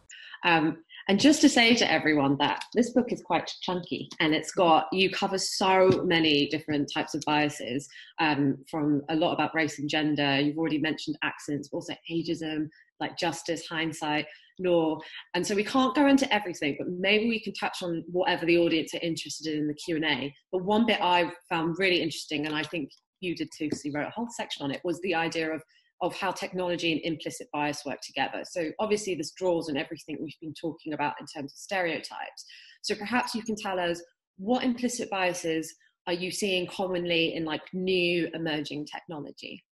Um, 0.44 0.84
And 1.08 1.18
just 1.18 1.40
to 1.40 1.48
say 1.48 1.74
to 1.76 1.90
everyone 1.90 2.36
that 2.40 2.62
this 2.74 2.90
book 2.90 3.10
is 3.10 3.22
quite 3.22 3.50
chunky 3.62 4.10
and 4.20 4.34
it's 4.34 4.52
got, 4.52 4.88
you 4.92 5.10
cover 5.10 5.38
so 5.38 5.88
many 6.04 6.48
different 6.48 6.92
types 6.92 7.14
of 7.14 7.22
biases 7.24 7.88
um, 8.18 8.58
from 8.70 9.00
a 9.08 9.16
lot 9.16 9.32
about 9.32 9.54
race 9.54 9.78
and 9.78 9.88
gender. 9.88 10.38
You've 10.38 10.58
already 10.58 10.76
mentioned 10.76 11.16
accents, 11.22 11.70
also 11.72 11.94
ageism, 12.12 12.68
like 13.00 13.16
justice, 13.16 13.66
hindsight, 13.66 14.26
law. 14.58 14.98
And 15.34 15.46
so 15.46 15.54
we 15.54 15.64
can't 15.64 15.94
go 15.94 16.06
into 16.06 16.32
everything, 16.32 16.76
but 16.78 16.88
maybe 16.88 17.28
we 17.28 17.40
can 17.40 17.52
touch 17.54 17.78
on 17.82 18.04
whatever 18.10 18.46
the 18.46 18.58
audience 18.58 18.94
are 18.94 19.00
interested 19.02 19.52
in 19.52 19.60
in 19.60 19.68
the 19.68 19.74
Q&A. 19.74 20.34
But 20.52 20.64
one 20.64 20.86
bit 20.86 21.00
I 21.00 21.30
found 21.48 21.76
really 21.78 22.02
interesting, 22.02 22.46
and 22.46 22.54
I 22.54 22.62
think 22.62 22.90
you 23.20 23.34
did 23.34 23.48
too, 23.56 23.66
because 23.66 23.84
you 23.84 23.92
wrote 23.92 24.08
a 24.08 24.12
whole 24.14 24.28
section 24.30 24.64
on 24.64 24.70
it, 24.70 24.80
was 24.84 25.00
the 25.00 25.14
idea 25.14 25.52
of 25.52 25.62
of 26.00 26.14
how 26.14 26.30
technology 26.30 26.92
and 26.92 27.00
implicit 27.02 27.48
bias 27.52 27.84
work 27.84 27.98
together. 28.02 28.44
So 28.48 28.70
obviously 28.78 29.14
this 29.16 29.32
draws 29.32 29.68
on 29.68 29.76
everything 29.76 30.18
we've 30.20 30.38
been 30.40 30.54
talking 30.54 30.92
about 30.92 31.14
in 31.18 31.26
terms 31.26 31.52
of 31.52 31.58
stereotypes. 31.58 32.44
So 32.82 32.94
perhaps 32.94 33.34
you 33.34 33.42
can 33.42 33.56
tell 33.56 33.80
us 33.80 34.00
what 34.36 34.62
implicit 34.62 35.10
biases 35.10 35.74
are 36.06 36.12
you 36.12 36.30
seeing 36.30 36.66
commonly 36.68 37.34
in 37.34 37.44
like 37.44 37.62
new 37.72 38.28
emerging 38.32 38.86
technology? 38.86 39.62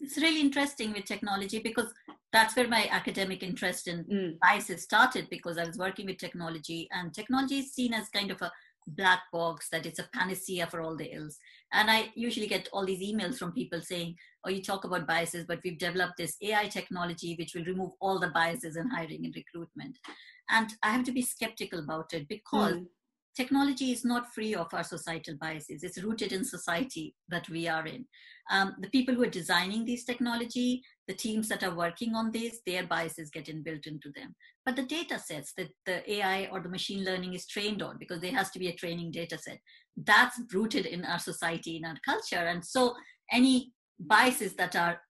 It's 0.00 0.16
really 0.16 0.40
interesting 0.40 0.92
with 0.92 1.04
technology 1.06 1.58
because 1.58 1.92
that's 2.32 2.54
where 2.56 2.68
my 2.68 2.88
academic 2.90 3.42
interest 3.42 3.88
in 3.88 4.04
mm. 4.04 4.38
biases 4.38 4.82
started 4.82 5.28
because 5.30 5.58
I 5.58 5.64
was 5.64 5.78
working 5.78 6.06
with 6.06 6.18
technology 6.18 6.88
and 6.92 7.12
technology 7.12 7.58
is 7.58 7.72
seen 7.72 7.94
as 7.94 8.08
kind 8.08 8.30
of 8.30 8.40
a 8.42 8.52
black 8.96 9.22
box 9.32 9.68
that 9.70 9.86
it's 9.86 9.98
a 9.98 10.08
panacea 10.14 10.66
for 10.66 10.80
all 10.80 10.96
the 10.96 11.14
ills 11.14 11.38
and 11.72 11.90
i 11.90 12.10
usually 12.14 12.46
get 12.46 12.68
all 12.72 12.86
these 12.86 13.02
emails 13.02 13.36
from 13.36 13.52
people 13.52 13.80
saying 13.80 14.14
oh 14.44 14.50
you 14.50 14.62
talk 14.62 14.84
about 14.84 15.06
biases 15.06 15.44
but 15.46 15.60
we've 15.62 15.78
developed 15.78 16.16
this 16.16 16.36
ai 16.42 16.66
technology 16.68 17.34
which 17.38 17.54
will 17.54 17.64
remove 17.64 17.90
all 18.00 18.18
the 18.18 18.28
biases 18.28 18.76
in 18.76 18.88
hiring 18.88 19.24
and 19.24 19.36
recruitment 19.36 19.98
and 20.50 20.70
i 20.82 20.90
have 20.90 21.04
to 21.04 21.12
be 21.12 21.22
skeptical 21.22 21.80
about 21.80 22.12
it 22.14 22.26
because 22.28 22.74
mm. 22.74 22.86
Technology 23.36 23.92
is 23.92 24.04
not 24.04 24.32
free 24.34 24.54
of 24.54 24.66
our 24.72 24.84
societal 24.84 25.34
biases 25.40 25.82
it's 25.82 26.02
rooted 26.02 26.32
in 26.32 26.44
society 26.44 27.14
that 27.28 27.48
we 27.48 27.68
are 27.68 27.86
in 27.86 28.04
um, 28.50 28.74
the 28.80 28.90
people 28.90 29.14
who 29.14 29.22
are 29.22 29.30
designing 29.30 29.84
these 29.84 30.04
technology 30.04 30.82
the 31.08 31.14
teams 31.14 31.48
that 31.48 31.64
are 31.64 31.74
working 31.74 32.14
on 32.14 32.30
this, 32.30 32.60
their 32.66 32.86
biases 32.86 33.30
get 33.30 33.46
inbuilt 33.46 33.86
into 33.86 34.12
them. 34.14 34.36
But 34.64 34.76
the 34.76 34.82
data 34.82 35.18
sets 35.18 35.54
that 35.56 35.70
the 35.86 36.08
AI 36.12 36.48
or 36.52 36.60
the 36.60 36.68
machine 36.68 37.02
learning 37.02 37.32
is 37.32 37.46
trained 37.46 37.82
on, 37.82 37.96
because 37.98 38.20
there 38.20 38.34
has 38.34 38.50
to 38.50 38.58
be 38.58 38.68
a 38.68 38.76
training 38.76 39.10
data 39.10 39.38
set, 39.38 39.58
that's 39.96 40.38
rooted 40.52 40.84
in 40.84 41.06
our 41.06 41.18
society, 41.18 41.78
in 41.78 41.86
our 41.86 41.96
culture. 42.04 42.46
And 42.46 42.62
so 42.62 42.94
any 43.32 43.72
biases 43.98 44.54
that 44.56 44.76
are 44.76 45.00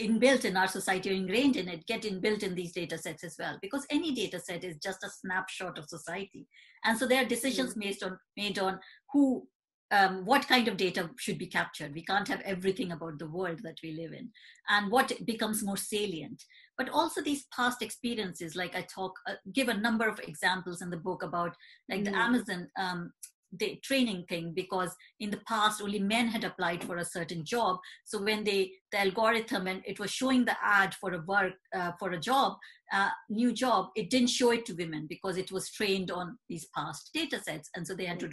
inbuilt 0.00 0.44
in 0.44 0.56
our 0.56 0.68
society 0.68 1.10
or 1.10 1.14
ingrained 1.14 1.56
in 1.56 1.68
it 1.68 1.86
get 1.86 2.02
inbuilt 2.02 2.42
in 2.42 2.54
these 2.54 2.72
data 2.72 2.96
sets 2.96 3.24
as 3.24 3.36
well 3.38 3.58
because 3.60 3.86
any 3.90 4.12
data 4.14 4.38
set 4.38 4.64
is 4.64 4.76
just 4.82 5.04
a 5.04 5.10
snapshot 5.10 5.78
of 5.78 5.88
society 5.88 6.46
and 6.84 6.96
so 6.96 7.06
there 7.06 7.22
are 7.22 7.28
decisions 7.28 7.74
mm. 7.74 7.78
made 7.78 8.02
on 8.02 8.18
made 8.36 8.58
on 8.58 8.78
who 9.12 9.46
um, 9.90 10.24
what 10.24 10.46
kind 10.46 10.68
of 10.68 10.76
data 10.76 11.08
should 11.16 11.38
be 11.38 11.46
captured. 11.46 11.94
We 11.94 12.04
can't 12.04 12.28
have 12.28 12.42
everything 12.42 12.92
about 12.92 13.18
the 13.18 13.28
world 13.28 13.60
that 13.62 13.78
we 13.82 13.92
live 13.92 14.12
in, 14.12 14.30
and 14.68 14.90
what 14.90 15.12
becomes 15.24 15.64
more 15.64 15.76
salient. 15.76 16.42
But 16.76 16.90
also 16.90 17.22
these 17.22 17.46
past 17.54 17.82
experiences, 17.82 18.54
like 18.54 18.76
I 18.76 18.82
talk, 18.82 19.12
uh, 19.26 19.34
give 19.52 19.68
a 19.68 19.74
number 19.74 20.06
of 20.06 20.20
examples 20.20 20.82
in 20.82 20.90
the 20.90 20.96
book 20.96 21.22
about, 21.22 21.54
like 21.88 22.02
mm-hmm. 22.02 22.12
the 22.12 22.18
Amazon 22.18 22.68
um, 22.78 23.12
the 23.56 23.76
training 23.82 24.24
thing, 24.28 24.52
because 24.54 24.94
in 25.20 25.30
the 25.30 25.40
past 25.48 25.80
only 25.80 25.98
men 25.98 26.28
had 26.28 26.44
applied 26.44 26.84
for 26.84 26.98
a 26.98 27.04
certain 27.04 27.44
job. 27.44 27.78
So 28.04 28.22
when 28.22 28.44
they 28.44 28.72
the 28.92 29.00
algorithm 29.00 29.66
and 29.66 29.82
it 29.86 29.98
was 29.98 30.10
showing 30.10 30.44
the 30.44 30.56
ad 30.62 30.94
for 30.94 31.14
a 31.14 31.22
work 31.26 31.54
uh, 31.74 31.92
for 31.98 32.10
a 32.12 32.20
job, 32.20 32.56
uh, 32.92 33.10
new 33.28 33.52
job, 33.52 33.88
it 33.96 34.10
didn't 34.10 34.30
show 34.30 34.50
it 34.50 34.66
to 34.66 34.74
women 34.74 35.06
because 35.08 35.36
it 35.36 35.52
was 35.52 35.70
trained 35.70 36.10
on 36.10 36.38
these 36.48 36.66
past 36.74 37.10
data 37.14 37.40
sets, 37.40 37.70
and 37.74 37.86
so 37.86 37.94
they 37.94 38.06
had 38.06 38.20
to 38.20 38.30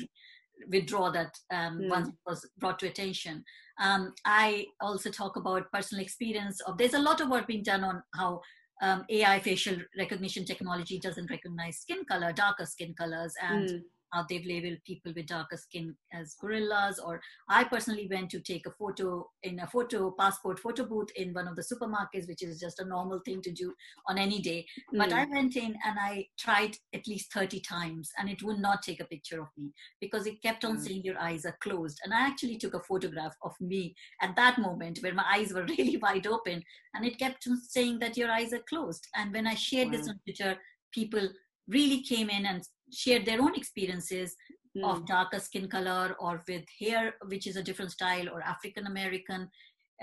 withdraw 0.69 1.11
that 1.11 1.37
um, 1.51 1.79
mm. 1.79 1.89
once 1.89 2.07
it 2.07 2.15
was 2.25 2.47
brought 2.57 2.79
to 2.79 2.87
attention. 2.87 3.43
Um, 3.79 4.13
I 4.23 4.65
also 4.79 5.09
talk 5.09 5.35
about 5.35 5.71
personal 5.71 6.03
experience 6.03 6.61
of 6.61 6.77
there's 6.77 6.93
a 6.93 6.99
lot 6.99 7.19
of 7.19 7.29
work 7.29 7.47
being 7.47 7.63
done 7.63 7.83
on 7.83 8.01
how 8.15 8.41
um, 8.81 9.03
AI 9.09 9.39
facial 9.39 9.77
recognition 9.97 10.45
technology 10.45 10.99
doesn't 10.99 11.29
recognize 11.29 11.77
skin 11.77 12.03
color, 12.09 12.31
darker 12.33 12.65
skin 12.65 12.93
colors, 12.97 13.33
and 13.41 13.69
mm 13.69 13.81
uh, 14.13 14.23
they've 14.29 14.45
labeled 14.45 14.77
people 14.85 15.11
with 15.15 15.27
darker 15.27 15.57
skin 15.57 15.95
as 16.13 16.35
gorillas 16.39 16.99
or 16.99 17.21
i 17.49 17.63
personally 17.63 18.07
went 18.09 18.29
to 18.29 18.39
take 18.39 18.65
a 18.65 18.71
photo 18.71 19.27
in 19.43 19.59
a 19.59 19.67
photo 19.67 20.11
passport 20.17 20.59
photo 20.59 20.85
booth 20.85 21.09
in 21.15 21.33
one 21.33 21.47
of 21.47 21.55
the 21.55 21.61
supermarkets 21.63 22.27
which 22.27 22.43
is 22.43 22.59
just 22.59 22.79
a 22.79 22.85
normal 22.85 23.19
thing 23.25 23.41
to 23.41 23.51
do 23.51 23.73
on 24.07 24.17
any 24.17 24.41
day 24.41 24.65
mm. 24.93 24.97
but 24.97 25.11
i 25.11 25.25
hmm. 25.25 25.33
went 25.33 25.55
in 25.55 25.75
and 25.85 25.97
i 25.99 26.25
tried 26.37 26.75
at 26.93 27.07
least 27.07 27.31
30 27.33 27.59
times 27.61 28.11
and 28.17 28.29
it 28.29 28.41
would 28.43 28.59
not 28.59 28.81
take 28.81 29.01
a 29.01 29.05
picture 29.05 29.41
of 29.41 29.47
me 29.57 29.71
because 29.99 30.25
it 30.25 30.41
kept 30.41 30.65
on 30.65 30.77
mm. 30.77 30.81
saying 30.81 31.01
your 31.03 31.19
eyes 31.19 31.45
are 31.45 31.57
closed 31.61 31.99
and 32.03 32.13
i 32.13 32.21
actually 32.21 32.57
took 32.57 32.73
a 32.73 32.83
photograph 32.83 33.35
of 33.43 33.53
me 33.59 33.95
at 34.21 34.35
that 34.35 34.57
moment 34.59 34.99
where 35.01 35.13
my 35.13 35.25
eyes 35.33 35.53
were 35.53 35.65
really 35.77 35.97
wide 35.97 36.27
open 36.27 36.63
and 36.93 37.05
it 37.05 37.19
kept 37.19 37.47
on 37.47 37.59
saying 37.61 37.99
that 37.99 38.17
your 38.17 38.29
eyes 38.29 38.53
are 38.53 38.63
closed 38.69 39.07
and 39.15 39.33
when 39.33 39.47
i 39.47 39.55
shared 39.55 39.89
wow. 39.89 39.97
this 39.97 40.09
on 40.09 40.19
twitter 40.23 40.57
people 40.91 41.27
really 41.67 42.01
came 42.01 42.29
in 42.29 42.45
and 42.45 42.63
shared 42.91 43.25
their 43.25 43.41
own 43.41 43.55
experiences 43.55 44.35
mm. 44.77 44.83
of 44.83 44.99
hmm. 44.99 45.05
darker 45.05 45.39
skin 45.39 45.67
color 45.67 46.15
or 46.19 46.43
with 46.47 46.63
hair 46.79 47.15
which 47.27 47.47
is 47.47 47.55
a 47.55 47.63
different 47.63 47.91
style 47.91 48.29
or 48.29 48.41
african 48.41 48.87
american 48.87 49.49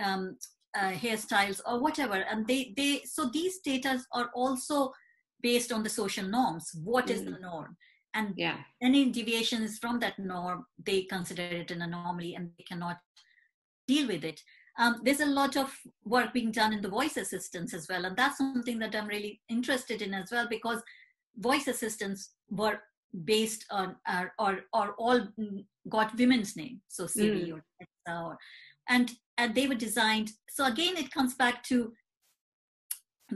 um, 0.03 0.37
uh, 0.75 0.93
hairstyles 0.93 1.61
or 1.67 1.81
whatever 1.81 2.25
and 2.31 2.47
they 2.47 2.73
they 2.77 3.03
so 3.05 3.29
these 3.33 3.59
data 3.61 4.01
are 4.13 4.31
also 4.35 4.93
based 5.43 5.73
on 5.73 5.83
the 5.83 5.89
social 5.89 6.27
norms 6.27 6.71
What 6.83 7.07
mm. 7.07 7.11
is 7.11 7.25
the 7.25 7.33
hmm. 7.33 7.43
norm 7.43 7.77
and 8.15 8.35
yeah. 8.37 8.59
any 8.81 9.11
deviations 9.11 9.79
from 9.79 9.99
that 10.01 10.19
norm 10.19 10.67
they 10.85 11.03
consider 11.03 11.43
it 11.43 11.71
an 11.71 11.83
anomaly 11.83 12.35
and 12.35 12.51
they 12.57 12.65
cannot 12.65 12.99
deal 13.87 14.07
with 14.07 14.25
it 14.25 14.41
um, 14.79 15.01
there's 15.03 15.21
a 15.21 15.27
lot 15.27 15.57
of 15.57 15.71
work 16.05 16.33
being 16.33 16.51
done 16.51 16.73
in 16.73 16.81
the 16.81 16.89
voice 16.89 17.17
assistants 17.17 17.75
as 17.75 17.87
well 17.89 18.05
and 18.07 18.17
that's 18.17 18.39
something 18.39 18.79
that 18.79 18.95
i'm 18.95 19.07
really 19.07 19.41
interested 19.49 20.01
in 20.01 20.15
as 20.15 20.31
well 20.31 20.47
because 20.49 20.83
voice 21.37 21.67
assistants 21.67 22.31
were 22.51 22.79
based 23.25 23.65
on 23.71 23.97
uh, 24.09 24.25
or 24.39 24.61
or 24.73 24.95
all 24.99 25.27
got 25.89 26.17
women's 26.17 26.57
name. 26.57 26.81
So 26.89 27.07
siri 27.07 27.53
mm. 27.53 27.55
or, 27.55 28.15
or 28.15 28.39
and 28.89 29.13
and 29.39 29.55
they 29.55 29.67
were 29.67 29.75
designed 29.75 30.31
so 30.49 30.67
again 30.67 30.97
it 30.97 31.11
comes 31.11 31.35
back 31.35 31.63
to 31.65 31.93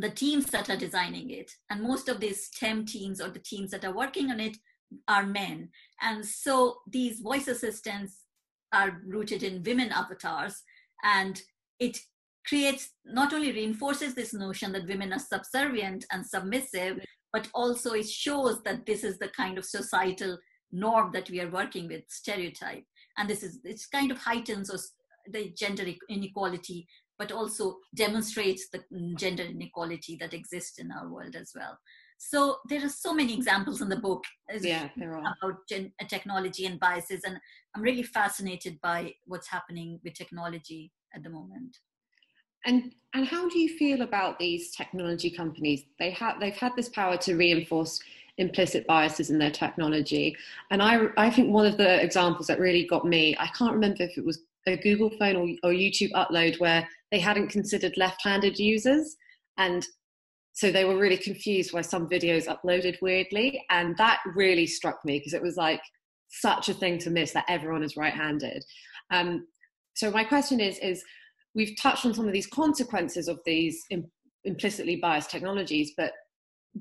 the 0.00 0.10
teams 0.10 0.46
that 0.46 0.70
are 0.70 0.76
designing 0.76 1.30
it. 1.30 1.50
And 1.70 1.82
most 1.82 2.08
of 2.08 2.20
these 2.20 2.46
stem 2.46 2.84
teams 2.84 3.20
or 3.20 3.28
the 3.28 3.38
teams 3.38 3.70
that 3.70 3.84
are 3.84 3.94
working 3.94 4.30
on 4.30 4.40
it 4.40 4.56
are 5.08 5.26
men. 5.26 5.70
And 6.00 6.24
so 6.24 6.78
these 6.90 7.20
voice 7.20 7.48
assistants 7.48 8.24
are 8.72 9.00
rooted 9.06 9.42
in 9.42 9.62
women 9.62 9.90
avatars. 9.90 10.62
And 11.02 11.40
it 11.80 11.98
creates 12.46 12.90
not 13.04 13.32
only 13.32 13.52
reinforces 13.52 14.14
this 14.14 14.32
notion 14.32 14.72
that 14.72 14.86
women 14.86 15.12
are 15.12 15.18
subservient 15.18 16.04
and 16.12 16.24
submissive 16.24 17.00
but 17.36 17.48
also 17.52 17.92
it 17.92 18.08
shows 18.08 18.62
that 18.62 18.86
this 18.86 19.04
is 19.04 19.18
the 19.18 19.28
kind 19.28 19.58
of 19.58 19.64
societal 19.66 20.38
norm 20.72 21.10
that 21.12 21.28
we 21.28 21.38
are 21.42 21.50
working 21.50 21.86
with 21.86 22.02
stereotype. 22.08 22.84
And 23.18 23.28
this 23.28 23.42
is 23.42 23.60
it's 23.62 23.86
kind 23.86 24.10
of 24.10 24.16
heightens 24.16 24.70
the 25.34 25.52
gender 25.62 25.84
inequality 26.08 26.86
but 27.18 27.32
also 27.32 27.76
demonstrates 27.94 28.68
the 28.70 28.80
mm, 28.90 29.18
gender 29.18 29.42
inequality 29.42 30.16
that 30.20 30.32
exists 30.32 30.78
in 30.78 30.90
our 30.90 31.08
world 31.08 31.34
as 31.34 31.52
well. 31.54 31.76
So 32.16 32.56
there 32.70 32.82
are 32.86 32.96
so 33.04 33.12
many 33.12 33.34
examples 33.34 33.82
in 33.82 33.90
the 33.90 33.96
book 34.08 34.24
yeah, 34.64 34.88
about 35.42 35.68
gen- 35.68 35.92
uh, 36.00 36.06
technology 36.06 36.64
and 36.64 36.80
biases 36.80 37.22
and 37.24 37.36
i'm 37.74 37.82
really 37.82 38.02
fascinated 38.02 38.80
by 38.80 39.12
what's 39.26 39.48
happening 39.48 40.00
with 40.02 40.14
technology 40.14 40.92
at 41.14 41.22
the 41.22 41.28
moment 41.28 41.76
and 42.64 42.92
and 43.14 43.26
how 43.26 43.48
do 43.48 43.58
you 43.58 43.68
feel 43.68 44.02
about 44.02 44.38
these 44.38 44.74
technology 44.74 45.30
companies? 45.30 45.84
They 45.98 46.10
have 46.10 46.40
they've 46.40 46.56
had 46.56 46.72
this 46.76 46.88
power 46.88 47.16
to 47.18 47.36
reinforce 47.36 48.00
implicit 48.38 48.86
biases 48.86 49.30
in 49.30 49.38
their 49.38 49.50
technology. 49.50 50.36
And 50.70 50.82
I 50.82 51.06
I 51.16 51.30
think 51.30 51.52
one 51.52 51.66
of 51.66 51.76
the 51.76 52.02
examples 52.02 52.46
that 52.48 52.60
really 52.60 52.86
got 52.86 53.06
me, 53.06 53.36
I 53.38 53.46
can't 53.48 53.72
remember 53.72 54.02
if 54.02 54.18
it 54.18 54.24
was 54.24 54.40
a 54.66 54.76
Google 54.76 55.10
phone 55.10 55.36
or, 55.36 55.70
or 55.70 55.72
YouTube 55.72 56.12
upload 56.12 56.58
where 56.60 56.86
they 57.10 57.18
hadn't 57.20 57.48
considered 57.48 57.96
left-handed 57.96 58.58
users 58.58 59.16
and 59.58 59.86
so 60.52 60.72
they 60.72 60.84
were 60.84 60.98
really 60.98 61.16
confused 61.16 61.72
why 61.72 61.82
some 61.82 62.08
videos 62.08 62.46
uploaded 62.46 63.00
weirdly 63.00 63.64
and 63.70 63.96
that 63.96 64.20
really 64.34 64.66
struck 64.66 65.04
me 65.04 65.18
because 65.18 65.34
it 65.34 65.42
was 65.42 65.56
like 65.56 65.80
such 66.28 66.68
a 66.68 66.74
thing 66.74 66.98
to 66.98 67.10
miss 67.10 67.32
that 67.32 67.44
everyone 67.48 67.82
is 67.82 67.96
right-handed 67.96 68.64
um, 69.10 69.46
so 69.94 70.10
my 70.10 70.24
question 70.24 70.60
is 70.60 70.78
is 70.78 71.04
we've 71.56 71.76
touched 71.76 72.04
on 72.06 72.14
some 72.14 72.26
of 72.28 72.32
these 72.32 72.46
consequences 72.46 73.26
of 73.26 73.40
these 73.44 73.84
Im- 73.90 74.10
implicitly 74.44 74.96
biased 74.96 75.30
technologies, 75.30 75.92
but 75.96 76.12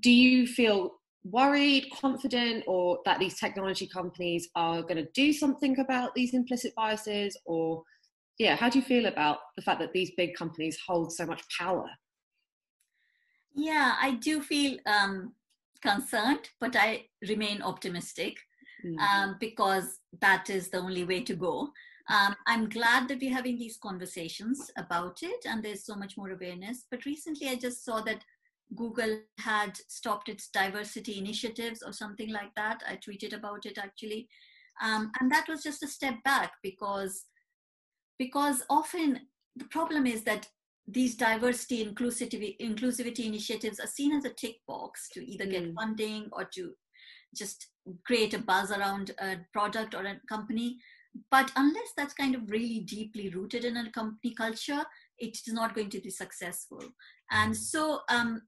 do 0.02 0.12
you 0.12 0.46
feel 0.46 0.92
worried, 1.24 1.88
confident, 2.00 2.64
or 2.68 3.00
that 3.06 3.18
these 3.18 3.40
technology 3.40 3.88
companies 3.88 4.50
are 4.56 4.84
going 4.84 4.98
to 4.98 5.08
do 5.16 5.34
something 5.34 5.80
about 5.80 6.14
these 6.14 6.34
implicit 6.34 6.74
biases? 6.76 7.36
Or, 7.46 7.84
yeah, 8.38 8.56
how 8.56 8.70
do 8.70 8.78
you 8.78 8.86
feel 8.86 9.08
about 9.08 9.38
the 9.56 9.64
fact 9.64 9.80
that 9.80 9.94
these 9.94 10.12
big 10.18 10.36
companies 10.36 10.78
hold 10.86 11.14
so 11.14 11.26
much 11.26 11.42
power? 11.58 11.90
Yeah, 13.56 13.96
I 14.00 14.12
do 14.12 14.42
feel 14.42 14.78
um, 14.86 15.34
concerned, 15.82 16.50
but 16.60 16.76
I 16.76 17.06
remain 17.28 17.62
optimistic 17.62 18.36
mm. 18.86 19.00
um, 19.00 19.38
because 19.40 20.00
that 20.22 20.50
is 20.50 20.70
the 20.70 20.80
only 20.80 21.06
way 21.06 21.24
to 21.24 21.34
go. 21.34 21.70
Um, 22.10 22.36
I'm 22.46 22.70
glad 22.70 23.08
that 23.08 23.20
we're 23.20 23.34
having 23.34 23.58
these 23.58 23.78
conversations 23.78 24.70
about 24.78 25.24
it 25.24 25.46
and 25.46 25.64
there's 25.64 25.86
so 25.86 25.96
much 25.96 26.18
more 26.18 26.32
awareness. 26.32 26.86
But 26.90 27.06
recently 27.06 27.50
I 27.50 27.56
just 27.56 27.84
saw 27.84 28.02
that 28.02 28.24
Google 28.76 29.20
had 29.40 29.78
stopped 29.88 30.30
its 30.30 30.50
diversity 30.50 31.18
initiatives 31.18 31.82
or 31.84 31.94
something 31.94 32.32
like 32.32 32.54
that. 32.56 32.84
I 32.88 32.98
tweeted 32.98 33.36
about 33.36 33.66
it 33.66 33.78
actually. 33.78 34.28
Um, 34.82 35.12
and 35.20 35.32
that 35.32 35.48
was 35.48 35.64
just 35.64 35.84
a 35.84 35.88
step 35.88 36.16
back 36.24 36.54
because 36.62 37.26
because 38.18 38.64
often 38.70 39.22
the 39.56 39.66
problem 39.66 40.06
is 40.06 40.24
that 40.24 40.48
these 40.88 41.16
diversity 41.16 41.84
inclusivity 41.84 42.58
inclusivity 42.60 43.26
initiatives 43.26 43.80
are 43.80 43.88
seen 43.88 44.14
as 44.14 44.26
a 44.26 44.30
tick 44.30 44.58
box 44.68 45.10
to 45.14 45.26
either 45.26 45.46
get 45.46 45.64
mm. 45.64 45.74
funding 45.74 46.30
or 46.32 46.46
to 46.46 46.74
just 47.36 47.68
create 48.06 48.34
a 48.34 48.40
buzz 48.40 48.72
around 48.72 49.12
a 49.20 49.38
product 49.52 49.96
or 49.96 50.06
a 50.06 50.20
company 50.30 50.78
but 51.32 51.52
unless 51.56 51.92
that's 51.96 52.14
kind 52.14 52.36
of 52.36 52.50
really 52.50 52.80
deeply 52.82 53.30
rooted 53.30 53.66
in 53.66 53.78
a 53.78 53.92
company 53.92 54.34
culture 54.34 54.84
it 55.18 55.38
is 55.46 55.54
not 55.54 55.76
going 55.76 55.90
to 55.90 56.02
be 56.02 56.10
successful. 56.10 56.84
And 57.32 57.56
so 57.56 58.02
um, 58.10 58.42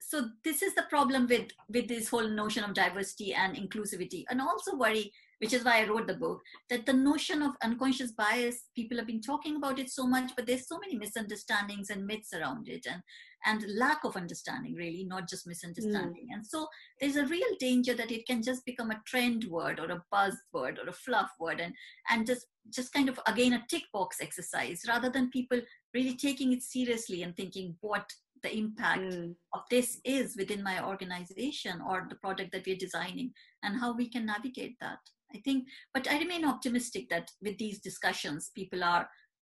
so 0.00 0.28
this 0.44 0.62
is 0.62 0.74
the 0.74 0.86
problem 0.88 1.26
with 1.26 1.50
with 1.68 1.88
this 1.88 2.08
whole 2.08 2.28
notion 2.28 2.64
of 2.64 2.74
diversity 2.74 3.34
and 3.34 3.56
inclusivity. 3.56 4.24
And 4.30 4.40
also 4.40 4.76
worry 4.76 5.12
which 5.40 5.52
is 5.52 5.64
why 5.64 5.80
I 5.80 5.88
wrote 5.88 6.06
the 6.06 6.14
book, 6.14 6.42
that 6.68 6.86
the 6.86 6.92
notion 6.92 7.42
of 7.42 7.52
unconscious 7.62 8.12
bias, 8.12 8.64
people 8.74 8.96
have 8.98 9.06
been 9.06 9.20
talking 9.20 9.56
about 9.56 9.78
it 9.78 9.90
so 9.90 10.06
much, 10.06 10.32
but 10.34 10.46
there's 10.46 10.66
so 10.66 10.78
many 10.78 10.96
misunderstandings 10.96 11.90
and 11.90 12.06
myths 12.06 12.32
around 12.32 12.68
it 12.68 12.86
and, 12.90 13.02
and 13.46 13.64
lack 13.78 14.04
of 14.04 14.16
understanding, 14.16 14.74
really, 14.74 15.04
not 15.04 15.28
just 15.28 15.46
misunderstanding. 15.46 16.28
Mm. 16.30 16.34
And 16.34 16.46
so 16.46 16.66
there's 17.00 17.16
a 17.16 17.26
real 17.26 17.56
danger 17.60 17.94
that 17.94 18.10
it 18.10 18.26
can 18.26 18.42
just 18.42 18.64
become 18.64 18.90
a 18.90 19.00
trend 19.06 19.44
word 19.44 19.78
or 19.78 19.90
a 19.92 20.02
buzzword 20.12 20.78
or 20.78 20.88
a 20.88 20.92
fluff 20.92 21.30
word 21.38 21.60
and, 21.60 21.72
and 22.10 22.26
just, 22.26 22.46
just 22.70 22.92
kind 22.92 23.08
of, 23.08 23.20
again, 23.26 23.52
a 23.52 23.64
tick 23.70 23.84
box 23.92 24.18
exercise 24.20 24.82
rather 24.88 25.08
than 25.08 25.30
people 25.30 25.60
really 25.94 26.16
taking 26.16 26.52
it 26.52 26.62
seriously 26.62 27.22
and 27.22 27.36
thinking 27.36 27.76
what 27.80 28.10
the 28.42 28.56
impact 28.56 29.02
mm. 29.02 29.34
of 29.52 29.62
this 29.70 30.00
is 30.04 30.36
within 30.36 30.62
my 30.62 30.84
organization 30.84 31.80
or 31.88 32.06
the 32.08 32.16
product 32.16 32.52
that 32.52 32.66
we're 32.66 32.76
designing 32.76 33.32
and 33.62 33.78
how 33.78 33.92
we 33.96 34.08
can 34.08 34.26
navigate 34.26 34.76
that. 34.80 34.98
I 35.34 35.38
think, 35.38 35.66
but 35.92 36.10
I 36.10 36.18
remain 36.18 36.44
optimistic 36.44 37.08
that 37.10 37.30
with 37.42 37.58
these 37.58 37.80
discussions, 37.80 38.50
people 38.54 38.82
are 38.82 39.08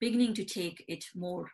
beginning 0.00 0.34
to 0.34 0.44
take 0.44 0.84
it 0.88 1.04
more 1.14 1.50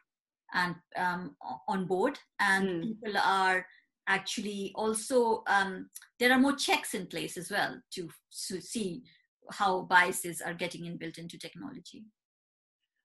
and 0.55 0.76
um, 0.96 1.37
on 1.68 1.87
board, 1.87 2.18
and 2.40 2.68
mm. 2.68 2.83
people 2.83 3.18
are 3.22 3.66
actually 4.09 4.72
also 4.74 5.42
um, 5.48 5.90
there 6.18 6.33
are 6.33 6.38
more 6.38 6.55
checks 6.55 6.94
in 6.94 7.07
place 7.07 7.37
as 7.37 7.50
well 7.50 7.81
to, 7.92 8.09
to 8.48 8.61
see 8.61 9.02
how 9.50 9.83
biases 9.83 10.40
are 10.40 10.55
getting 10.55 10.83
inbuilt 10.83 11.18
into 11.18 11.38
technology. 11.38 12.05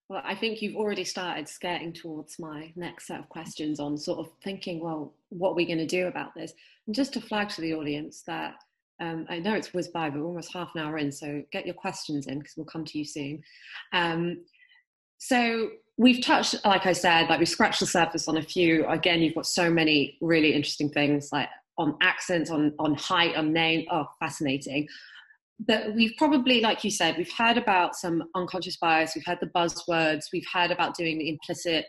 Well, 0.10 0.22
I 0.26 0.36
think 0.36 0.62
you've 0.62 0.76
already 0.76 1.06
started 1.06 1.48
skirting 1.48 1.94
towards 1.94 2.38
my 2.38 2.74
next 2.76 3.08
set 3.08 3.20
of 3.20 3.30
questions 3.30 3.80
on 3.80 3.98
sort 3.98 4.20
of 4.20 4.30
thinking, 4.44 4.82
well, 4.84 5.14
what 5.30 5.52
are 5.52 5.56
we 5.56 5.66
going 5.66 5.78
to 5.78 5.86
do 5.86 6.08
about 6.08 6.36
this? 6.36 6.52
And 6.86 6.94
just 6.94 7.14
to 7.14 7.22
flag 7.22 7.48
to 7.50 7.62
the 7.62 7.74
audience 7.74 8.22
that 8.28 8.56
um, 9.02 9.26
I 9.30 9.40
know 9.40 9.56
it's 9.56 9.74
whizzed 9.74 9.92
by, 9.92 10.10
but 10.10 10.20
we're 10.20 10.28
almost 10.28 10.54
half 10.54 10.72
an 10.76 10.82
hour 10.82 10.98
in, 10.98 11.12
so 11.12 11.44
get 11.52 11.66
your 11.66 11.76
questions 11.76 12.28
in 12.28 12.38
because 12.40 12.54
we'll 12.56 12.68
come 12.68 12.86
to 12.86 12.98
you 13.00 13.04
soon. 13.04 13.42
Um, 13.94 14.44
so 15.18 15.72
we've 15.98 16.24
touched, 16.24 16.56
like 16.64 16.86
I 16.86 16.94
said, 16.94 17.28
like 17.28 17.40
we've 17.40 17.50
scratched 17.50 17.80
the 17.80 17.88
surface 17.88 18.28
on 18.28 18.38
a 18.38 18.42
few. 18.42 18.88
Again, 18.88 19.22
you've 19.22 19.36
got 19.36 19.48
so 19.48 19.70
many 19.72 20.18
really 20.22 20.54
interesting 20.54 20.90
things 20.90 21.30
like 21.32 21.50
on 21.78 21.98
accents, 22.02 22.52
on 22.52 22.74
on 22.78 22.96
height, 22.96 23.36
on 23.36 23.52
name. 23.52 23.88
Oh, 23.92 24.06
fascinating. 24.20 24.88
But 25.60 25.94
we've 25.94 26.14
probably, 26.18 26.62
like 26.62 26.84
you 26.84 26.90
said, 26.92 27.18
we've 27.18 27.32
heard 27.38 27.58
about 27.58 27.96
some 27.96 28.24
unconscious 28.36 28.78
bias. 28.78 29.14
We've 29.16 29.26
heard 29.26 29.40
the 29.42 29.48
buzzwords. 29.48 30.26
We've 30.34 30.48
heard 30.52 30.72
about 30.72 30.96
doing 30.96 31.20
the 31.20 31.30
implicit 31.30 31.86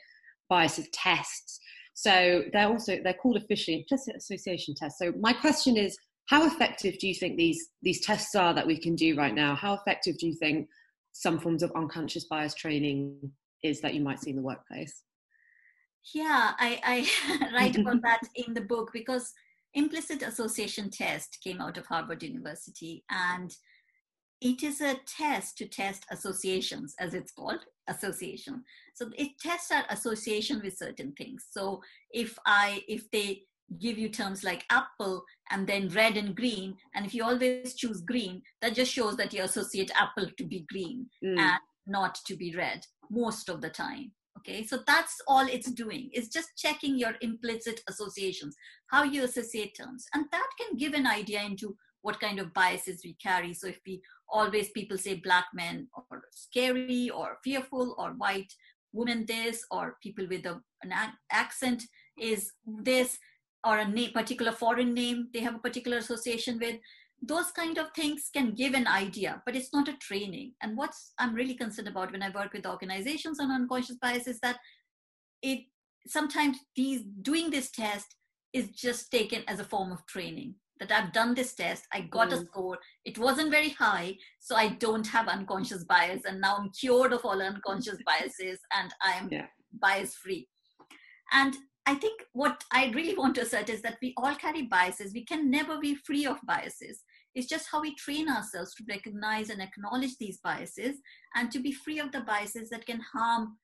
biases 0.48 0.88
tests. 0.92 1.59
So 1.94 2.42
they're 2.53 2.68
also 2.68 2.98
they're 3.03 3.14
called 3.14 3.37
officially 3.37 3.79
implicit 3.79 4.16
association 4.16 4.75
tests. 4.75 4.98
So 4.98 5.12
my 5.18 5.33
question 5.33 5.77
is 5.77 5.96
how 6.27 6.47
effective 6.47 6.99
do 6.99 7.09
you 7.09 7.15
think 7.15 7.37
these 7.37 7.69
these 7.83 8.01
tests 8.01 8.35
are 8.35 8.55
that 8.55 8.67
we 8.67 8.79
can 8.79 8.95
do 8.95 9.17
right 9.17 9.35
now? 9.35 9.55
How 9.55 9.75
effective 9.75 10.19
do 10.19 10.27
you 10.27 10.35
think 10.35 10.69
some 11.13 11.39
forms 11.39 11.63
of 11.63 11.73
unconscious 11.77 12.25
bias 12.25 12.55
training 12.55 13.19
is 13.63 13.81
that 13.81 13.95
you 13.95 14.01
might 14.01 14.21
see 14.21 14.31
in 14.31 14.37
the 14.37 14.43
workplace? 14.43 15.03
Yeah, 16.15 16.53
I, 16.59 16.81
I 16.85 17.51
write 17.55 17.77
about 17.77 18.03
that 18.03 18.21
in 18.35 18.55
the 18.55 18.61
book 18.61 18.91
because 18.93 19.33
implicit 19.75 20.23
association 20.23 20.91
test 20.91 21.39
came 21.43 21.61
out 21.61 21.79
of 21.79 21.87
Harvard 21.87 22.23
University 22.23 23.05
and 23.11 23.55
it 24.43 24.65
is 24.65 24.81
a 24.81 24.99
test 25.07 25.57
to 25.57 25.67
test 25.67 26.05
associations 26.11 26.95
as 26.99 27.15
it's 27.15 27.33
called 27.33 27.61
association 27.89 28.63
so 28.95 29.09
it 29.17 29.31
tests 29.41 29.71
our 29.71 29.85
association 29.91 30.61
with 30.63 30.77
certain 30.77 31.13
things 31.13 31.47
so 31.51 31.81
if 32.13 32.39
i 32.47 32.83
if 32.89 33.11
they 33.11 33.43
give 33.79 33.99
you 33.99 34.09
terms 34.09 34.45
like 34.45 34.65
apple 34.71 35.25
and 35.51 35.67
then 35.67 35.89
red 35.89 36.17
and 36.17 36.35
green. 36.35 36.77
And 36.95 37.07
if 37.07 37.15
you 37.15 37.25
always 37.25 37.75
choose 37.75 38.01
green 38.01 38.43
that 38.61 38.75
just 38.75 38.93
shows 38.93 39.17
that 39.17 39.33
you 39.33 39.43
associate 39.43 39.91
apple 39.99 40.29
to 40.37 40.45
be 40.45 40.67
green 40.71 41.07
mm. 41.25 41.39
and 41.39 41.61
not 41.87 42.17
to 42.27 42.37
be 42.37 42.55
red 42.57 42.85
most 43.11 43.49
of 43.49 43.61
the 43.61 43.71
time. 43.71 44.13
Okay 44.39 44.65
so 44.65 44.79
that's 44.87 45.21
all 45.29 45.47
it's 45.47 45.71
doing. 45.71 46.11
It's 46.13 46.29
just 46.29 46.57
checking 46.57 46.99
your 46.99 47.15
implicit 47.21 47.81
associations 47.89 48.57
how 48.91 49.03
you 49.05 49.25
associate 49.25 49.77
terms. 49.77 50.07
And 50.15 50.27
that 50.33 50.49
can 50.61 50.77
give 50.77 50.95
an 50.95 51.07
idea 51.07 51.43
into 51.43 51.77
what 52.03 52.21
kind 52.21 52.39
of 52.39 52.53
biases 52.53 53.03
we 53.05 53.15
carry. 53.15 53.55
So 53.55 53.69
if 53.69 53.79
we 53.87 54.03
always 54.29 54.71
people 54.71 54.99
say 54.99 55.15
black 55.15 55.47
men 55.55 55.89
or 55.95 56.23
scary 56.33 57.11
or 57.11 57.39
fearful 57.45 57.95
or 57.99 58.11
white 58.11 58.53
women 58.93 59.25
this 59.27 59.65
or 59.71 59.97
people 60.03 60.27
with 60.29 60.45
a, 60.47 60.61
an 60.83 60.93
accent 61.31 61.83
is 62.19 62.53
this 62.67 63.19
or 63.64 63.79
a 63.79 63.88
name, 63.88 64.12
particular 64.12 64.53
foreign 64.53 64.92
name 64.94 65.29
they 65.33 65.40
have 65.40 65.55
a 65.55 65.61
particular 65.61 65.98
association 65.98 66.59
with 66.59 66.77
those 67.25 67.53
kind 67.53 67.79
of 67.79 67.87
things 67.94 68.31
can 68.35 68.53
give 68.53 68.75
an 68.75 68.87
idea 68.87 69.40
but 69.46 69.55
it's 69.55 69.72
not 69.72 69.88
a 69.88 69.96
training 69.98 70.53
and 70.62 70.77
what's 70.77 71.12
i'm 71.18 71.35
really 71.35 71.55
concerned 71.55 71.88
about 71.88 72.11
when 72.11 72.22
i 72.22 72.31
work 72.31 72.53
with 72.53 72.66
organizations 72.66 73.38
on 73.38 73.51
unconscious 73.51 73.96
bias 74.03 74.27
is 74.27 74.40
that 74.40 74.59
it 75.42 75.61
sometimes 76.07 76.59
these 76.77 77.03
doing 77.22 77.48
this 77.51 77.70
test 77.70 78.16
is 78.53 78.68
just 78.70 79.11
taken 79.11 79.42
as 79.46 79.61
a 79.61 79.64
form 79.64 79.92
of 79.92 80.05
training 80.07 80.55
that 80.81 80.90
i've 80.90 81.12
done 81.12 81.33
this 81.33 81.55
test 81.55 81.85
i 81.92 82.01
got 82.01 82.31
mm. 82.31 82.33
a 82.33 82.44
score 82.44 82.79
it 83.05 83.16
wasn't 83.18 83.51
very 83.51 83.70
high 83.70 84.14
so 84.40 84.57
i 84.57 84.68
don't 84.68 85.07
have 85.07 85.29
unconscious 85.29 85.85
bias 85.85 86.22
and 86.25 86.40
now 86.40 86.57
i'm 86.57 86.70
cured 86.70 87.12
of 87.12 87.25
all 87.25 87.40
unconscious 87.40 87.98
biases 88.07 88.59
and 88.77 88.92
i 89.01 89.12
am 89.12 89.29
yeah. 89.31 89.46
bias 89.81 90.14
free 90.16 90.48
and 91.33 91.55
I 91.87 91.95
think 91.95 92.23
what 92.33 92.64
I 92.73 92.90
really 92.95 93.14
want 93.18 93.35
to 93.37 93.42
assert 93.42 93.68
is 93.68 93.83
that 93.83 93.99
we 94.01 94.14
all 94.16 94.35
carry 94.35 94.62
biases. 94.62 95.12
We 95.12 95.25
can 95.25 95.51
never 95.51 95.79
be 95.79 95.95
free 95.95 96.27
of 96.27 96.38
biases. 96.47 97.03
It's 97.35 97.49
just 97.49 97.68
how 97.71 97.81
we 97.81 97.95
train 97.95 98.29
ourselves 98.29 98.75
to 98.75 98.85
recognize 98.88 99.49
and 99.49 99.62
acknowledge 99.62 100.16
these 100.18 100.38
biases 100.38 100.97
and 101.35 101.51
to 101.51 101.61
be 101.61 101.73
free 101.73 101.99
of 101.99 102.12
the 102.12 102.21
biases 102.21 102.68
that 102.71 102.87
can 102.87 103.01
harm 103.12 103.57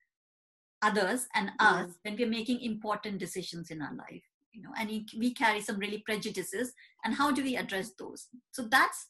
others 0.81 1.27
and 1.35 1.51
us 1.59 1.91
when 2.03 2.15
we're 2.15 2.27
making 2.27 2.61
important 2.61 3.19
decisions 3.19 3.69
in 3.69 3.81
our 3.81 3.93
life. 3.93 4.23
You 4.51 4.63
know, 4.63 4.71
and 4.77 4.89
we 5.17 5.33
carry 5.33 5.61
some 5.61 5.77
really 5.77 5.99
prejudices, 5.99 6.73
and 7.05 7.13
how 7.13 7.31
do 7.31 7.43
we 7.43 7.55
address 7.55 7.91
those? 7.99 8.27
So 8.51 8.67
that's 8.69 9.05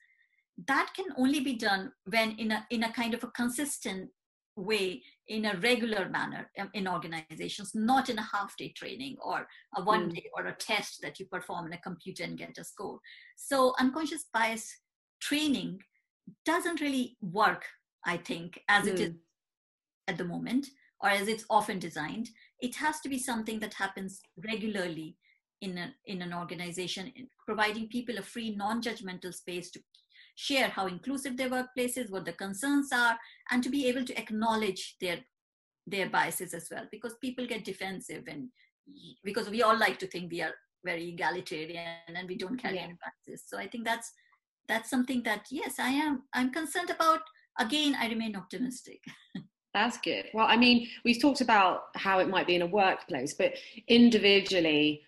that 0.67 0.91
can 0.93 1.05
only 1.17 1.39
be 1.39 1.53
done 1.55 1.93
when 2.05 2.31
in 2.37 2.51
a 2.51 2.67
in 2.69 2.83
a 2.83 2.91
kind 2.91 3.13
of 3.13 3.23
a 3.23 3.27
consistent 3.27 4.09
way 4.55 5.01
in 5.27 5.45
a 5.45 5.57
regular 5.57 6.09
manner 6.09 6.49
in 6.73 6.87
organizations, 6.87 7.71
not 7.73 8.09
in 8.09 8.17
a 8.17 8.27
half 8.33 8.55
day 8.57 8.73
training 8.75 9.17
or 9.23 9.47
a 9.77 9.83
one 9.83 10.09
mm. 10.09 10.15
day 10.15 10.25
or 10.35 10.47
a 10.47 10.55
test 10.55 11.01
that 11.01 11.19
you 11.19 11.25
perform 11.25 11.67
in 11.67 11.73
a 11.73 11.81
computer 11.81 12.23
and 12.23 12.37
get 12.37 12.57
a 12.57 12.63
score. 12.63 12.99
So, 13.35 13.73
unconscious 13.79 14.25
bias 14.33 14.69
training 15.21 15.79
doesn't 16.45 16.81
really 16.81 17.17
work, 17.21 17.63
I 18.05 18.17
think, 18.17 18.59
as 18.67 18.85
mm. 18.85 18.93
it 18.93 18.99
is 18.99 19.09
mm. 19.09 19.17
at 20.07 20.17
the 20.17 20.25
moment 20.25 20.67
or 21.01 21.09
as 21.09 21.27
it's 21.27 21.45
often 21.49 21.79
designed. 21.79 22.29
It 22.59 22.75
has 22.75 22.99
to 23.01 23.09
be 23.09 23.19
something 23.19 23.59
that 23.59 23.73
happens 23.73 24.19
regularly 24.45 25.15
in, 25.61 25.77
a, 25.77 25.93
in 26.05 26.21
an 26.21 26.33
organization, 26.33 27.11
providing 27.45 27.87
people 27.87 28.17
a 28.17 28.21
free, 28.21 28.55
non 28.55 28.81
judgmental 28.81 29.33
space 29.33 29.71
to 29.71 29.79
share 30.39 30.69
how 30.69 30.87
inclusive 30.87 31.35
their 31.35 31.49
workplace 31.49 31.97
is, 31.97 32.09
what 32.09 32.23
the 32.23 32.31
concerns 32.31 32.93
are, 32.93 33.17
and 33.51 33.61
to 33.61 33.69
be 33.69 33.87
able 33.87 34.05
to 34.05 34.17
acknowledge 34.17 34.95
their 35.01 35.19
their 35.85 36.09
biases 36.09 36.53
as 36.53 36.67
well. 36.71 36.85
Because 36.91 37.15
people 37.19 37.45
get 37.45 37.65
defensive, 37.65 38.23
and 38.27 38.47
because 39.23 39.49
we 39.49 39.61
all 39.61 39.77
like 39.77 39.99
to 39.99 40.07
think 40.07 40.31
we 40.31 40.41
are 40.41 40.53
very 40.85 41.09
egalitarian 41.09 42.15
and 42.15 42.27
we 42.27 42.37
don't 42.37 42.57
carry 42.57 42.75
yeah. 42.75 42.83
any 42.83 42.95
biases. 43.03 43.43
So 43.45 43.57
I 43.57 43.67
think 43.67 43.83
that's 43.83 44.13
that's 44.69 44.89
something 44.89 45.23
that 45.23 45.45
yes, 45.51 45.75
I 45.77 45.89
am. 45.89 46.23
I'm 46.33 46.51
concerned 46.53 46.89
about. 46.89 47.21
Again, 47.59 47.97
I 47.99 48.07
remain 48.07 48.37
optimistic. 48.37 49.03
That's 49.73 49.97
good. 49.97 50.25
Well, 50.33 50.47
I 50.47 50.55
mean, 50.55 50.87
we've 51.03 51.21
talked 51.21 51.41
about 51.41 51.87
how 51.95 52.19
it 52.19 52.29
might 52.29 52.47
be 52.47 52.55
in 52.55 52.61
a 52.61 52.67
workplace, 52.67 53.33
but 53.33 53.53
individually, 53.87 55.01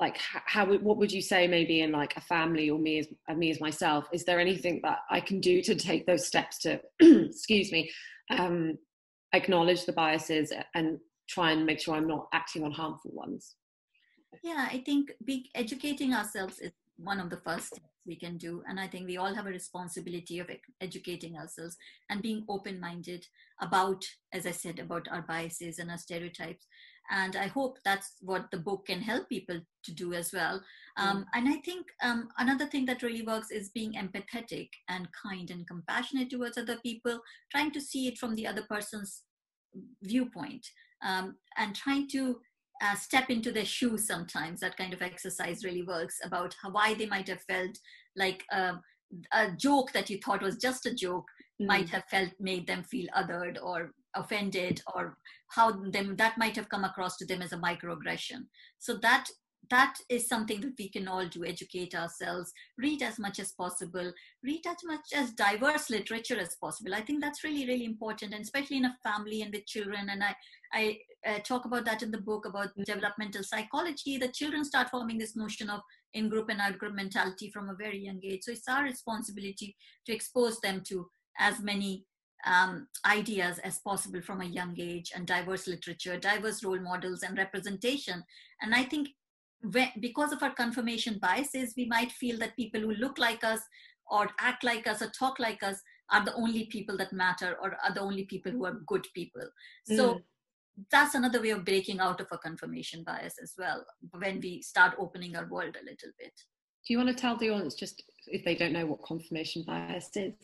like 0.00 0.18
how 0.18 0.66
what 0.66 0.98
would 0.98 1.10
you 1.10 1.22
say 1.22 1.46
maybe 1.46 1.80
in 1.80 1.92
like 1.92 2.16
a 2.16 2.20
family 2.20 2.68
or 2.68 2.78
me 2.78 2.98
as 2.98 3.08
uh, 3.28 3.34
me 3.34 3.50
as 3.50 3.60
myself? 3.60 4.06
Is 4.12 4.24
there 4.24 4.40
anything 4.40 4.80
that 4.82 4.98
i 5.10 5.20
can 5.20 5.40
do 5.40 5.62
to 5.62 5.74
take 5.74 6.06
those 6.06 6.26
steps 6.26 6.58
to 6.60 6.80
excuse 7.00 7.72
me 7.72 7.90
um 8.30 8.76
acknowledge 9.32 9.84
the 9.84 9.92
biases 9.92 10.52
and 10.74 10.98
try 11.28 11.52
and 11.52 11.66
make 11.66 11.80
sure 11.80 11.94
i'm 11.94 12.08
not 12.08 12.28
acting 12.32 12.64
on 12.64 12.72
harmful 12.72 13.10
ones? 13.12 13.56
Yeah 14.42 14.68
i 14.70 14.82
think 14.84 15.12
be 15.24 15.50
educating 15.54 16.12
ourselves 16.12 16.58
is 16.58 16.72
one 16.98 17.20
of 17.20 17.30
the 17.30 17.40
first 17.44 17.68
steps 17.68 17.86
we 18.06 18.16
can 18.16 18.38
do 18.38 18.62
and 18.68 18.78
i 18.78 18.86
think 18.86 19.06
we 19.06 19.16
all 19.16 19.34
have 19.34 19.46
a 19.46 19.50
responsibility 19.50 20.38
of 20.38 20.48
educating 20.80 21.36
ourselves 21.36 21.76
and 22.08 22.22
being 22.22 22.44
open 22.48 22.80
minded 22.80 23.26
about 23.60 24.02
as 24.32 24.46
i 24.46 24.50
said 24.50 24.78
about 24.78 25.06
our 25.10 25.22
biases 25.22 25.78
and 25.78 25.90
our 25.90 25.98
stereotypes 25.98 26.66
and 27.10 27.36
i 27.36 27.46
hope 27.46 27.78
that's 27.84 28.14
what 28.20 28.50
the 28.50 28.58
book 28.58 28.86
can 28.86 29.00
help 29.00 29.28
people 29.28 29.60
to 29.82 29.92
do 29.92 30.12
as 30.12 30.32
well 30.32 30.60
um, 30.96 31.18
mm. 31.18 31.24
and 31.34 31.48
i 31.48 31.56
think 31.64 31.86
um, 32.02 32.28
another 32.38 32.66
thing 32.66 32.84
that 32.84 33.02
really 33.02 33.22
works 33.22 33.50
is 33.50 33.70
being 33.70 33.92
empathetic 33.92 34.68
and 34.88 35.08
kind 35.12 35.50
and 35.50 35.66
compassionate 35.66 36.30
towards 36.30 36.58
other 36.58 36.78
people 36.82 37.18
trying 37.50 37.70
to 37.70 37.80
see 37.80 38.08
it 38.08 38.18
from 38.18 38.34
the 38.34 38.46
other 38.46 38.62
person's 38.68 39.22
viewpoint 40.02 40.66
um, 41.04 41.36
and 41.56 41.74
trying 41.74 42.08
to 42.08 42.38
uh, 42.82 42.94
step 42.94 43.30
into 43.30 43.52
their 43.52 43.64
shoes 43.64 44.06
sometimes 44.06 44.60
that 44.60 44.76
kind 44.76 44.92
of 44.92 45.02
exercise 45.02 45.64
really 45.64 45.82
works 45.82 46.18
about 46.24 46.54
how, 46.62 46.70
why 46.70 46.94
they 46.94 47.06
might 47.06 47.28
have 47.28 47.42
felt 47.42 47.78
like 48.16 48.44
um, 48.52 48.80
a 49.32 49.50
joke 49.52 49.92
that 49.92 50.10
you 50.10 50.18
thought 50.18 50.42
was 50.42 50.56
just 50.56 50.86
a 50.86 50.94
joke 50.94 51.26
mm. 51.60 51.66
might 51.66 51.88
have 51.88 52.04
felt 52.10 52.30
made 52.40 52.66
them 52.66 52.82
feel 52.82 53.06
othered 53.16 53.56
or 53.62 53.92
offended 54.16 54.82
or 54.94 55.18
how 55.48 55.70
them 55.70 56.16
that 56.16 56.38
might 56.38 56.56
have 56.56 56.68
come 56.68 56.84
across 56.84 57.16
to 57.18 57.26
them 57.26 57.42
as 57.42 57.52
a 57.52 57.58
microaggression. 57.58 58.46
So 58.78 58.96
that 59.02 59.28
that 59.68 59.96
is 60.08 60.28
something 60.28 60.60
that 60.60 60.74
we 60.78 60.88
can 60.88 61.08
all 61.08 61.26
do 61.26 61.44
educate 61.44 61.92
ourselves 61.92 62.52
read 62.78 63.02
as 63.02 63.18
much 63.18 63.40
as 63.40 63.50
possible 63.50 64.12
read 64.44 64.64
as 64.64 64.76
much 64.84 65.00
as 65.12 65.32
diverse 65.32 65.90
literature 65.90 66.38
as 66.38 66.56
possible. 66.62 66.94
I 66.94 67.00
think 67.00 67.20
that's 67.20 67.42
really 67.42 67.66
really 67.66 67.84
important 67.84 68.32
and 68.32 68.42
especially 68.42 68.76
in 68.78 68.84
a 68.84 68.96
family 69.02 69.42
and 69.42 69.52
with 69.52 69.66
children 69.66 70.08
and 70.10 70.22
i 70.22 70.34
i 70.72 70.98
uh, 71.26 71.38
talk 71.40 71.64
about 71.64 71.84
that 71.84 72.02
in 72.02 72.10
the 72.10 72.20
book 72.20 72.46
about 72.46 72.70
developmental 72.84 73.42
psychology. 73.42 74.16
The 74.16 74.28
children 74.28 74.64
start 74.64 74.90
forming 74.90 75.18
this 75.18 75.34
notion 75.36 75.68
of 75.68 75.80
in 76.14 76.28
group 76.28 76.48
and 76.48 76.60
out 76.60 76.78
group 76.78 76.94
mentality 76.94 77.50
from 77.50 77.68
a 77.68 77.74
very 77.74 77.98
young 77.98 78.20
age. 78.22 78.42
So 78.42 78.52
it's 78.52 78.68
our 78.68 78.84
responsibility 78.84 79.76
to 80.06 80.14
expose 80.14 80.60
them 80.60 80.82
to 80.88 81.08
as 81.38 81.60
many 81.60 82.04
um, 82.46 82.88
ideas 83.04 83.58
as 83.58 83.78
possible 83.78 84.22
from 84.22 84.40
a 84.40 84.46
young 84.46 84.74
age 84.78 85.12
and 85.14 85.26
diverse 85.26 85.66
literature, 85.66 86.16
diverse 86.16 86.64
role 86.64 86.80
models 86.80 87.22
and 87.22 87.36
representation. 87.36 88.22
And 88.62 88.74
I 88.74 88.84
think 88.84 89.08
when, 89.60 89.88
because 90.00 90.32
of 90.32 90.42
our 90.42 90.54
confirmation 90.54 91.18
biases, 91.20 91.74
we 91.76 91.86
might 91.86 92.12
feel 92.12 92.38
that 92.38 92.56
people 92.56 92.80
who 92.80 92.94
look 92.94 93.18
like 93.18 93.42
us 93.44 93.60
or 94.10 94.28
act 94.38 94.62
like 94.64 94.86
us 94.86 95.02
or 95.02 95.10
talk 95.10 95.38
like 95.38 95.62
us 95.62 95.80
are 96.12 96.24
the 96.24 96.34
only 96.34 96.66
people 96.66 96.96
that 96.96 97.12
matter 97.12 97.56
or 97.60 97.76
are 97.84 97.92
the 97.92 98.00
only 98.00 98.24
people 98.24 98.52
who 98.52 98.64
are 98.64 98.80
good 98.86 99.06
people. 99.14 99.42
So 99.84 100.14
mm. 100.14 100.22
that's 100.90 101.16
another 101.16 101.42
way 101.42 101.50
of 101.50 101.64
breaking 101.64 101.98
out 101.98 102.20
of 102.20 102.28
a 102.30 102.38
confirmation 102.38 103.02
bias 103.04 103.34
as 103.42 103.54
well 103.58 103.84
when 104.12 104.40
we 104.40 104.62
start 104.62 104.94
opening 104.98 105.34
our 105.34 105.48
world 105.48 105.76
a 105.80 105.84
little 105.84 106.10
bit. 106.18 106.32
Do 106.86 106.92
you 106.92 106.98
want 106.98 107.08
to 107.08 107.20
tell 107.20 107.36
the 107.36 107.50
audience 107.50 107.74
just 107.74 108.04
if 108.28 108.44
they 108.44 108.54
don't 108.54 108.72
know 108.72 108.86
what 108.86 109.02
confirmation 109.02 109.64
bias 109.66 110.10
is? 110.14 110.34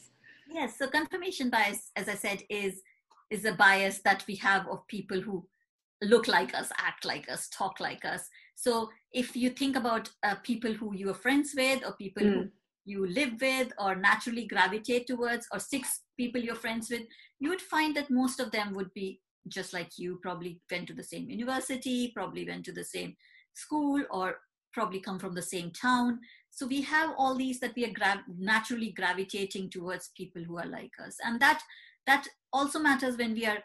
Yes, 0.55 0.79
so 0.79 0.89
confirmation 0.89 1.49
bias, 1.51 1.91
as 1.97 2.09
I 2.09 2.15
said, 2.15 2.43
is 2.51 2.83
is 3.31 3.47
a 3.47 3.55
bias 3.55 4.01
that 4.05 4.23
we 4.29 4.37
have 4.37 4.69
of 4.69 4.87
people 4.89 5.19
who 5.19 5.47
look 6.03 6.29
like 6.29 6.55
us, 6.55 6.71
act 6.79 7.07
like 7.07 7.31
us, 7.31 7.49
talk 7.49 7.81
like 7.81 8.05
us. 8.05 8.29
So 8.55 8.91
if 9.13 9.35
you 9.35 9.49
think 9.49 9.77
about 9.77 10.11
uh, 10.23 10.35
people 10.43 10.73
who 10.75 10.95
you 10.95 11.09
are 11.09 11.15
friends 11.15 11.55
with, 11.57 11.83
or 11.87 11.97
people 11.97 12.23
mm. 12.23 12.33
who 12.35 12.49
you 12.85 13.07
live 13.07 13.41
with, 13.41 13.73
or 13.79 13.95
naturally 13.95 14.47
gravitate 14.47 15.07
towards, 15.07 15.47
or 15.51 15.59
six 15.59 16.03
people 16.19 16.43
you're 16.43 16.55
friends 16.55 16.91
with, 16.91 17.03
you 17.41 17.49
would 17.49 17.63
find 17.63 17.97
that 17.97 18.11
most 18.11 18.39
of 18.39 18.51
them 18.51 18.75
would 18.75 18.93
be 18.93 19.21
just 19.49 19.73
like 19.73 19.93
you. 19.97 20.19
Probably 20.23 20.61
went 20.71 20.89
to 20.89 20.95
the 20.95 21.03
same 21.03 21.31
university, 21.31 22.13
probably 22.15 22.47
went 22.47 22.67
to 22.67 22.73
the 22.73 22.85
same 22.85 23.17
school, 23.55 24.03
or 24.11 24.37
probably 24.75 25.01
come 25.01 25.19
from 25.19 25.35
the 25.35 25.43
same 25.43 25.71
town. 25.71 26.19
So 26.55 26.67
we 26.67 26.83
have 26.83 27.15
all 27.17 27.35
these 27.35 27.61
that 27.61 27.75
we 27.75 27.85
are 27.87 27.93
gra- 27.93 28.25
naturally 28.39 28.93
gravitating 28.93 29.71
towards 29.71 30.13
people 30.17 30.45
who 30.45 30.59
are 30.59 30.67
like 30.67 30.93
us, 31.05 31.17
and 31.25 31.41
that 31.41 31.63
that 32.07 32.27
also 32.53 32.79
matters 32.79 33.17
when 33.17 33.33
we 33.33 33.47
are 33.47 33.59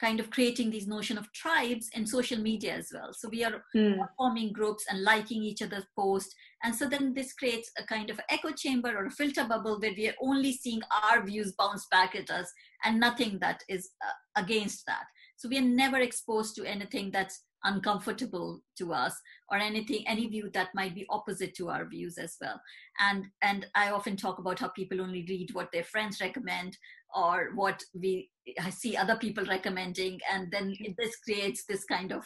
kind 0.00 0.20
of 0.20 0.30
creating 0.30 0.70
these 0.70 0.86
notion 0.86 1.18
of 1.18 1.32
tribes 1.32 1.88
in 1.94 2.06
social 2.06 2.38
media 2.38 2.72
as 2.72 2.88
well. 2.94 3.12
So 3.12 3.28
we 3.28 3.42
are 3.42 3.64
mm. 3.74 3.98
forming 4.16 4.52
groups 4.52 4.84
and 4.88 5.02
liking 5.02 5.42
each 5.42 5.60
other's 5.60 5.86
posts, 5.98 6.32
and 6.62 6.74
so 6.74 6.88
then 6.88 7.12
this 7.12 7.32
creates 7.32 7.70
a 7.76 7.82
kind 7.82 8.08
of 8.08 8.20
echo 8.30 8.50
chamber 8.52 8.96
or 8.96 9.06
a 9.06 9.10
filter 9.10 9.44
bubble 9.44 9.80
where 9.80 9.94
we 9.96 10.08
are 10.08 10.14
only 10.22 10.52
seeing 10.52 10.80
our 11.02 11.24
views 11.26 11.52
bounce 11.58 11.86
back 11.90 12.14
at 12.14 12.30
us 12.30 12.52
and 12.84 13.00
nothing 13.00 13.38
that 13.40 13.62
is 13.68 13.90
uh, 14.06 14.40
against 14.40 14.86
that. 14.86 15.04
So 15.36 15.48
we 15.48 15.58
are 15.58 15.62
never 15.62 15.98
exposed 15.98 16.54
to 16.56 16.64
anything 16.64 17.10
that's 17.10 17.42
uncomfortable 17.64 18.60
to 18.76 18.92
us 18.92 19.14
or 19.50 19.58
anything 19.58 20.06
any 20.06 20.26
view 20.26 20.50
that 20.54 20.68
might 20.74 20.94
be 20.94 21.06
opposite 21.10 21.54
to 21.56 21.68
our 21.68 21.86
views 21.86 22.18
as 22.18 22.36
well. 22.40 22.60
And 23.00 23.26
and 23.42 23.66
i 23.74 23.90
often 23.90 24.16
talk 24.16 24.38
about 24.38 24.58
how 24.58 24.68
people 24.68 25.00
only 25.00 25.24
read 25.28 25.50
what 25.52 25.70
their 25.72 25.84
friends 25.84 26.20
recommend 26.20 26.76
or 27.14 27.50
what 27.54 27.82
we 27.94 28.30
I 28.60 28.70
see 28.70 28.96
other 28.96 29.16
people 29.16 29.44
recommending 29.44 30.20
and 30.32 30.50
then 30.50 30.74
this 30.96 31.16
creates 31.16 31.64
this 31.64 31.84
kind 31.84 32.12
of 32.12 32.24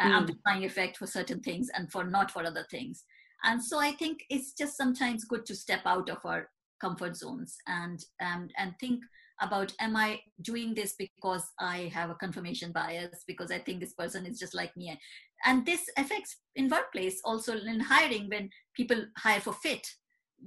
uh, 0.00 0.04
mm. 0.04 0.16
amplifying 0.18 0.64
effect 0.64 0.96
for 0.96 1.06
certain 1.06 1.40
things 1.40 1.68
and 1.76 1.90
for 1.90 2.04
not 2.04 2.30
for 2.30 2.44
other 2.44 2.66
things. 2.70 3.04
And 3.44 3.62
so 3.62 3.78
i 3.78 3.92
think 3.92 4.24
it's 4.30 4.52
just 4.52 4.76
sometimes 4.76 5.24
good 5.24 5.46
to 5.46 5.54
step 5.54 5.82
out 5.84 6.10
of 6.10 6.18
our 6.24 6.48
comfort 6.80 7.16
zones 7.16 7.56
and 7.66 8.04
and 8.20 8.52
and 8.58 8.74
think 8.80 9.00
about 9.40 9.72
am 9.80 9.96
i 9.96 10.20
doing 10.42 10.74
this 10.74 10.94
because 10.98 11.44
i 11.60 11.90
have 11.92 12.10
a 12.10 12.14
confirmation 12.14 12.72
bias? 12.72 13.24
Because 13.26 13.50
i 13.50 13.58
think 13.58 13.80
this 13.80 13.94
person 13.94 14.26
is 14.26 14.38
just 14.38 14.54
like 14.54 14.76
me. 14.76 14.98
And 15.44 15.66
this 15.66 15.82
affects 15.98 16.36
in 16.56 16.68
workplace 16.68 17.20
also 17.24 17.56
in 17.56 17.80
hiring 17.80 18.28
when 18.28 18.50
people 18.74 19.04
hire 19.18 19.40
for 19.40 19.52
fit. 19.52 19.86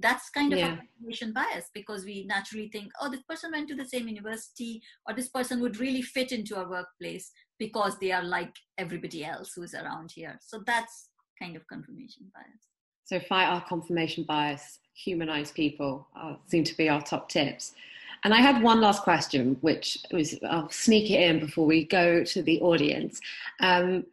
That's 0.00 0.30
kind 0.30 0.52
of 0.52 0.58
yeah. 0.58 0.74
a 0.74 0.76
confirmation 0.76 1.32
bias 1.32 1.70
because 1.74 2.04
we 2.04 2.24
naturally 2.26 2.68
think 2.68 2.92
oh 3.00 3.10
this 3.10 3.22
person 3.28 3.52
went 3.52 3.68
to 3.68 3.76
the 3.76 3.84
same 3.84 4.08
university 4.08 4.82
or 5.06 5.14
this 5.14 5.28
person 5.28 5.60
would 5.60 5.78
really 5.78 6.02
fit 6.02 6.32
into 6.32 6.56
our 6.56 6.68
workplace 6.68 7.30
because 7.58 7.98
they 7.98 8.12
are 8.12 8.22
like 8.22 8.54
everybody 8.78 9.24
else 9.24 9.52
who's 9.54 9.74
around 9.74 10.12
here. 10.14 10.38
So 10.40 10.62
that's 10.66 11.08
kind 11.40 11.56
of 11.56 11.66
confirmation 11.66 12.30
bias. 12.34 12.68
So 13.04 13.18
fight 13.20 13.46
our 13.46 13.64
confirmation 13.64 14.24
bias 14.24 14.78
humanize 14.94 15.50
people 15.50 16.06
uh, 16.16 16.34
seem 16.46 16.64
to 16.64 16.76
be 16.76 16.88
our 16.88 17.00
top 17.00 17.28
tips 17.28 17.72
and 18.24 18.34
I 18.34 18.40
had 18.40 18.62
one 18.62 18.80
last 18.80 19.02
question, 19.02 19.56
which 19.60 19.98
was 20.12 20.38
I'll 20.48 20.70
sneak 20.70 21.10
it 21.10 21.22
in 21.22 21.40
before 21.40 21.66
we 21.66 21.84
go 21.84 22.24
to 22.24 22.42
the 22.42 22.60
audience. 22.60 23.20
Um, 23.60 24.04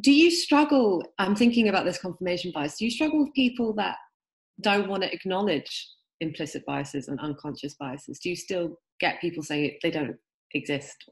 do 0.00 0.12
you 0.12 0.30
struggle? 0.30 1.04
I'm 1.18 1.36
thinking 1.36 1.68
about 1.68 1.84
this 1.84 1.98
confirmation 1.98 2.52
bias. 2.52 2.78
Do 2.78 2.84
you 2.84 2.90
struggle 2.90 3.24
with 3.24 3.34
people 3.34 3.72
that 3.74 3.96
don't 4.60 4.88
want 4.88 5.02
to 5.02 5.12
acknowledge 5.12 5.88
implicit 6.20 6.64
biases 6.66 7.08
and 7.08 7.20
unconscious 7.20 7.74
biases? 7.74 8.18
Do 8.18 8.30
you 8.30 8.36
still 8.36 8.78
get 9.00 9.20
people 9.20 9.42
saying 9.42 9.78
they 9.82 9.90
don't 9.90 10.16
exist? 10.52 11.04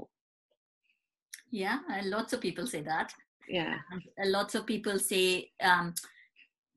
Yeah, 1.50 1.78
lots 2.04 2.32
of 2.32 2.40
people 2.40 2.66
say 2.66 2.80
that. 2.82 3.12
Yeah, 3.48 3.76
lots 4.24 4.54
of 4.54 4.66
people 4.66 4.98
say 4.98 5.50
um, 5.62 5.94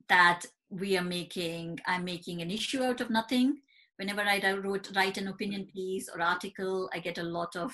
that 0.10 0.44
we 0.70 0.98
are 0.98 1.04
making. 1.04 1.80
I'm 1.88 2.04
making 2.04 2.42
an 2.42 2.52
issue 2.52 2.84
out 2.84 3.00
of 3.02 3.10
nothing 3.10 3.62
whenever 3.98 4.22
I 4.22 4.40
wrote, 4.54 4.92
write 4.96 5.18
an 5.18 5.28
opinion 5.28 5.68
piece 5.74 6.10
or 6.14 6.22
article, 6.22 6.90
I 6.94 7.00
get 7.00 7.18
a 7.18 7.24
lot 7.24 7.56
of. 7.56 7.74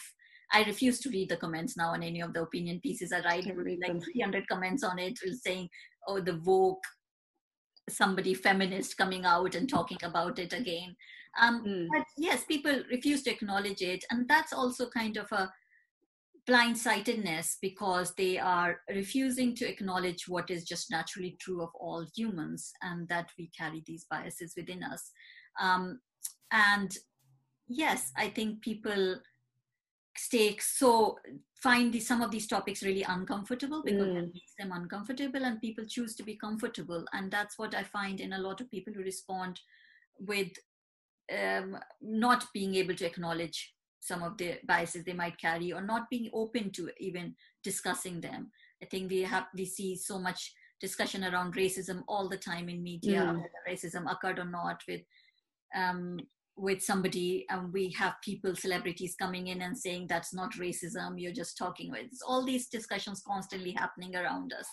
I 0.54 0.64
refuse 0.64 1.00
to 1.02 1.10
read 1.10 1.30
the 1.30 1.38
comments 1.38 1.78
now 1.78 1.92
on 1.92 2.04
any 2.04 2.22
of 2.22 2.34
the 2.34 2.42
opinion 2.42 2.82
pieces 2.82 3.14
I 3.14 3.22
write. 3.22 3.46
like 3.46 4.04
300 4.04 4.48
comments 4.50 4.84
on 4.84 5.00
it, 5.00 5.18
saying, 5.42 5.70
"Oh, 6.08 6.20
the 6.20 6.40
woke 6.44 6.84
somebody 7.90 8.34
feminist 8.34 8.98
coming 8.98 9.26
out 9.26 9.56
and 9.56 9.70
talking 9.70 10.00
about 10.04 10.40
it 10.40 10.54
again." 10.54 10.96
Um, 11.42 11.64
mm. 11.66 11.88
But 11.94 12.06
yes, 12.18 12.44
people 12.44 12.84
refuse 12.92 13.24
to 13.24 13.32
acknowledge 13.32 13.82
it, 13.82 14.04
and 14.12 14.28
that's 14.28 14.52
also 14.52 14.90
kind 14.90 15.18
of 15.18 15.32
a 15.32 15.52
blindsightedness 16.48 17.58
because 17.62 18.14
they 18.16 18.38
are 18.38 18.82
refusing 18.90 19.56
to 19.56 19.70
acknowledge 19.70 20.28
what 20.28 20.50
is 20.50 20.64
just 20.66 20.90
naturally 20.90 21.38
true 21.40 21.62
of 21.62 21.70
all 21.80 22.06
humans 22.16 22.74
and 22.82 23.08
that 23.10 23.30
we 23.38 23.52
carry 23.58 23.84
these 23.86 24.06
biases 24.10 24.54
within 24.58 24.84
us 24.84 25.12
um, 25.60 26.00
and 26.52 26.98
yes 27.68 28.12
i 28.18 28.28
think 28.28 28.62
people 28.62 29.20
stay 30.18 30.58
so 30.60 31.18
find 31.56 31.94
these, 31.94 32.08
some 32.08 32.22
of 32.22 32.32
these 32.32 32.48
topics 32.48 32.84
really 32.84 33.04
uncomfortable 33.04 33.82
because 33.84 34.08
mm. 34.08 34.18
it 34.18 34.34
makes 34.34 34.54
them 34.60 34.72
uncomfortable 34.74 35.44
and 35.44 35.62
people 35.62 35.86
choose 35.88 36.16
to 36.16 36.24
be 36.24 36.36
comfortable 36.36 37.06
and 37.14 37.32
that's 37.32 37.58
what 37.58 37.74
i 37.76 37.84
find 37.84 38.20
in 38.20 38.34
a 38.34 38.38
lot 38.40 38.60
of 38.60 38.70
people 38.70 38.94
who 38.94 39.02
respond 39.02 39.60
with 40.20 40.50
um, 41.32 41.78
not 42.02 42.46
being 42.54 42.76
able 42.76 42.96
to 42.96 43.06
acknowledge 43.06 43.74
some 44.02 44.22
of 44.22 44.38
the 44.38 44.56
biases 44.68 45.06
they 45.06 45.14
might 45.14 45.38
carry 45.38 45.72
or 45.72 45.82
not 45.82 46.10
being 46.10 46.30
open 46.34 46.72
to 46.72 46.90
even 47.00 47.34
discussing 47.64 48.20
them 48.20 48.52
i 48.84 48.86
think 48.86 49.10
we 49.10 49.22
have 49.22 49.46
we 49.56 49.64
see 49.64 49.96
so 49.96 50.20
much 50.20 50.54
discussion 50.82 51.24
around 51.24 51.56
racism 51.56 52.04
all 52.08 52.28
the 52.28 52.38
time 52.38 52.68
in 52.68 52.84
media, 52.84 53.22
Mm. 53.22 53.38
whether 53.38 53.62
racism 53.70 54.12
occurred 54.12 54.40
or 54.40 54.46
not 54.46 54.84
with 54.88 55.02
um, 55.76 56.20
with 56.58 56.82
somebody, 56.82 57.46
and 57.50 57.72
we 57.74 57.92
have 57.98 58.16
people, 58.24 58.56
celebrities 58.56 59.16
coming 59.20 59.48
in 59.48 59.62
and 59.62 59.78
saying 59.78 60.08
that's 60.08 60.34
not 60.34 60.54
racism. 60.54 61.16
You're 61.18 61.34
just 61.34 61.58
talking 61.58 61.92
with 61.92 62.06
it's 62.06 62.22
all 62.22 62.46
these 62.46 62.68
discussions 62.68 63.24
constantly 63.26 63.72
happening 63.72 64.16
around 64.16 64.54
us. 64.54 64.68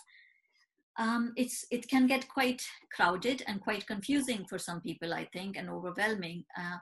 Um, 0.98 1.32
it's 1.36 1.64
it 1.70 1.88
can 1.88 2.06
get 2.06 2.28
quite 2.28 2.62
crowded 2.92 3.42
and 3.46 3.60
quite 3.60 3.86
confusing 3.86 4.44
for 4.48 4.58
some 4.58 4.80
people, 4.80 5.14
I 5.14 5.28
think, 5.32 5.56
and 5.56 5.70
overwhelming. 5.70 6.44
Uh, 6.58 6.78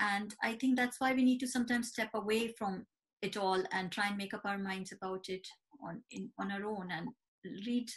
and 0.00 0.34
I 0.42 0.54
think 0.54 0.76
that's 0.76 1.00
why 1.00 1.12
we 1.12 1.24
need 1.24 1.38
to 1.40 1.46
sometimes 1.46 1.88
step 1.88 2.10
away 2.14 2.48
from 2.58 2.86
it 3.20 3.36
all 3.36 3.62
and 3.72 3.92
try 3.92 4.08
and 4.08 4.16
make 4.16 4.34
up 4.34 4.42
our 4.44 4.58
minds 4.58 4.92
about 4.92 5.28
it 5.28 5.46
on 5.82 6.02
in, 6.10 6.30
on 6.38 6.50
our 6.50 6.64
own 6.64 6.90
and 6.90 7.08
read 7.66 7.88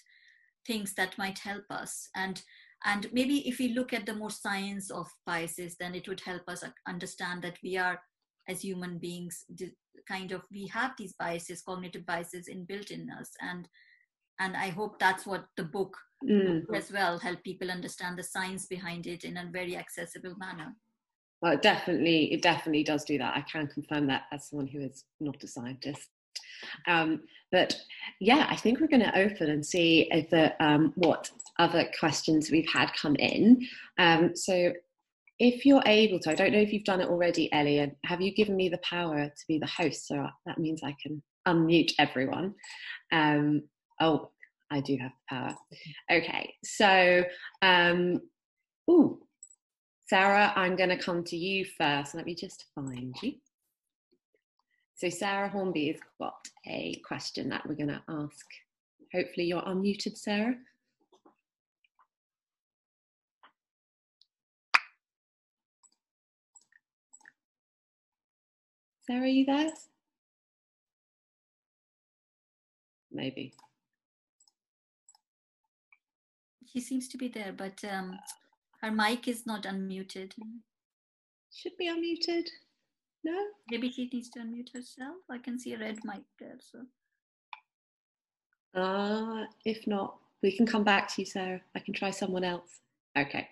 things 0.65 0.93
that 0.95 1.17
might 1.17 1.39
help 1.39 1.63
us 1.69 2.09
and 2.15 2.41
and 2.85 3.11
maybe 3.11 3.47
if 3.47 3.59
we 3.59 3.69
look 3.69 3.93
at 3.93 4.05
the 4.05 4.13
more 4.13 4.29
science 4.29 4.89
of 4.91 5.07
biases 5.25 5.75
then 5.79 5.95
it 5.95 6.07
would 6.07 6.21
help 6.21 6.41
us 6.47 6.63
understand 6.87 7.41
that 7.41 7.57
we 7.63 7.77
are 7.77 7.99
as 8.47 8.61
human 8.61 8.97
beings 8.99 9.45
kind 10.07 10.31
of 10.31 10.41
we 10.51 10.67
have 10.67 10.91
these 10.97 11.13
biases 11.19 11.61
cognitive 11.61 12.05
biases 12.05 12.47
inbuilt 12.47 12.91
in 12.91 13.09
us 13.09 13.31
and 13.41 13.67
and 14.39 14.55
i 14.55 14.69
hope 14.69 14.99
that's 14.99 15.25
what 15.25 15.45
the 15.57 15.63
book 15.63 15.95
Mm. 16.23 16.63
as 16.73 16.91
well 16.91 17.19
help 17.19 17.43
people 17.43 17.69
understand 17.69 18.17
the 18.17 18.23
science 18.23 18.65
behind 18.67 19.05
it 19.05 19.25
in 19.25 19.37
a 19.37 19.49
very 19.51 19.75
accessible 19.77 20.33
manner 20.37 20.73
Well, 21.41 21.53
it 21.53 21.61
definitely, 21.61 22.33
it 22.33 22.41
definitely 22.41 22.83
does 22.83 23.03
do 23.03 23.17
that. 23.19 23.35
I 23.35 23.41
can 23.41 23.67
confirm 23.67 24.07
that 24.07 24.23
as 24.31 24.49
someone 24.49 24.67
who 24.67 24.79
is 24.79 25.03
not 25.19 25.43
a 25.43 25.47
scientist. 25.47 26.09
Um, 26.87 27.21
but 27.51 27.75
yeah, 28.19 28.47
I 28.49 28.55
think 28.55 28.79
we're 28.79 28.87
going 28.87 29.03
to 29.03 29.17
open 29.17 29.49
and 29.49 29.65
see 29.65 30.07
if 30.11 30.29
the, 30.29 30.53
um, 30.63 30.93
what 30.95 31.29
other 31.59 31.89
questions 31.99 32.51
we've 32.51 32.69
had 32.71 32.91
come 32.93 33.15
in. 33.15 33.65
Um, 33.97 34.35
so 34.35 34.73
if 35.39 35.65
you're 35.65 35.83
able 35.85 36.19
to, 36.21 36.31
I 36.31 36.35
don't 36.35 36.51
know 36.51 36.59
if 36.59 36.71
you've 36.71 36.83
done 36.83 37.01
it 37.01 37.09
already, 37.09 37.51
Ellie, 37.51 37.91
have 38.05 38.21
you 38.21 38.33
given 38.33 38.55
me 38.55 38.69
the 38.69 38.79
power 38.79 39.25
to 39.25 39.45
be 39.47 39.59
the 39.59 39.67
host? 39.67 40.07
So 40.07 40.25
that 40.45 40.57
means 40.57 40.81
I 40.83 40.95
can 41.01 41.21
unmute 41.47 41.91
everyone. 41.99 42.55
Um, 43.11 43.63
oh, 43.99 44.31
I 44.71 44.81
do 44.81 44.97
have 44.99 45.11
the 45.11 45.35
power. 45.35 45.55
Okay, 46.11 46.53
so, 46.63 47.23
um, 47.61 48.21
ooh, 48.89 49.19
Sarah, 50.07 50.53
I'm 50.55 50.75
going 50.75 50.89
to 50.89 50.97
come 50.97 51.23
to 51.25 51.37
you 51.37 51.65
first. 51.77 52.15
Let 52.15 52.25
me 52.25 52.35
just 52.35 52.65
find 52.73 53.15
you. 53.21 53.33
So 54.95 55.09
Sarah 55.09 55.49
Hornby 55.49 55.87
has 55.87 55.99
got 56.19 56.47
a 56.65 56.95
question 57.05 57.49
that 57.49 57.67
we're 57.67 57.75
going 57.75 57.89
to 57.89 58.01
ask. 58.07 58.45
Hopefully 59.13 59.47
you're 59.47 59.61
unmuted, 59.61 60.17
Sarah. 60.17 60.55
Sarah, 69.05 69.21
are 69.21 69.27
you 69.27 69.45
there? 69.45 69.71
Maybe. 73.11 73.53
she 76.75 76.81
seems 76.81 77.07
to 77.07 77.17
be 77.17 77.29
there 77.29 77.53
but 77.55 77.81
um, 77.89 78.19
her 78.81 78.91
mic 78.91 79.29
is 79.29 79.45
not 79.45 79.63
unmuted 79.63 80.33
Should 81.53 81.77
be 81.77 81.87
unmuted. 81.87 82.49
No? 83.25 83.37
maybe 83.71 83.91
she 83.91 84.07
needs 84.13 84.29
to 84.29 84.39
unmute 84.39 84.71
herself 84.73 85.17
i 85.31 85.37
can 85.37 85.57
see 85.59 85.73
a 85.73 85.79
red 85.79 85.97
mic 86.05 86.23
there 86.39 86.59
so 86.59 86.79
Uh, 88.75 89.45
if 89.63 89.87
not, 89.87 90.17
we 90.43 90.51
can 90.55 90.65
come 90.67 90.83
back 90.83 91.07
to 91.07 91.21
you, 91.21 91.25
Sarah. 91.25 91.61
I 91.75 91.79
can 91.79 91.93
try 91.93 92.11
someone 92.11 92.43
else. 92.43 92.81
Okay, 93.17 93.47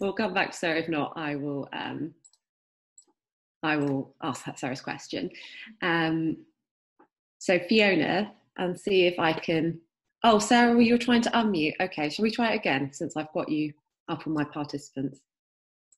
we'll 0.00 0.12
come 0.12 0.34
back 0.34 0.50
to 0.50 0.56
Sarah. 0.58 0.80
If 0.80 0.88
not, 0.88 1.12
I 1.16 1.36
will. 1.36 1.68
Um, 1.72 2.12
I 3.62 3.76
will 3.76 4.14
ask 4.20 4.44
Sarah's 4.58 4.80
question. 4.80 5.30
Um, 5.80 6.38
so 7.38 7.58
Fiona, 7.68 8.32
and 8.58 8.78
see 8.78 9.06
if 9.06 9.18
I 9.18 9.32
can. 9.32 9.80
Oh, 10.24 10.38
Sarah, 10.38 10.82
you 10.82 10.94
were 10.94 10.98
trying 10.98 11.22
to 11.22 11.30
unmute. 11.30 11.74
Okay, 11.80 12.08
shall 12.08 12.24
we 12.24 12.30
try 12.30 12.52
it 12.52 12.56
again 12.56 12.92
since 12.92 13.16
I've 13.16 13.32
got 13.32 13.48
you 13.48 13.72
up 14.08 14.26
on 14.26 14.34
my 14.34 14.44
participants? 14.44 15.20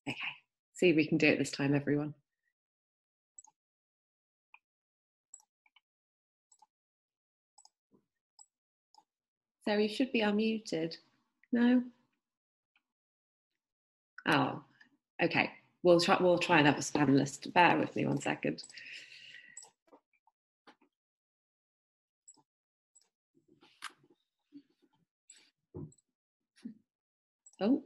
Okay, 0.07 0.35
see 0.75 0.91
if 0.91 0.97
we 0.97 1.07
can 1.07 1.17
do 1.17 1.29
it 1.29 1.39
this 1.39 1.51
time, 1.51 1.75
everyone. 1.75 2.13
Sarah, 9.67 9.83
you 9.83 9.89
should 9.89 10.13
be 10.13 10.21
unmuted. 10.21 10.97
No? 11.51 11.83
Oh, 14.29 14.63
okay. 15.21 15.51
We'll 15.83 15.99
try, 15.99 16.17
we'll 16.21 16.39
try 16.39 16.61
another 16.61 16.79
panelist. 16.79 17.53
Bear 17.53 17.77
with 17.77 17.97
me 17.97 18.07
one 18.07 18.21
second. 18.21 18.63
Oh. 27.61 27.83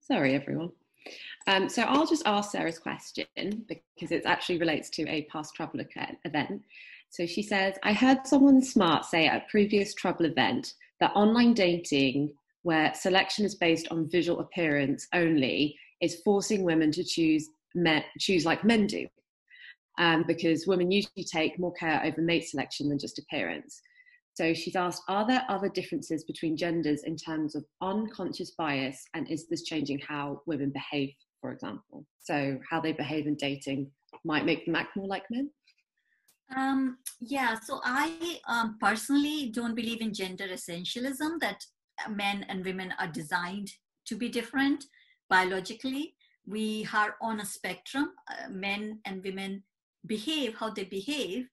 Sorry, 0.00 0.34
everyone. 0.34 0.72
Um, 1.46 1.70
so 1.70 1.82
I'll 1.82 2.06
just 2.06 2.26
ask 2.26 2.50
Sarah's 2.50 2.78
question 2.78 3.26
because 3.36 4.12
it 4.12 4.26
actually 4.26 4.58
relates 4.58 4.90
to 4.90 5.08
a 5.08 5.22
past 5.32 5.54
Trouble 5.54 5.80
event. 5.80 6.62
So 7.10 7.26
she 7.26 7.42
says, 7.42 7.74
I 7.82 7.92
heard 7.92 8.26
someone 8.26 8.62
smart 8.62 9.04
say 9.04 9.26
at 9.26 9.42
a 9.42 9.46
previous 9.50 9.94
Trouble 9.94 10.26
event 10.26 10.74
that 11.00 11.12
online 11.14 11.54
dating, 11.54 12.32
where 12.62 12.92
selection 12.94 13.44
is 13.44 13.54
based 13.54 13.88
on 13.90 14.10
visual 14.10 14.40
appearance 14.40 15.06
only, 15.14 15.76
is 16.00 16.20
forcing 16.24 16.64
women 16.64 16.92
to 16.92 17.04
choose 17.04 17.48
men, 17.74 18.04
choose 18.18 18.44
like 18.44 18.64
men 18.64 18.86
do. 18.86 19.06
Um, 19.98 20.24
because 20.28 20.66
women 20.66 20.92
usually 20.92 21.24
take 21.24 21.58
more 21.58 21.72
care 21.72 22.00
over 22.04 22.20
mate 22.20 22.48
selection 22.48 22.88
than 22.88 22.98
just 22.98 23.18
appearance. 23.18 23.80
So 24.34 24.54
she's 24.54 24.76
asked, 24.76 25.02
are 25.08 25.26
there 25.26 25.44
other 25.48 25.68
differences 25.68 26.22
between 26.22 26.56
genders 26.56 27.02
in 27.02 27.16
terms 27.16 27.56
of 27.56 27.64
unconscious 27.82 28.52
bias, 28.52 29.04
and 29.14 29.28
is 29.28 29.48
this 29.48 29.64
changing 29.64 29.98
how 30.06 30.42
women 30.46 30.70
behave, 30.70 31.12
for 31.40 31.50
example? 31.50 32.06
So 32.20 32.60
how 32.70 32.80
they 32.80 32.92
behave 32.92 33.26
in 33.26 33.34
dating 33.34 33.90
might 34.24 34.44
make 34.44 34.64
them 34.64 34.76
act 34.76 34.96
more 34.96 35.08
like 35.08 35.24
men? 35.28 35.50
Um, 36.54 36.98
yeah, 37.20 37.58
so 37.58 37.80
I 37.84 38.40
um, 38.46 38.76
personally 38.80 39.50
don't 39.52 39.74
believe 39.74 40.00
in 40.00 40.14
gender 40.14 40.48
essentialism 40.48 41.40
that 41.40 41.64
men 42.08 42.46
and 42.48 42.64
women 42.64 42.94
are 42.98 43.08
designed 43.08 43.70
to 44.06 44.16
be 44.16 44.28
different 44.28 44.84
biologically. 45.28 46.14
We 46.46 46.88
are 46.94 47.16
on 47.20 47.40
a 47.40 47.44
spectrum. 47.44 48.12
Uh, 48.30 48.48
men 48.48 49.00
and 49.04 49.22
women 49.22 49.62
behave 50.06 50.54
how 50.54 50.70
they 50.70 50.84
behave 50.84 51.46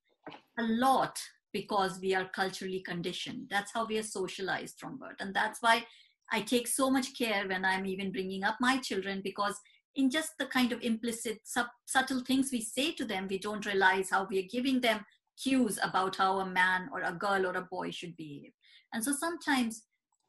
a 0.58 0.64
lot 0.64 1.20
because 1.52 2.00
we 2.02 2.14
are 2.16 2.30
culturally 2.34 2.82
conditioned. 2.86 3.48
That's 3.50 3.72
how 3.74 3.86
we 3.86 3.98
are 3.98 4.04
socialized 4.04 4.76
from 4.80 4.98
birth. 4.98 5.18
And 5.20 5.34
that's 5.34 5.62
why 5.62 5.86
I 6.32 6.42
take 6.42 6.68
so 6.68 6.90
much 6.90 7.18
care 7.18 7.48
when 7.48 7.66
I'm 7.66 7.86
even 7.86 8.12
bringing 8.12 8.44
up 8.44 8.58
my 8.60 8.78
children 8.78 9.22
because 9.24 9.60
in 9.96 10.10
just 10.10 10.32
the 10.38 10.46
kind 10.46 10.72
of 10.72 10.82
implicit 10.82 11.40
sub, 11.44 11.68
subtle 11.86 12.22
things 12.22 12.50
we 12.52 12.62
say 12.62 12.92
to 12.94 13.06
them 13.06 13.28
we 13.30 13.38
don't 13.38 13.66
realize 13.66 14.10
how 14.10 14.28
we 14.30 14.40
are 14.40 14.50
giving 14.50 14.82
them 14.82 15.06
cues 15.42 15.80
about 15.84 16.16
how 16.16 16.40
a 16.40 16.46
man 16.46 16.90
or 16.92 17.02
a 17.02 17.14
girl 17.14 17.46
or 17.46 17.56
a 17.56 17.68
boy 17.70 17.92
should 17.92 18.16
behave. 18.16 18.52
And 18.94 19.04
so 19.04 19.12
sometimes 19.12 19.84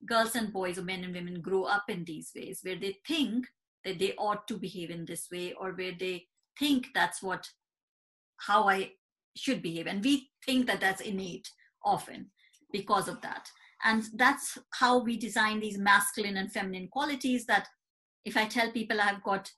girls 0.05 0.35
and 0.37 0.53
boys 0.53 0.79
or 0.79 0.83
men 0.83 1.05
and 1.05 1.14
women 1.14 1.41
grow 1.41 1.64
up 1.64 1.85
in 1.89 2.05
these 2.05 2.31
ways 2.35 2.61
where 2.62 2.77
they 2.77 2.97
think 3.07 3.47
that 3.85 3.99
they 3.99 4.14
ought 4.19 4.47
to 4.49 4.59
behave 4.59 4.91
in 4.91 5.05
this 5.05 5.29
way 5.31 5.53
or 5.53 5.73
where 5.73 5.93
they 5.99 6.25
think 6.59 6.89
that's 6.95 7.23
what 7.23 7.49
how 8.39 8.69
i 8.69 8.91
should 9.37 9.62
behave. 9.62 9.87
And 9.87 10.03
we 10.03 10.31
think 10.45 10.67
that 10.67 10.81
that's 10.81 11.01
innate 11.01 11.49
often 11.85 12.31
because 12.73 13.09
of 13.09 13.21
that. 13.21 13.49
And 13.85 14.05
that's 14.14 14.59
how 14.73 14.99
we 14.99 15.17
design 15.17 15.61
these 15.61 15.79
masculine 15.79 16.39
and 16.39 16.51
feminine 16.51 16.89
qualities 16.89 17.45
that 17.47 17.69
if 18.27 18.37
I 18.37 18.45
tell 18.45 18.70
people 18.72 19.01
I've 19.01 19.22
got 19.22 19.51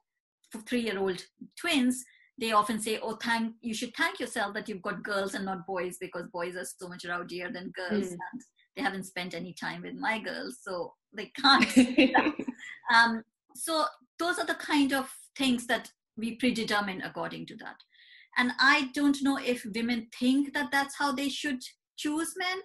three 0.66 0.82
year 0.82 0.98
old 0.98 1.20
twins, 1.58 2.04
they 2.38 2.52
often 2.52 2.80
say, 2.80 3.00
Oh, 3.02 3.16
thank 3.16 3.54
you 3.60 3.74
should 3.74 3.94
thank 3.96 4.20
yourself 4.20 4.54
that 4.54 4.68
you've 4.68 4.82
got 4.82 5.02
girls 5.02 5.34
and 5.34 5.46
not 5.46 5.66
boys 5.66 5.96
because 6.00 6.28
boys 6.32 6.54
are 6.54 6.64
so 6.64 6.88
much 6.88 7.04
rowdier 7.04 7.52
than 7.52 7.72
girls. 7.72 8.08
Mm. 8.08 8.18
And 8.32 8.42
they 8.76 8.82
haven't 8.82 9.06
spent 9.06 9.34
any 9.34 9.54
time 9.54 9.82
with 9.82 9.94
my 9.94 10.20
girls, 10.20 10.58
so 10.62 10.94
they 11.12 11.32
can't. 11.40 11.66
um, 12.94 13.24
so 13.56 13.86
those 14.20 14.38
are 14.38 14.46
the 14.46 14.54
kind 14.54 14.92
of 14.92 15.12
things 15.36 15.66
that 15.66 15.90
we 16.16 16.36
predetermine 16.36 17.02
according 17.02 17.46
to 17.46 17.56
that. 17.56 17.76
And 18.36 18.52
I 18.60 18.90
don't 18.94 19.20
know 19.22 19.36
if 19.36 19.66
women 19.74 20.08
think 20.16 20.54
that 20.54 20.70
that's 20.70 20.96
how 20.96 21.10
they 21.12 21.28
should 21.28 21.60
choose 21.96 22.34
men 22.36 22.58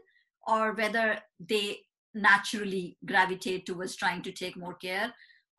or 0.45 0.73
whether 0.73 1.17
they 1.39 1.79
naturally 2.13 2.97
gravitate 3.05 3.65
towards 3.65 3.95
trying 3.95 4.21
to 4.21 4.31
take 4.31 4.55
more 4.55 4.75
care 4.75 5.13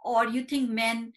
or 0.05 0.27
you 0.27 0.45
think 0.45 0.71
men 0.71 1.13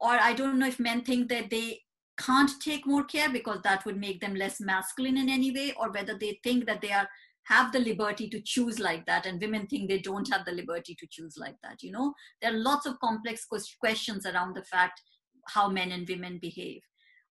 or 0.00 0.10
i 0.10 0.32
don't 0.32 0.58
know 0.58 0.66
if 0.66 0.80
men 0.80 1.02
think 1.02 1.28
that 1.28 1.50
they 1.50 1.80
can't 2.18 2.50
take 2.60 2.86
more 2.86 3.04
care 3.04 3.30
because 3.30 3.60
that 3.62 3.84
would 3.84 3.96
make 3.96 4.20
them 4.20 4.34
less 4.34 4.60
masculine 4.60 5.16
in 5.16 5.28
any 5.28 5.50
way 5.52 5.72
or 5.78 5.90
whether 5.90 6.16
they 6.18 6.38
think 6.42 6.66
that 6.66 6.80
they 6.80 6.92
are 6.92 7.08
have 7.44 7.72
the 7.72 7.80
liberty 7.80 8.28
to 8.28 8.40
choose 8.44 8.78
like 8.78 9.04
that 9.06 9.26
and 9.26 9.40
women 9.40 9.66
think 9.66 9.88
they 9.88 9.98
don't 9.98 10.30
have 10.30 10.44
the 10.44 10.52
liberty 10.52 10.94
to 10.98 11.06
choose 11.10 11.36
like 11.36 11.56
that 11.62 11.82
you 11.82 11.90
know? 11.90 12.12
There 12.40 12.52
are 12.52 12.58
lots 12.58 12.86
of 12.86 13.00
complex 13.00 13.46
questions 13.80 14.26
around 14.26 14.54
the 14.54 14.62
fact 14.64 15.00
how 15.48 15.68
men 15.68 15.90
and 15.90 16.06
women 16.08 16.38
behave. 16.40 16.82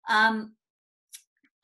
Um, 0.08 0.56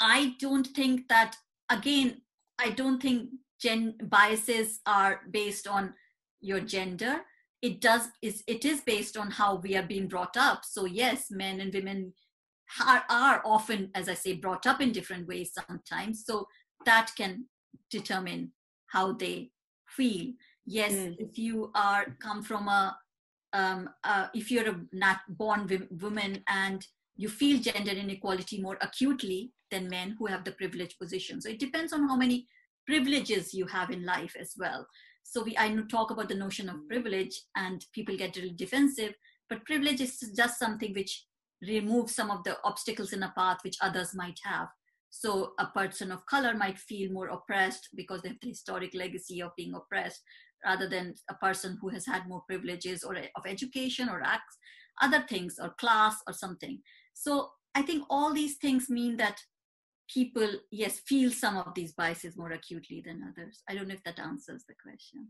i 0.01 0.35
don't 0.39 0.67
think 0.69 1.09
that 1.09 1.37
again 1.71 2.21
i 2.59 2.71
don't 2.71 3.01
think 3.01 3.31
gen 3.61 3.95
biases 4.03 4.81
are 4.87 5.23
based 5.31 5.67
on 5.67 5.95
your 6.41 6.61
gender 6.61 7.23
it 7.63 7.81
does 7.81 8.09
is 8.23 8.43
it 8.47 8.65
is 8.65 8.81
based 8.81 9.17
on 9.17 9.31
how 9.31 9.57
we 9.57 9.77
are 9.77 9.83
being 9.83 10.09
brought 10.09 10.37
up. 10.37 10.65
So 10.65 10.85
yes 10.85 11.31
men 11.31 11.61
and 11.61 11.73
women 11.73 12.13
are, 12.85 13.05
are 13.09 13.43
often 13.45 13.91
as 13.95 14.09
i 14.09 14.15
say 14.15 14.33
brought 14.35 14.67
up 14.67 14.81
in 14.81 14.93
different 14.93 15.27
ways 15.27 15.53
sometimes. 15.53 16.25
So 16.25 16.47
that 16.85 17.11
can 17.17 17.47
determine 17.91 18.53
how 18.89 19.13
they 19.13 19.51
feel. 19.89 20.33
Yes 20.67 20.93
mm. 20.93 21.17
if 21.19 21.39
you 21.39 21.71
are 21.75 22.17
come 22.21 22.43
from 22.43 22.69
a 22.69 22.97
um, 23.53 23.89
uh, 24.05 24.27
if 24.35 24.51
you're 24.51 24.69
a 24.69 24.81
not 24.93 25.21
born 25.29 25.89
woman 26.01 26.43
and 26.49 26.87
you 27.17 27.29
feel 27.29 27.59
gender 27.59 27.93
inequality 27.93 28.61
more 28.61 28.77
acutely 28.83 29.53
than 29.71 29.89
men 29.89 30.15
who 30.19 30.27
have 30.27 30.45
the 30.45 30.53
privileged 30.53 30.99
position. 30.99 31.41
So 31.41 31.49
it 31.49 31.59
depends 31.59 31.95
on 31.95 32.07
how 32.07 32.17
many 32.17 32.47
privileges 32.87 33.55
you 33.55 33.67
have 33.67 33.91
in 33.91 34.05
life 34.05 34.37
as 34.39 34.53
well 34.59 34.87
so 35.29 35.43
we 35.43 35.57
i 35.59 35.69
talk 35.91 36.11
about 36.11 36.29
the 36.29 36.35
notion 36.35 36.69
of 36.69 36.89
privilege 36.89 37.43
and 37.57 37.85
people 37.93 38.17
get 38.17 38.37
really 38.37 38.55
defensive 38.57 39.15
but 39.49 39.65
privilege 39.65 40.01
is 40.01 40.19
just 40.37 40.59
something 40.59 40.93
which 40.95 41.25
removes 41.67 42.15
some 42.15 42.31
of 42.31 42.45
the 42.45 42.57
obstacles 42.65 43.13
in 43.13 43.23
a 43.23 43.33
path 43.37 43.59
which 43.63 43.77
others 43.83 44.15
might 44.15 44.39
have 44.45 44.69
so 45.11 45.53
a 45.59 45.67
person 45.67 46.13
of 46.13 46.27
color 46.27 46.55
might 46.55 46.79
feel 46.79 47.11
more 47.11 47.29
oppressed 47.29 47.89
because 47.95 48.21
they 48.23 48.29
have 48.29 48.39
the 48.43 48.49
historic 48.49 48.95
legacy 48.95 49.43
of 49.43 49.57
being 49.57 49.75
oppressed 49.75 50.23
rather 50.65 50.89
than 50.89 51.15
a 51.31 51.35
person 51.35 51.79
who 51.81 51.89
has 51.89 52.05
had 52.05 52.29
more 52.29 52.43
privileges 52.47 53.03
or 53.03 53.17
of 53.17 53.47
education 53.47 54.09
or 54.09 54.23
acts, 54.23 54.59
other 55.01 55.25
things 55.29 55.59
or 55.63 55.71
class 55.79 56.17
or 56.27 56.33
something. 56.33 56.81
So 57.15 57.51
I 57.75 57.83
think 57.83 58.05
all 58.11 58.33
these 58.33 58.57
things 58.57 58.91
mean 58.91 59.17
that 59.17 59.41
people, 60.13 60.49
yes, 60.71 61.01
feel 61.01 61.31
some 61.31 61.57
of 61.57 61.75
these 61.75 61.93
biases 61.93 62.37
more 62.37 62.53
acutely 62.53 63.03
than 63.05 63.23
others. 63.23 63.63
I 63.69 63.75
don't 63.75 63.89
know 63.89 63.95
if 63.95 64.05
that 64.05 64.19
answers 64.19 64.65
the 64.69 64.75
question. 64.75 65.29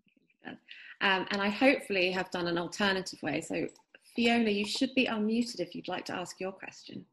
Um, 1.01 1.27
and 1.31 1.43
I 1.43 1.49
hopefully 1.49 2.11
have 2.13 2.31
done 2.31 2.47
an 2.47 2.57
alternative 2.59 3.21
way. 3.23 3.41
So 3.41 3.67
Fiona, 4.15 4.51
you 4.51 4.65
should 4.65 4.95
be 4.95 5.07
unmuted 5.07 5.61
if 5.61 5.75
you'd 5.75 5.89
like 5.89 6.05
to 6.07 6.15
ask 6.15 6.41
your 6.41 6.53
question. 6.53 7.05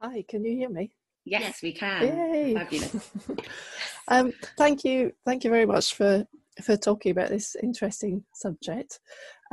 Hi, 0.00 0.24
can 0.28 0.44
you 0.44 0.56
hear 0.56 0.68
me? 0.68 0.90
Yes, 1.24 1.42
yes. 1.42 1.62
we 1.62 1.72
can. 1.72 2.02
Yay. 2.02 2.54
Fabulous. 2.54 3.10
um, 4.08 4.32
thank 4.56 4.84
you, 4.84 5.12
thank 5.24 5.44
you 5.44 5.50
very 5.50 5.66
much 5.66 5.94
for 5.94 6.26
for 6.62 6.76
talking 6.76 7.12
about 7.12 7.28
this 7.28 7.54
interesting 7.62 8.24
subject. 8.32 8.98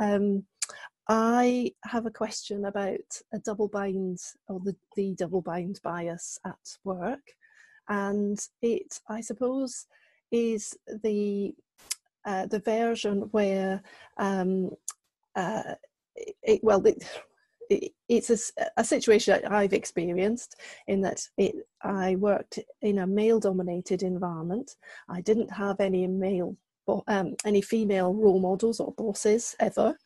Um, 0.00 0.44
I 1.08 1.72
have 1.84 2.06
a 2.06 2.10
question 2.10 2.64
about 2.64 3.20
a 3.32 3.38
double 3.38 3.68
bind 3.68 4.18
or 4.48 4.60
the, 4.60 4.74
the 4.96 5.14
double 5.14 5.42
bind 5.42 5.80
bias 5.82 6.38
at 6.46 6.78
work, 6.84 7.20
and 7.88 8.38
it, 8.62 9.00
I 9.08 9.20
suppose, 9.20 9.86
is 10.32 10.74
the 11.02 11.54
uh, 12.24 12.46
the 12.46 12.60
version 12.60 13.28
where 13.32 13.82
um, 14.16 14.70
uh, 15.36 15.74
it, 16.42 16.60
well, 16.62 16.82
it, 16.86 17.04
it's 18.08 18.30
a, 18.30 18.64
a, 18.76 18.84
situation 18.84 19.40
I've 19.46 19.72
experienced 19.72 20.56
in 20.86 21.00
that 21.02 21.26
it, 21.36 21.54
I 21.82 22.16
worked 22.16 22.58
in 22.82 22.98
a 23.00 23.06
male 23.06 23.40
dominated 23.40 24.02
environment. 24.02 24.76
I 25.08 25.20
didn't 25.20 25.50
have 25.50 25.80
any 25.80 26.06
male, 26.06 26.56
um, 27.08 27.36
any 27.44 27.60
female 27.60 28.14
role 28.14 28.40
models 28.40 28.80
or 28.80 28.92
bosses 28.92 29.54
ever. 29.60 29.96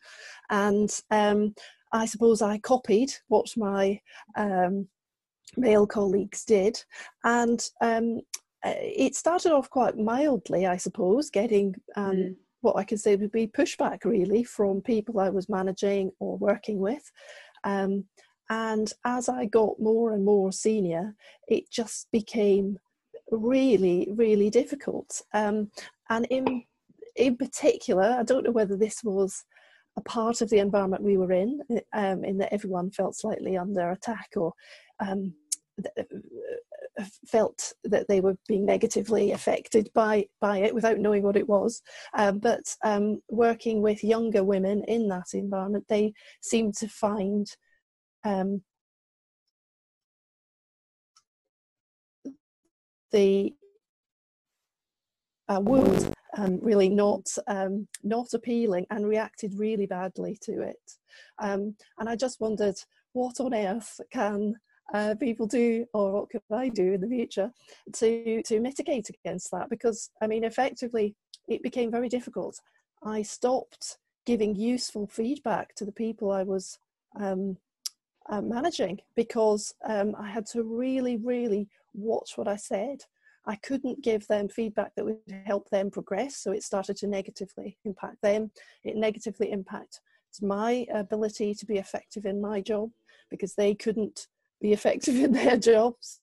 And 0.49 0.89
um, 1.11 1.55
I 1.91 2.05
suppose 2.05 2.41
I 2.41 2.57
copied 2.59 3.11
what 3.27 3.47
my 3.57 3.99
um, 4.35 4.87
male 5.57 5.87
colleagues 5.87 6.45
did. 6.45 6.83
And 7.23 7.63
um, 7.81 8.21
it 8.63 9.15
started 9.15 9.51
off 9.51 9.69
quite 9.69 9.97
mildly, 9.97 10.67
I 10.67 10.77
suppose, 10.77 11.29
getting 11.29 11.75
um, 11.95 12.15
mm. 12.15 12.35
what 12.61 12.75
I 12.75 12.83
could 12.83 12.99
say 12.99 13.15
would 13.15 13.31
be 13.31 13.47
pushback 13.47 14.05
really 14.05 14.43
from 14.43 14.81
people 14.81 15.19
I 15.19 15.29
was 15.29 15.49
managing 15.49 16.11
or 16.19 16.37
working 16.37 16.79
with. 16.79 17.11
Um, 17.63 18.05
and 18.49 18.91
as 19.05 19.29
I 19.29 19.45
got 19.45 19.79
more 19.79 20.13
and 20.13 20.25
more 20.25 20.51
senior, 20.51 21.15
it 21.47 21.69
just 21.69 22.11
became 22.11 22.79
really, 23.31 24.07
really 24.11 24.49
difficult. 24.49 25.21
Um, 25.33 25.71
and 26.09 26.25
in 26.29 26.63
in 27.15 27.35
particular, 27.35 28.15
I 28.17 28.23
don't 28.23 28.45
know 28.45 28.51
whether 28.51 28.77
this 28.77 29.03
was 29.03 29.43
a 29.99 30.09
part 30.09 30.41
of 30.41 30.49
the 30.49 30.59
environment 30.59 31.03
we 31.03 31.17
were 31.17 31.33
in, 31.33 31.59
um, 31.93 32.23
in 32.23 32.37
that 32.37 32.53
everyone 32.53 32.89
felt 32.89 33.15
slightly 33.15 33.57
under 33.57 33.91
attack 33.91 34.29
or 34.37 34.53
um, 34.99 35.33
felt 37.27 37.73
that 37.83 38.07
they 38.07 38.21
were 38.21 38.37
being 38.47 38.65
negatively 38.65 39.31
affected 39.31 39.89
by 39.93 40.25
by 40.39 40.59
it 40.59 40.73
without 40.73 40.99
knowing 40.99 41.23
what 41.23 41.35
it 41.35 41.47
was. 41.47 41.81
Um, 42.17 42.39
but 42.39 42.75
um, 42.83 43.21
working 43.29 43.81
with 43.81 44.03
younger 44.03 44.43
women 44.43 44.83
in 44.87 45.07
that 45.09 45.33
environment, 45.33 45.85
they 45.89 46.13
seemed 46.41 46.75
to 46.75 46.87
find 46.87 47.47
um, 48.23 48.61
the 53.11 53.53
uh, 55.49 55.59
wound 55.61 56.13
um, 56.39 56.59
really 56.61 56.89
not 56.89 57.25
um, 57.47 57.87
not 58.03 58.33
appealing 58.33 58.85
and 58.91 59.07
reacted 59.07 59.53
really 59.53 59.85
badly 59.85 60.37
to 60.41 60.61
it. 60.61 60.97
Um, 61.39 61.75
and 61.97 62.09
I 62.09 62.15
just 62.15 62.39
wondered, 62.39 62.77
what 63.13 63.39
on 63.39 63.53
earth 63.53 63.99
can 64.11 64.55
uh, 64.93 65.15
people 65.19 65.47
do, 65.47 65.85
or 65.93 66.11
what 66.13 66.29
could 66.29 66.41
I 66.51 66.69
do 66.69 66.93
in 66.93 67.01
the 67.01 67.07
future 67.07 67.51
to 67.93 68.41
to 68.43 68.59
mitigate 68.59 69.09
against 69.09 69.51
that? 69.51 69.69
Because 69.69 70.09
I 70.21 70.27
mean, 70.27 70.43
effectively, 70.43 71.15
it 71.47 71.61
became 71.63 71.91
very 71.91 72.09
difficult. 72.09 72.59
I 73.03 73.21
stopped 73.21 73.97
giving 74.25 74.55
useful 74.55 75.07
feedback 75.07 75.73
to 75.75 75.85
the 75.85 75.91
people 75.91 76.31
I 76.31 76.43
was 76.43 76.79
um, 77.19 77.57
uh, 78.29 78.41
managing 78.41 78.99
because 79.15 79.73
um, 79.87 80.15
I 80.19 80.27
had 80.29 80.45
to 80.47 80.63
really, 80.63 81.17
really 81.17 81.67
watch 81.93 82.37
what 82.37 82.47
I 82.47 82.57
said. 82.57 83.03
I 83.49 83.55
couldn't 83.55 84.03
give 84.03 84.27
them 84.27 84.47
feedback 84.47 84.93
that 84.93 85.03
would 85.03 85.17
help 85.47 85.71
them 85.71 85.89
progress, 85.89 86.37
so 86.37 86.51
it 86.51 86.61
started 86.61 86.95
to 86.97 87.07
negatively 87.07 87.79
impact 87.83 88.21
them. 88.21 88.51
It 88.83 88.95
negatively 88.95 89.51
impacted 89.51 90.01
my 90.39 90.85
ability 90.93 91.55
to 91.55 91.65
be 91.65 91.79
effective 91.79 92.27
in 92.27 92.39
my 92.39 92.61
job 92.61 92.91
because 93.31 93.55
they 93.55 93.73
couldn't 93.73 94.27
be 94.61 94.71
effective 94.77 95.15
in 95.15 95.31
their 95.31 95.57
jobs. 95.57 96.21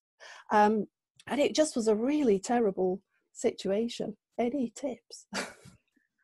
Um, 0.53 0.87
and 1.27 1.41
it 1.41 1.53
just 1.53 1.75
was 1.75 1.89
a 1.89 1.97
really 1.97 2.39
terrible 2.39 3.03
situation. 3.33 4.17
Any 4.39 4.73
tips? 4.75 5.27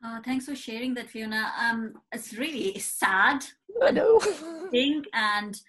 Uh, 0.04 0.20
thanks 0.24 0.46
for 0.46 0.56
sharing 0.56 0.94
that, 0.94 1.08
Fiona. 1.08 1.52
Um, 1.56 1.94
it's 2.10 2.34
really 2.34 2.76
sad. 2.80 3.44
I 3.80 3.92
know. 3.92 4.20
and 5.14 5.60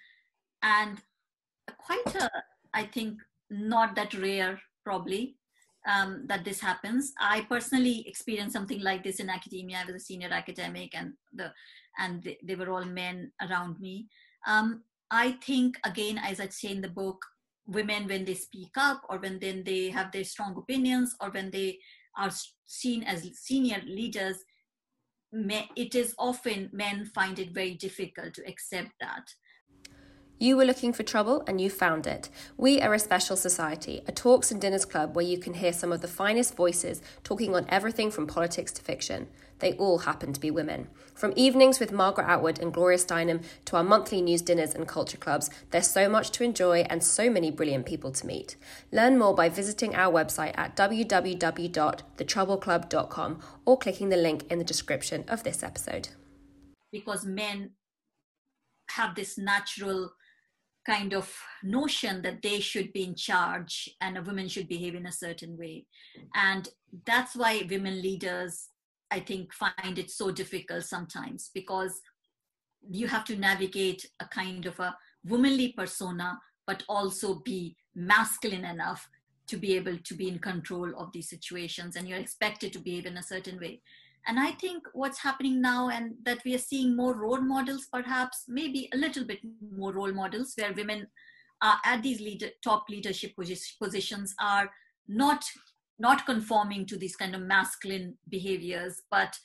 and 0.60 1.00
quite 1.78 2.16
a, 2.16 2.28
I 2.72 2.82
think, 2.82 3.20
not 3.48 3.94
that 3.94 4.12
rare 4.14 4.60
probably 4.84 5.36
um, 5.88 6.24
that 6.28 6.44
this 6.44 6.60
happens. 6.60 7.12
I 7.20 7.42
personally 7.42 8.04
experienced 8.06 8.52
something 8.52 8.80
like 8.80 9.04
this 9.04 9.20
in 9.20 9.30
academia. 9.30 9.78
I 9.82 9.86
was 9.86 10.02
a 10.02 10.04
senior 10.04 10.30
academic, 10.30 10.94
and 10.94 11.12
the 11.32 11.52
and 11.98 12.22
they, 12.22 12.38
they 12.42 12.54
were 12.54 12.70
all 12.70 12.84
men 12.84 13.32
around 13.42 13.80
me. 13.80 14.08
Um, 14.46 14.82
I 15.10 15.32
think 15.32 15.78
again, 15.84 16.18
as 16.18 16.40
I 16.40 16.48
say 16.48 16.70
in 16.70 16.80
the 16.80 16.88
book, 16.88 17.24
women 17.66 18.06
when 18.06 18.24
they 18.24 18.34
speak 18.34 18.72
up 18.76 19.02
or 19.08 19.18
when 19.18 19.38
then 19.38 19.62
they 19.64 19.90
have 19.90 20.12
their 20.12 20.24
strong 20.24 20.56
opinions 20.56 21.14
or 21.20 21.30
when 21.30 21.50
they 21.50 21.78
are 22.16 22.30
seen 22.66 23.02
as 23.02 23.28
senior 23.34 23.80
leaders, 23.86 24.38
it 25.32 25.94
is 25.94 26.14
often 26.18 26.70
men 26.72 27.06
find 27.06 27.38
it 27.38 27.52
very 27.52 27.74
difficult 27.74 28.34
to 28.34 28.46
accept 28.46 28.90
that. 29.00 29.24
You 30.38 30.56
were 30.56 30.64
looking 30.64 30.92
for 30.92 31.04
trouble 31.04 31.44
and 31.46 31.60
you 31.60 31.70
found 31.70 32.08
it. 32.08 32.28
We 32.56 32.80
are 32.80 32.92
a 32.92 32.98
special 32.98 33.36
society, 33.36 34.02
a 34.08 34.12
talks 34.12 34.50
and 34.50 34.60
dinners 34.60 34.84
club 34.84 35.14
where 35.14 35.24
you 35.24 35.38
can 35.38 35.54
hear 35.54 35.72
some 35.72 35.92
of 35.92 36.00
the 36.00 36.08
finest 36.08 36.56
voices 36.56 37.00
talking 37.22 37.54
on 37.54 37.66
everything 37.68 38.10
from 38.10 38.26
politics 38.26 38.72
to 38.72 38.82
fiction. 38.82 39.28
They 39.60 39.74
all 39.74 39.98
happen 39.98 40.32
to 40.32 40.40
be 40.40 40.50
women. 40.50 40.88
From 41.14 41.32
evenings 41.36 41.78
with 41.78 41.92
Margaret 41.92 42.26
Atwood 42.26 42.58
and 42.58 42.74
Gloria 42.74 42.98
Steinem 42.98 43.44
to 43.66 43.76
our 43.76 43.84
monthly 43.84 44.20
news 44.20 44.42
dinners 44.42 44.74
and 44.74 44.88
culture 44.88 45.16
clubs, 45.16 45.50
there's 45.70 45.88
so 45.88 46.08
much 46.08 46.32
to 46.32 46.42
enjoy 46.42 46.80
and 46.90 47.04
so 47.04 47.30
many 47.30 47.52
brilliant 47.52 47.86
people 47.86 48.10
to 48.10 48.26
meet. 48.26 48.56
Learn 48.90 49.16
more 49.16 49.36
by 49.36 49.48
visiting 49.48 49.94
our 49.94 50.12
website 50.12 50.58
at 50.58 50.74
www.thetroubleclub.com 50.76 53.40
or 53.64 53.78
clicking 53.78 54.08
the 54.08 54.16
link 54.16 54.50
in 54.50 54.58
the 54.58 54.64
description 54.64 55.24
of 55.28 55.44
this 55.44 55.62
episode. 55.62 56.08
Because 56.90 57.24
men 57.24 57.70
have 58.90 59.14
this 59.14 59.38
natural 59.38 60.10
kind 60.86 61.14
of 61.14 61.34
notion 61.62 62.22
that 62.22 62.42
they 62.42 62.60
should 62.60 62.92
be 62.92 63.04
in 63.04 63.14
charge 63.14 63.88
and 64.00 64.18
a 64.18 64.22
woman 64.22 64.48
should 64.48 64.68
behave 64.68 64.94
in 64.94 65.06
a 65.06 65.12
certain 65.12 65.56
way. 65.56 65.86
And 66.34 66.68
that's 67.06 67.34
why 67.34 67.66
women 67.68 68.02
leaders, 68.02 68.68
I 69.10 69.20
think, 69.20 69.52
find 69.52 69.98
it 69.98 70.10
so 70.10 70.30
difficult 70.30 70.84
sometimes 70.84 71.50
because 71.54 72.00
you 72.90 73.08
have 73.08 73.24
to 73.24 73.36
navigate 73.36 74.06
a 74.20 74.26
kind 74.26 74.66
of 74.66 74.78
a 74.78 74.96
womanly 75.24 75.72
persona, 75.72 76.38
but 76.66 76.82
also 76.88 77.36
be 77.36 77.76
masculine 77.94 78.64
enough 78.64 79.08
to 79.46 79.56
be 79.56 79.76
able 79.76 79.96
to 79.98 80.14
be 80.14 80.28
in 80.28 80.38
control 80.38 80.92
of 80.98 81.12
these 81.12 81.28
situations. 81.28 81.96
And 81.96 82.08
you're 82.08 82.18
expected 82.18 82.72
to 82.72 82.78
behave 82.78 83.06
in 83.06 83.16
a 83.16 83.22
certain 83.22 83.58
way. 83.58 83.80
And 84.26 84.38
I 84.38 84.52
think 84.52 84.84
what's 84.92 85.18
happening 85.18 85.60
now, 85.60 85.90
and 85.90 86.14
that 86.24 86.38
we 86.44 86.54
are 86.54 86.58
seeing 86.58 86.96
more 86.96 87.14
role 87.14 87.40
models, 87.40 87.86
perhaps, 87.92 88.44
maybe 88.48 88.88
a 88.92 88.96
little 88.96 89.24
bit 89.24 89.40
more 89.76 89.92
role 89.92 90.12
models, 90.12 90.54
where 90.56 90.72
women 90.72 91.06
are 91.62 91.76
at 91.84 92.02
these 92.02 92.20
leader, 92.20 92.48
top 92.62 92.84
leadership 92.88 93.32
positions 93.80 94.34
are 94.40 94.70
not 95.08 95.44
not 95.98 96.26
conforming 96.26 96.84
to 96.84 96.96
these 96.96 97.14
kind 97.14 97.34
of 97.34 97.40
masculine 97.40 98.16
behaviors, 98.28 99.02
but 99.10 99.38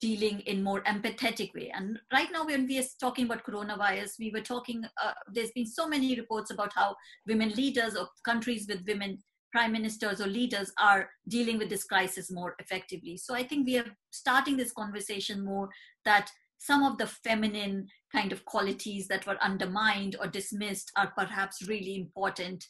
dealing 0.00 0.40
in 0.40 0.62
more 0.62 0.82
empathetic 0.84 1.52
way. 1.52 1.72
And 1.74 1.98
right 2.12 2.28
now 2.32 2.46
when 2.46 2.66
we 2.66 2.78
are 2.78 2.84
talking 3.00 3.24
about 3.24 3.44
coronavirus 3.44 4.12
we 4.20 4.30
were 4.30 4.40
talking 4.40 4.84
uh, 5.02 5.12
there's 5.32 5.50
been 5.50 5.66
so 5.66 5.88
many 5.88 6.14
reports 6.14 6.52
about 6.52 6.72
how 6.74 6.94
women 7.26 7.50
leaders 7.50 7.96
of 7.96 8.06
countries 8.24 8.66
with 8.68 8.86
women 8.86 9.18
prime 9.54 9.70
ministers 9.70 10.20
or 10.20 10.26
leaders 10.26 10.72
are 10.80 11.08
dealing 11.28 11.58
with 11.58 11.70
this 11.70 11.84
crisis 11.84 12.28
more 12.38 12.56
effectively. 12.58 13.16
So 13.16 13.34
i 13.34 13.44
think 13.44 13.66
we 13.66 13.78
are 13.78 13.90
starting 14.10 14.56
this 14.56 14.72
conversation 14.72 15.44
more 15.44 15.68
that 16.04 16.30
some 16.58 16.82
of 16.82 16.98
the 16.98 17.06
feminine 17.06 17.86
kind 18.16 18.32
of 18.32 18.44
qualities 18.44 19.06
that 19.08 19.26
were 19.26 19.38
undermined 19.48 20.16
or 20.20 20.26
dismissed 20.26 20.90
are 20.96 21.12
perhaps 21.16 21.68
really 21.68 21.94
important 22.04 22.66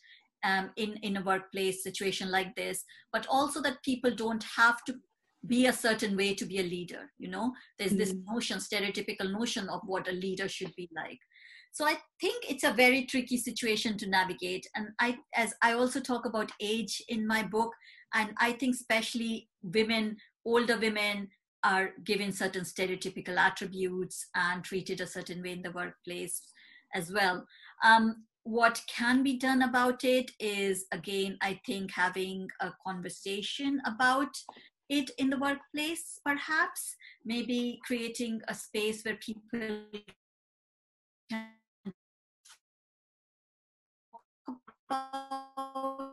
um, 0.49 0.71
in 0.77 0.91
in 1.09 1.17
a 1.17 1.27
workplace 1.31 1.83
situation 1.83 2.31
like 2.31 2.55
this 2.55 2.85
but 3.15 3.27
also 3.39 3.63
that 3.63 3.89
people 3.91 4.15
don't 4.23 4.45
have 4.57 4.85
to 4.85 4.95
be 5.47 5.67
a 5.67 5.79
certain 5.87 6.17
way 6.21 6.31
to 6.35 6.47
be 6.53 6.59
a 6.59 6.71
leader 6.75 7.03
you 7.19 7.31
know? 7.35 7.47
There's 7.79 7.97
this 8.03 8.15
notion 8.33 8.59
stereotypical 8.59 9.31
notion 9.39 9.69
of 9.69 9.81
what 9.93 10.09
a 10.09 10.21
leader 10.25 10.49
should 10.49 10.75
be 10.77 10.89
like 11.03 11.21
so 11.75 11.85
i 11.85 11.97
think 12.21 12.45
it's 12.49 12.65
a 12.65 12.73
very 12.73 13.05
tricky 13.05 13.37
situation 13.37 13.99
to 13.99 14.09
navigate. 14.09 14.67
And 14.75 14.89
i 15.01 15.19
as 15.35 15.55
i 15.63 15.73
also 15.73 16.01
talk 16.01 16.25
about 16.25 16.51
age 16.61 17.03
in 17.09 17.27
my 17.27 17.43
book 17.43 17.73
and 18.15 18.31
i 18.39 18.53
think 18.53 18.75
especially 18.75 19.49
women 19.63 20.17
older 20.47 20.79
women 20.79 21.29
are 21.65 21.91
given 22.05 22.31
certain 22.31 22.63
stereotypical 22.63 23.39
attributes 23.39 24.27
and 24.35 24.63
treated 24.63 25.01
a 25.01 25.07
certain 25.07 25.43
way 25.43 25.53
in 25.53 25.63
the 25.63 25.71
workplace 25.71 26.43
as 26.95 27.11
well. 27.11 27.47
Um, 27.83 28.25
what 28.43 28.83
can 28.87 29.23
be 29.23 29.39
done 29.39 29.63
about 29.63 30.05
it 30.05 30.31
is 30.39 30.85
again 30.93 31.39
i 31.41 31.59
think 31.65 31.91
having 31.91 32.47
a 32.61 32.71
conversation 32.87 33.81
about 33.87 34.37
it 34.89 35.11
in 35.19 35.31
the 35.31 35.39
workplace, 35.39 36.21
perhaps, 36.25 36.97
maybe 37.25 37.81
creating 37.87 38.41
a 38.49 38.55
space 38.55 39.03
where 39.03 39.17
people 39.17 39.87
can 41.31 41.47
about 44.89 46.11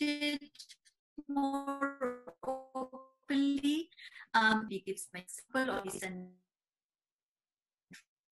it 0.00 0.42
more 1.28 2.22
openly. 2.44 3.90
Um, 4.34 4.66
we 4.68 4.80
give 4.80 4.98
some 4.98 5.20
example 5.20 5.74
or 5.74 5.82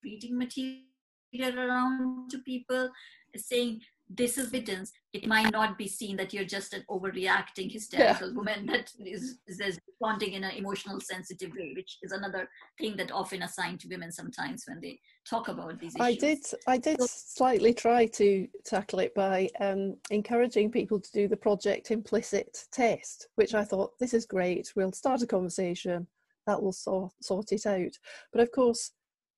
reading 0.03 0.39
material 0.39 1.59
around 1.59 2.31
to 2.31 2.39
people 2.39 2.91
saying 3.37 3.83
this 4.13 4.37
is 4.37 4.49
evidence 4.49 4.93
it 5.13 5.27
might 5.27 5.53
not 5.53 5.79
be 5.79 5.87
seen 5.87 6.17
that 6.17 6.33
you're 6.35 6.45
just 6.45 6.75
an 6.75 6.85
overreacting 6.91 7.71
hysterical 7.73 8.29
yeah. 8.29 8.35
woman 8.35 8.67
that 8.67 8.91
is, 8.99 9.39
is 9.47 9.79
responding 9.87 10.33
in 10.33 10.45
an 10.45 10.57
emotional 10.57 11.01
sensitive 11.01 11.51
way 11.57 11.73
which 11.77 11.99
is 12.03 12.13
another 12.13 12.49
thing 12.79 12.97
that 12.97 13.13
often 13.13 13.43
assigned 13.43 13.79
to 13.79 13.89
women 13.89 14.11
sometimes 14.11 14.65
when 14.67 14.81
they 14.81 14.99
talk 15.29 15.49
about 15.49 15.79
these 15.79 15.95
issues. 15.95 16.07
i 16.07 16.15
did 16.15 16.39
i 16.67 16.77
did 16.77 17.01
so, 17.01 17.07
slightly 17.09 17.73
try 17.73 18.05
to 18.07 18.47
tackle 18.65 18.99
it 18.99 19.15
by 19.15 19.49
um, 19.61 19.97
encouraging 20.11 20.71
people 20.71 21.01
to 21.01 21.13
do 21.13 21.29
the 21.29 21.37
project 21.37 21.91
implicit 21.91 22.67
test 22.73 23.29
which 23.37 23.55
i 23.55 23.65
thought 23.65 23.93
this 24.01 24.15
is 24.15 24.27
great. 24.27 24.73
We'll 24.75 24.93
start 24.93 25.23
a 25.23 25.27
conversation. 25.27 26.07
That 26.47 26.63
will 26.63 26.73
sort, 26.73 27.13
sort 27.21 27.53
it 27.53 27.67
out. 27.67 27.93
But 28.33 28.41
of 28.41 28.51
course 28.51 28.93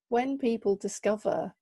when 0.08 0.38
people 0.38 0.76
discover 0.76 1.52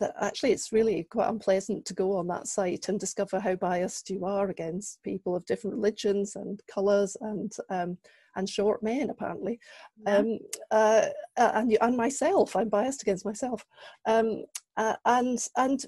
that 0.00 0.14
actually 0.20 0.50
it's 0.50 0.72
really 0.72 1.04
quite 1.04 1.28
unpleasant 1.28 1.84
to 1.84 1.94
go 1.94 2.16
on 2.16 2.26
that 2.26 2.46
site 2.46 2.88
and 2.88 2.98
discover 2.98 3.38
how 3.38 3.54
biased 3.54 4.10
you 4.10 4.24
are 4.24 4.48
against 4.48 5.02
people 5.02 5.36
of 5.36 5.46
different 5.46 5.76
religions 5.76 6.36
and 6.36 6.60
colours 6.66 7.16
and 7.20 7.52
um, 7.68 7.96
and 8.36 8.48
short 8.48 8.82
men 8.82 9.10
apparently 9.10 9.58
yeah. 10.06 10.16
um, 10.16 10.38
uh, 10.70 11.06
uh 11.36 11.50
and 11.54 11.76
and 11.80 11.96
myself 11.96 12.56
I'm 12.56 12.68
biased 12.68 13.02
against 13.02 13.24
myself 13.24 13.64
um, 14.06 14.44
uh, 14.76 14.96
and 15.04 15.38
and 15.56 15.84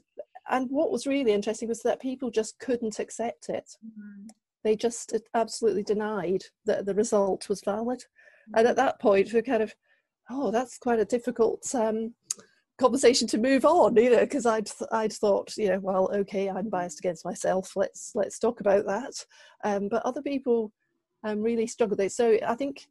and 0.51 0.69
what 0.71 0.91
was 0.91 1.07
really 1.07 1.33
interesting 1.33 1.69
was 1.69 1.83
that 1.83 2.01
people 2.01 2.31
just 2.31 2.59
couldn't 2.59 2.99
accept 2.99 3.49
it 3.49 3.77
mm-hmm. 3.85 4.27
they 4.65 4.77
just 4.77 5.17
absolutely 5.35 5.85
denied 5.85 6.43
that 6.67 6.85
the 6.85 6.95
result 6.95 7.49
was 7.49 7.63
valid 7.65 8.01
mm-hmm. 8.01 8.59
and 8.59 8.69
at 8.69 8.77
that 8.77 9.01
point 9.01 9.33
we're 9.33 9.43
kind 9.43 9.63
of 9.63 9.75
oh 10.31 10.51
that's 10.51 10.79
quite 10.79 10.99
a 11.01 11.05
difficult 11.05 11.63
um, 11.75 12.13
conversation 12.83 13.27
to 13.29 13.39
move 13.39 13.65
on 13.65 13.97
you 13.97 14.11
know 14.11 14.21
because 14.21 14.47
i'd 14.47 14.69
i'd 14.93 15.13
thought 15.13 15.57
you 15.57 15.69
know 15.69 15.79
well 15.81 16.11
okay 16.13 16.51
i'm 16.51 16.69
biased 16.69 16.99
against 16.99 17.25
myself 17.25 17.77
let's 17.77 18.13
let's 18.15 18.39
talk 18.39 18.61
about 18.61 18.85
that. 18.87 19.15
Um, 19.65 19.89
but 19.89 20.05
other 20.05 20.23
people 20.23 20.73
um, 21.25 21.41
really 21.41 21.67
struggle 21.69 21.97
with 21.97 22.07
it. 22.07 22.13
So 22.13 22.39
i 22.47 22.55
think 22.55 22.87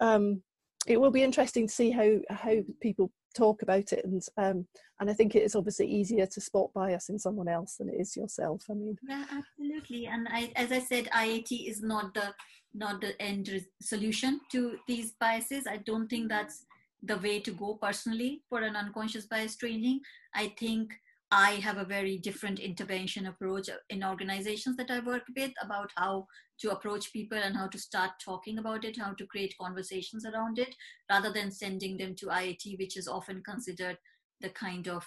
um, 0.00 0.42
it 0.86 1.00
will 1.00 1.10
be 1.10 1.22
interesting 1.22 1.66
to 1.66 1.72
see 1.72 1.90
how 1.90 2.18
how 2.30 2.56
people 2.80 3.10
talk 3.34 3.62
about 3.62 3.92
it 3.92 4.04
and 4.04 4.22
um, 4.36 4.66
and 4.98 5.08
i 5.08 5.12
think 5.12 5.34
it 5.34 5.44
is 5.44 5.54
obviously 5.54 5.86
easier 5.86 6.26
to 6.26 6.40
spot 6.40 6.72
bias 6.74 7.08
in 7.08 7.18
someone 7.18 7.48
else 7.48 7.76
than 7.76 7.88
it 7.88 8.00
is 8.00 8.16
yourself 8.16 8.64
i 8.70 8.74
mean. 8.74 8.98
Yeah 9.08 9.24
absolutely. 9.30 10.06
And 10.06 10.28
I, 10.30 10.52
as 10.56 10.72
i 10.72 10.80
said 10.80 11.08
iat 11.12 11.50
is 11.50 11.80
not 11.82 12.12
the 12.14 12.34
not 12.74 13.00
the 13.00 13.20
end 13.20 13.48
solution 13.80 14.40
to 14.52 14.76
these 14.86 15.12
biases. 15.20 15.66
I 15.66 15.78
don't 15.78 16.08
think 16.08 16.28
that's 16.28 16.66
the 17.02 17.16
way 17.18 17.40
to 17.40 17.52
go 17.52 17.74
personally 17.74 18.42
for 18.48 18.60
an 18.62 18.76
unconscious 18.76 19.26
bias 19.26 19.56
training. 19.56 20.00
I 20.34 20.54
think 20.58 20.92
I 21.30 21.52
have 21.52 21.78
a 21.78 21.84
very 21.84 22.18
different 22.18 22.58
intervention 22.58 23.26
approach 23.26 23.68
in 23.88 24.02
organizations 24.02 24.76
that 24.76 24.90
I 24.90 24.98
work 25.00 25.22
with 25.36 25.52
about 25.62 25.90
how 25.96 26.26
to 26.60 26.70
approach 26.70 27.12
people 27.12 27.38
and 27.38 27.56
how 27.56 27.68
to 27.68 27.78
start 27.78 28.10
talking 28.22 28.58
about 28.58 28.84
it, 28.84 28.98
how 28.98 29.12
to 29.12 29.26
create 29.26 29.54
conversations 29.60 30.26
around 30.26 30.58
it, 30.58 30.74
rather 31.08 31.32
than 31.32 31.52
sending 31.52 31.96
them 31.96 32.14
to 32.16 32.26
IAT, 32.26 32.78
which 32.78 32.96
is 32.96 33.06
often 33.06 33.42
considered 33.44 33.96
the 34.40 34.50
kind 34.50 34.88
of 34.88 35.06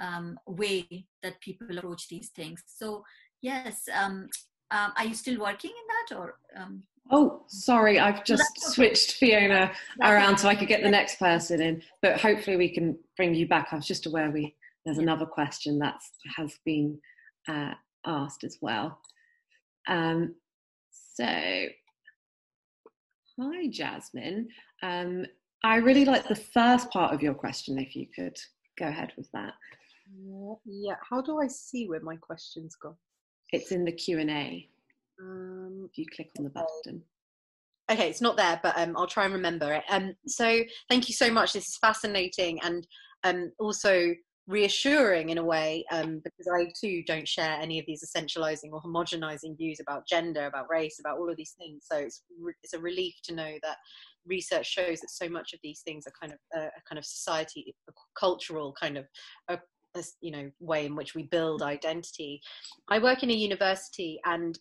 um, 0.00 0.36
way 0.46 1.06
that 1.22 1.40
people 1.40 1.78
approach 1.78 2.08
these 2.08 2.30
things. 2.30 2.62
So, 2.66 3.04
yes, 3.40 3.88
um, 3.94 4.28
um, 4.72 4.92
are 4.96 5.04
you 5.04 5.14
still 5.14 5.40
working 5.40 5.70
in 5.70 6.16
that 6.16 6.18
or? 6.18 6.34
Um, 6.56 6.82
Oh, 7.10 7.42
sorry, 7.48 7.98
I've 7.98 8.24
just 8.24 8.60
switched 8.72 9.12
Fiona 9.14 9.72
around 10.02 10.38
so 10.38 10.48
I 10.48 10.54
could 10.54 10.68
get 10.68 10.82
the 10.82 10.90
next 10.90 11.18
person 11.18 11.60
in, 11.60 11.82
but 12.02 12.20
hopefully 12.20 12.56
we 12.56 12.68
can 12.68 12.96
bring 13.16 13.34
you 13.34 13.48
back. 13.48 13.68
I 13.72 13.76
was 13.76 13.86
just 13.86 14.06
aware 14.06 14.30
we 14.30 14.54
there's 14.84 14.98
another 14.98 15.26
question 15.26 15.78
that 15.80 15.96
has 16.36 16.54
been 16.64 16.98
uh, 17.48 17.72
asked 18.06 18.44
as 18.44 18.58
well. 18.62 18.98
Um, 19.88 20.34
so, 20.90 21.26
hi 23.38 23.66
Jasmine. 23.70 24.48
Um, 24.82 25.26
I 25.62 25.76
really 25.76 26.04
like 26.04 26.26
the 26.28 26.34
first 26.34 26.90
part 26.90 27.12
of 27.12 27.22
your 27.22 27.34
question. 27.34 27.78
If 27.78 27.94
you 27.94 28.06
could 28.14 28.36
go 28.78 28.86
ahead 28.86 29.12
with 29.16 29.30
that. 29.32 29.52
Yeah. 30.64 30.96
How 31.08 31.20
do 31.20 31.40
I 31.40 31.46
see 31.46 31.86
where 31.86 32.00
my 32.00 32.16
questions 32.16 32.76
go? 32.80 32.96
It's 33.52 33.72
in 33.72 33.84
the 33.84 33.92
Q 33.92 34.18
and 34.18 34.30
A. 34.30 34.68
Um, 35.20 35.88
if 35.90 35.98
you 35.98 36.06
click 36.14 36.30
on 36.38 36.44
the 36.44 36.50
button. 36.50 37.02
Okay, 37.90 38.08
it's 38.08 38.20
not 38.20 38.36
there, 38.36 38.60
but 38.62 38.78
um, 38.78 38.96
I'll 38.96 39.06
try 39.06 39.24
and 39.24 39.34
remember 39.34 39.72
it. 39.72 39.82
Um, 39.90 40.14
so 40.26 40.62
thank 40.88 41.08
you 41.08 41.14
so 41.14 41.30
much. 41.30 41.52
This 41.52 41.66
is 41.66 41.78
fascinating 41.80 42.60
and 42.62 42.86
um, 43.24 43.52
also 43.58 44.14
reassuring 44.46 45.30
in 45.30 45.38
a 45.38 45.44
way 45.44 45.84
um, 45.90 46.20
because 46.24 46.48
I 46.52 46.72
too 46.80 47.02
don't 47.06 47.26
share 47.26 47.58
any 47.60 47.78
of 47.78 47.86
these 47.86 48.04
essentializing 48.04 48.72
or 48.72 48.82
homogenizing 48.82 49.56
views 49.56 49.78
about 49.80 50.06
gender, 50.08 50.46
about 50.46 50.66
race, 50.70 50.98
about 51.00 51.18
all 51.18 51.30
of 51.30 51.36
these 51.36 51.54
things. 51.58 51.86
So 51.90 51.98
it's 51.98 52.22
re- 52.40 52.54
it's 52.62 52.74
a 52.74 52.78
relief 52.78 53.14
to 53.24 53.34
know 53.34 53.52
that 53.62 53.76
research 54.26 54.66
shows 54.66 55.00
that 55.00 55.10
so 55.10 55.28
much 55.28 55.52
of 55.52 55.60
these 55.62 55.82
things 55.84 56.04
are 56.06 56.12
kind 56.20 56.32
of 56.32 56.38
a, 56.54 56.66
a 56.66 56.82
kind 56.88 56.98
of 56.98 57.04
society, 57.04 57.74
a 57.88 57.92
cultural 58.18 58.74
kind 58.78 58.98
of 58.98 59.06
a, 59.48 59.58
a, 59.96 60.02
you 60.20 60.30
know 60.32 60.50
way 60.60 60.86
in 60.86 60.96
which 60.96 61.14
we 61.14 61.24
build 61.24 61.62
identity. 61.62 62.40
I 62.88 62.98
work 62.98 63.22
in 63.22 63.30
a 63.30 63.34
university 63.34 64.20
and 64.24 64.58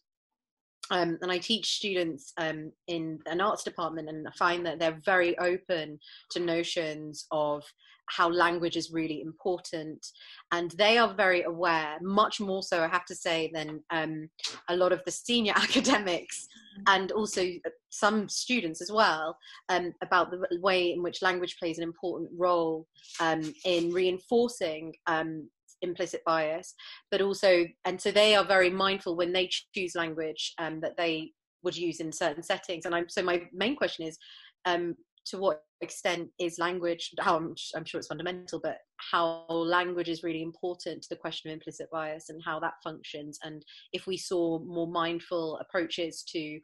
um, 0.92 1.18
and 1.22 1.32
I 1.32 1.38
teach 1.38 1.76
students 1.76 2.34
um, 2.38 2.72
in 2.88 3.20
an 3.26 3.42
arts 3.42 3.64
department, 3.64 4.10
and 4.10 4.28
I 4.28 4.32
find 4.32 4.66
that 4.66 4.80
they're 4.80 5.00
very 5.06 5.38
open 5.38 6.00
to 6.32 6.40
notions 6.40 7.26
of 7.32 7.64
how 8.08 8.30
language 8.30 8.76
is 8.76 8.92
really 8.92 9.22
important, 9.22 10.06
and 10.52 10.72
they 10.72 10.98
are 10.98 11.14
very 11.14 11.44
aware, 11.44 11.98
much 12.02 12.40
more 12.40 12.64
so, 12.64 12.84
I 12.84 12.88
have 12.88 13.06
to 13.06 13.16
say, 13.16 13.52
than 13.54 13.84
um, 13.92 14.30
a 14.68 14.76
lot 14.76 14.92
of 14.92 15.04
the 15.06 15.12
senior 15.12 15.54
academics, 15.56 16.48
and 16.88 17.12
also 17.12 17.46
some 17.90 18.28
students 18.28 18.82
as 18.82 18.92
well, 18.92 19.38
um, 19.70 19.94
about 20.02 20.32
the 20.32 20.60
way 20.60 20.92
in 20.94 21.04
which 21.04 21.22
language 21.22 21.58
plays 21.60 21.78
an 21.78 21.84
important 21.84 22.30
role 22.36 22.88
um, 23.20 23.54
in 23.66 23.92
reinforcing 23.92 24.94
um, 25.08 25.48
implicit 25.82 26.22
bias, 26.26 26.74
but 27.12 27.22
also, 27.22 27.66
and 27.86 28.00
so 28.00 28.12
they 28.12 28.36
are 28.36 28.46
very 28.46 28.70
mindful 28.70 29.16
when 29.16 29.34
they 29.34 29.50
choose 29.74 29.96
language 29.96 30.54
um, 30.58 30.80
that 30.82 30.98
they 30.98 31.32
would 31.64 31.76
use 31.76 32.00
in 32.00 32.12
certain 32.12 32.44
settings. 32.44 32.86
And 32.86 32.96
I'm 32.96 33.10
so 33.10 33.22
my 33.22 33.44
main 33.54 33.76
question 33.76 34.08
is, 34.08 34.18
um, 34.66 34.96
to 35.28 35.38
what 35.38 35.64
extent 35.82 36.30
is 36.40 36.60
language? 36.60 37.12
How 37.20 37.38
I'm, 37.38 37.56
I'm 37.76 37.86
sure 37.86 38.00
it's 38.00 38.08
fundamental, 38.08 38.60
but 38.62 38.78
how 39.12 39.46
language 39.50 40.10
is 40.10 40.24
really 40.24 40.42
important 40.42 41.04
to 41.04 41.10
the 41.10 41.16
question 41.16 41.50
of 41.50 41.54
implicit 41.54 41.90
bias 41.92 42.30
and 42.30 42.42
how 42.44 42.60
that 42.60 42.74
functions. 42.84 43.38
And 43.44 43.64
if 43.94 44.08
we 44.08 44.18
saw 44.18 44.60
more 44.60 44.88
mindful 44.88 45.58
approaches 45.58 46.24
to 46.30 46.60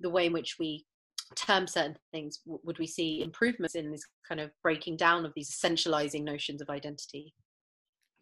the 0.00 0.10
way 0.10 0.26
in 0.26 0.32
which 0.32 0.56
we 0.58 0.86
term 1.34 1.66
certain 1.66 1.96
things, 2.12 2.40
would 2.46 2.78
we 2.78 2.86
see 2.86 3.22
improvements 3.22 3.74
in 3.74 3.90
this 3.90 4.04
kind 4.28 4.40
of 4.40 4.50
breaking 4.62 4.96
down 4.96 5.26
of 5.26 5.32
these 5.34 5.50
essentializing 5.50 6.22
notions 6.22 6.62
of 6.62 6.70
identity? 6.70 7.34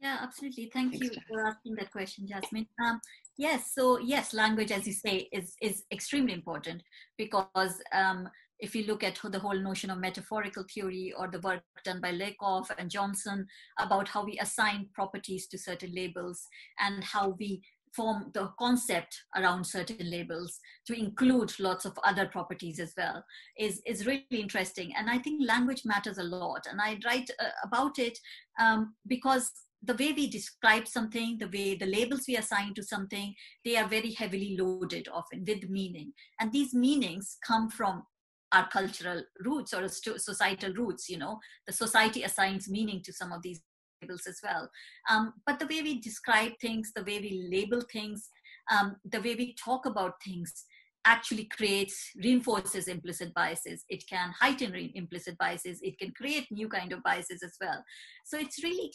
Yeah, 0.04 0.18
absolutely. 0.20 0.70
Thank 0.70 0.92
Thanks, 0.92 1.16
you 1.16 1.22
for 1.26 1.46
asking 1.46 1.76
that 1.76 1.90
question, 1.90 2.26
Jasmine. 2.26 2.66
Um, 2.84 3.00
yes, 3.38 3.72
so 3.74 3.98
yes, 3.98 4.34
language, 4.34 4.70
as 4.70 4.86
you 4.86 4.92
say, 4.92 5.30
is 5.32 5.56
is 5.62 5.84
extremely 5.90 6.34
important 6.34 6.82
because 7.16 7.74
um, 7.90 8.28
if 8.58 8.74
you 8.74 8.84
look 8.84 9.02
at 9.02 9.18
the 9.24 9.38
whole 9.38 9.58
notion 9.58 9.88
of 9.88 9.98
metaphorical 9.98 10.66
theory 10.74 11.14
or 11.16 11.28
the 11.28 11.40
work 11.40 11.62
done 11.86 12.02
by 12.02 12.12
Lakoff 12.12 12.70
and 12.76 12.90
Johnson 12.90 13.46
about 13.78 14.06
how 14.08 14.26
we 14.26 14.38
assign 14.40 14.90
properties 14.92 15.46
to 15.46 15.56
certain 15.56 15.94
labels 15.94 16.48
and 16.78 17.02
how 17.02 17.34
we 17.40 17.62
form 17.96 18.30
the 18.34 18.50
concept 18.58 19.22
around 19.36 19.64
certain 19.64 20.10
labels 20.10 20.58
to 20.86 20.98
include 20.98 21.58
lots 21.58 21.86
of 21.86 21.98
other 22.04 22.26
properties 22.26 22.78
as 22.78 22.92
well 22.98 23.24
is, 23.58 23.80
is 23.86 24.04
really 24.04 24.26
interesting. 24.32 24.92
And 24.98 25.08
I 25.08 25.18
think 25.18 25.48
language 25.48 25.82
matters 25.84 26.18
a 26.18 26.24
lot. 26.24 26.66
And 26.70 26.80
I 26.80 26.98
write 27.06 27.30
uh, 27.40 27.50
about 27.64 27.98
it 27.98 28.18
um, 28.58 28.94
because 29.06 29.50
the 29.86 29.94
way 29.94 30.12
we 30.12 30.28
describe 30.28 30.86
something, 30.88 31.38
the 31.38 31.48
way 31.48 31.74
the 31.74 31.86
labels 31.86 32.24
we 32.26 32.36
assign 32.36 32.74
to 32.74 32.82
something, 32.82 33.34
they 33.64 33.76
are 33.76 33.88
very 33.88 34.12
heavily 34.12 34.56
loaded 34.58 35.08
often 35.12 35.44
with 35.46 35.68
meaning. 35.68 36.12
And 36.40 36.52
these 36.52 36.74
meanings 36.74 37.36
come 37.46 37.70
from 37.70 38.04
our 38.52 38.68
cultural 38.68 39.22
roots 39.40 39.74
or 39.74 39.86
societal 39.88 40.72
roots, 40.74 41.08
you 41.08 41.18
know, 41.18 41.38
the 41.66 41.72
society 41.72 42.22
assigns 42.22 42.68
meaning 42.68 43.02
to 43.04 43.12
some 43.12 43.32
of 43.32 43.42
these 43.42 43.60
labels 44.00 44.26
as 44.28 44.38
well. 44.42 44.70
Um, 45.10 45.34
but 45.44 45.58
the 45.58 45.66
way 45.66 45.82
we 45.82 46.00
describe 46.00 46.52
things, 46.60 46.92
the 46.94 47.02
way 47.02 47.18
we 47.18 47.48
label 47.50 47.82
things, 47.92 48.28
um, 48.70 48.96
the 49.04 49.20
way 49.20 49.34
we 49.34 49.54
talk 49.62 49.86
about 49.86 50.14
things, 50.24 50.64
actually 51.06 51.44
creates 51.44 52.10
reinforces 52.22 52.88
implicit 52.88 53.32
biases 53.34 53.84
it 53.90 54.02
can 54.08 54.32
heighten 54.40 54.74
implicit 54.94 55.36
biases 55.36 55.78
it 55.82 55.98
can 55.98 56.10
create 56.12 56.46
new 56.50 56.66
kind 56.66 56.92
of 56.92 57.02
biases 57.02 57.42
as 57.42 57.52
well 57.60 57.84
so 58.24 58.38
it's 58.38 58.64
really 58.64 58.90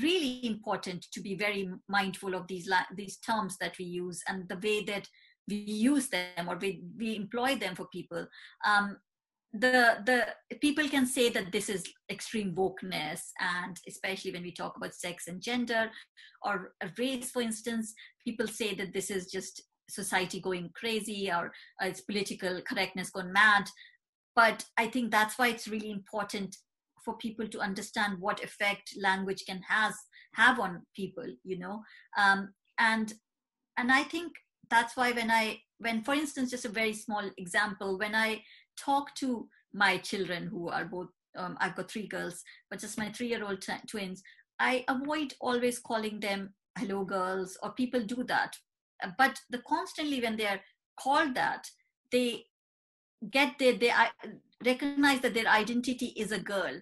really 0.00 0.46
important 0.46 1.06
to 1.12 1.20
be 1.20 1.34
very 1.34 1.68
mindful 1.88 2.34
of 2.34 2.46
these 2.46 2.70
these 2.94 3.18
terms 3.18 3.56
that 3.58 3.76
we 3.78 3.84
use 3.84 4.22
and 4.28 4.48
the 4.48 4.58
way 4.62 4.84
that 4.84 5.06
we 5.48 5.56
use 5.56 6.08
them 6.08 6.48
or 6.48 6.56
we, 6.56 6.82
we 6.96 7.16
employ 7.16 7.56
them 7.56 7.74
for 7.74 7.86
people. 7.92 8.26
Um, 8.66 8.96
the 9.52 9.98
the 10.06 10.56
people 10.60 10.88
can 10.88 11.04
say 11.04 11.28
that 11.28 11.52
this 11.52 11.68
is 11.68 11.84
extreme 12.10 12.54
wokeness 12.54 13.20
and 13.38 13.76
especially 13.86 14.32
when 14.32 14.42
we 14.42 14.52
talk 14.52 14.76
about 14.76 14.94
sex 14.94 15.28
and 15.28 15.42
gender 15.42 15.90
or 16.42 16.72
race 16.96 17.30
for 17.30 17.42
instance 17.42 17.92
people 18.24 18.46
say 18.46 18.74
that 18.74 18.94
this 18.94 19.10
is 19.10 19.30
just 19.30 19.62
society 19.90 20.40
going 20.40 20.70
crazy 20.74 21.30
or 21.30 21.52
uh, 21.82 21.86
it's 21.86 22.00
political 22.00 22.62
correctness 22.62 23.10
gone 23.10 23.32
mad. 23.32 23.68
But 24.34 24.64
i 24.78 24.86
think 24.86 25.10
that's 25.10 25.38
why 25.38 25.48
it's 25.48 25.68
really 25.68 25.90
important 25.90 26.56
for 27.04 27.16
people 27.16 27.46
to 27.48 27.60
understand 27.60 28.18
what 28.18 28.42
effect 28.42 28.94
language 29.00 29.44
can 29.46 29.60
has 29.68 29.94
have 30.34 30.58
on 30.58 30.82
people 30.94 31.26
you 31.44 31.58
know? 31.58 31.82
Um, 32.16 32.52
and 32.78 33.12
and 33.76 33.92
i 33.92 34.02
think 34.02 34.32
that's 34.70 34.96
why 34.96 35.12
when 35.12 35.30
i 35.30 35.58
when 35.78 36.02
for 36.02 36.14
instance 36.14 36.50
just 36.50 36.64
a 36.64 36.68
very 36.70 36.92
small 36.94 37.30
example 37.36 37.98
when 37.98 38.14
i 38.14 38.40
talk 38.78 39.14
to 39.14 39.46
my 39.74 39.98
children 39.98 40.46
who 40.46 40.68
are 40.68 40.86
both 40.86 41.08
um, 41.36 41.56
i've 41.60 41.76
got 41.76 41.90
three 41.90 42.06
girls 42.06 42.42
but 42.70 42.80
just 42.80 42.98
my 42.98 43.10
three 43.10 43.28
year 43.28 43.44
old 43.44 43.60
t- 43.60 43.72
twins 43.86 44.22
i 44.58 44.84
avoid 44.88 45.34
always 45.40 45.78
calling 45.78 46.18
them 46.20 46.54
hello 46.78 47.04
girls 47.04 47.58
or 47.62 47.72
people 47.72 48.02
do 48.02 48.24
that. 48.24 48.56
But 49.18 49.40
the 49.50 49.58
constantly 49.58 50.20
when 50.20 50.36
they're 50.36 50.60
called 50.98 51.34
that 51.34 51.66
they 52.10 52.44
get 53.30 53.58
their 53.58 53.74
they 53.74 53.92
recognize 54.64 55.20
that 55.20 55.34
their 55.34 55.46
identity 55.46 56.06
is 56.16 56.32
a 56.32 56.38
girl 56.38 56.80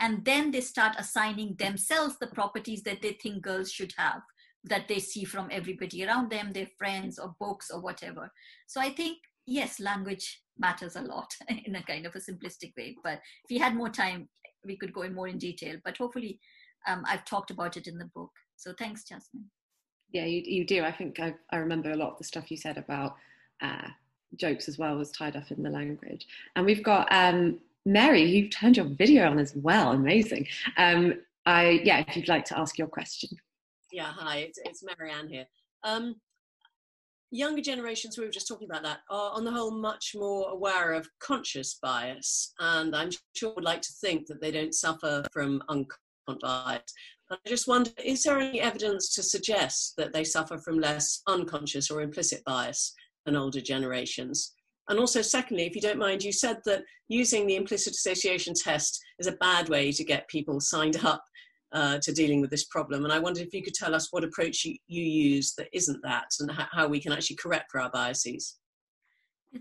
and 0.00 0.24
then 0.24 0.50
they 0.50 0.60
start 0.60 0.96
assigning 0.98 1.54
themselves 1.58 2.18
the 2.18 2.26
properties 2.28 2.82
that 2.82 3.02
they 3.02 3.12
think 3.12 3.42
girls 3.42 3.70
should 3.70 3.92
have 3.96 4.22
that 4.64 4.88
they 4.88 4.98
see 4.98 5.24
from 5.24 5.48
everybody 5.50 6.04
around 6.04 6.30
them 6.30 6.52
their 6.52 6.68
friends 6.78 7.18
or 7.18 7.34
books 7.40 7.70
or 7.70 7.80
whatever. 7.80 8.30
So 8.66 8.80
i 8.80 8.90
think 8.90 9.18
yes 9.46 9.80
language 9.80 10.40
matters 10.58 10.96
a 10.96 11.02
lot 11.02 11.34
in 11.64 11.74
a 11.74 11.82
kind 11.82 12.06
of 12.06 12.14
a 12.14 12.18
simplistic 12.18 12.72
way 12.76 12.96
but 13.02 13.14
if 13.14 13.50
we 13.50 13.58
had 13.58 13.74
more 13.74 13.88
time 13.88 14.28
we 14.64 14.76
could 14.76 14.92
go 14.92 15.02
in 15.02 15.14
more 15.14 15.26
in 15.26 15.38
detail 15.38 15.76
but 15.84 15.96
hopefully 15.96 16.38
um, 16.86 17.02
i've 17.08 17.24
talked 17.24 17.50
about 17.50 17.76
it 17.76 17.86
in 17.86 17.98
the 17.98 18.10
book. 18.14 18.30
So 18.56 18.72
thanks 18.78 19.04
jasmine. 19.04 19.50
Yeah 20.12 20.26
you, 20.26 20.42
you 20.44 20.64
do. 20.64 20.84
I 20.84 20.92
think 20.92 21.18
I, 21.18 21.34
I 21.50 21.56
remember 21.56 21.90
a 21.90 21.96
lot 21.96 22.12
of 22.12 22.18
the 22.18 22.24
stuff 22.24 22.50
you 22.50 22.56
said 22.56 22.78
about 22.78 23.16
uh, 23.60 23.88
jokes 24.36 24.68
as 24.68 24.78
well 24.78 24.96
was 24.96 25.10
tied 25.10 25.36
up 25.36 25.50
in 25.50 25.62
the 25.62 25.70
language 25.70 26.26
and 26.56 26.64
we've 26.64 26.82
got 26.82 27.06
um, 27.12 27.58
Mary, 27.84 28.22
you've 28.22 28.50
turned 28.50 28.76
your 28.76 28.86
video 28.86 29.28
on 29.28 29.38
as 29.38 29.54
well. 29.56 29.92
Amazing. 29.92 30.46
Um, 30.76 31.14
I 31.46 31.80
yeah, 31.84 32.04
if 32.06 32.16
you'd 32.16 32.28
like 32.28 32.44
to 32.46 32.58
ask 32.58 32.78
your 32.78 32.86
question. 32.86 33.30
Yeah, 33.90 34.12
hi, 34.14 34.38
it's, 34.38 34.58
it's 34.64 34.84
here. 35.28 35.46
Um, 35.84 36.14
younger 37.30 37.60
generations, 37.60 38.16
we 38.16 38.24
were 38.24 38.30
just 38.30 38.46
talking 38.46 38.68
about 38.70 38.84
that, 38.84 39.00
are 39.10 39.32
on 39.32 39.44
the 39.44 39.50
whole 39.50 39.72
much 39.72 40.12
more 40.14 40.50
aware 40.50 40.92
of 40.92 41.08
conscious 41.18 41.78
bias, 41.82 42.54
and 42.60 42.94
I'm 42.94 43.10
sure 43.34 43.52
would 43.54 43.64
like 43.64 43.82
to 43.82 43.92
think 44.00 44.28
that 44.28 44.40
they 44.40 44.52
don't 44.52 44.74
suffer 44.74 45.24
from 45.32 45.62
unconscious 45.68 45.98
bias. 46.40 46.82
I 47.30 47.36
just 47.46 47.66
wonder, 47.66 47.90
is 48.04 48.22
there 48.22 48.38
any 48.38 48.60
evidence 48.60 49.14
to 49.14 49.22
suggest 49.22 49.94
that 49.96 50.12
they 50.12 50.22
suffer 50.22 50.58
from 50.58 50.78
less 50.78 51.22
unconscious 51.26 51.90
or 51.90 52.02
implicit 52.02 52.44
bias 52.44 52.94
than 53.24 53.36
older 53.36 53.60
generations? 53.60 54.52
And 54.88 54.98
also, 54.98 55.22
secondly, 55.22 55.64
if 55.64 55.74
you 55.74 55.80
don't 55.80 55.98
mind, 55.98 56.22
you 56.22 56.32
said 56.32 56.58
that 56.64 56.82
using 57.08 57.46
the 57.46 57.56
implicit 57.56 57.94
association 57.94 58.54
test 58.54 59.00
is 59.18 59.26
a 59.26 59.32
bad 59.32 59.68
way 59.68 59.92
to 59.92 60.04
get 60.04 60.28
people 60.28 60.60
signed 60.60 61.04
up 61.04 61.22
uh, 61.72 61.98
to 62.02 62.12
dealing 62.12 62.40
with 62.40 62.50
this 62.50 62.64
problem. 62.64 63.04
And 63.04 63.12
I 63.12 63.18
wondered 63.18 63.46
if 63.46 63.54
you 63.54 63.62
could 63.62 63.74
tell 63.74 63.94
us 63.94 64.08
what 64.10 64.24
approach 64.24 64.64
you, 64.64 64.76
you 64.88 65.02
use 65.02 65.54
that 65.56 65.68
isn't 65.72 66.02
that 66.02 66.26
and 66.40 66.50
how 66.50 66.88
we 66.88 67.00
can 67.00 67.12
actually 67.12 67.36
correct 67.36 67.70
for 67.70 67.80
our 67.80 67.90
biases. 67.90 68.58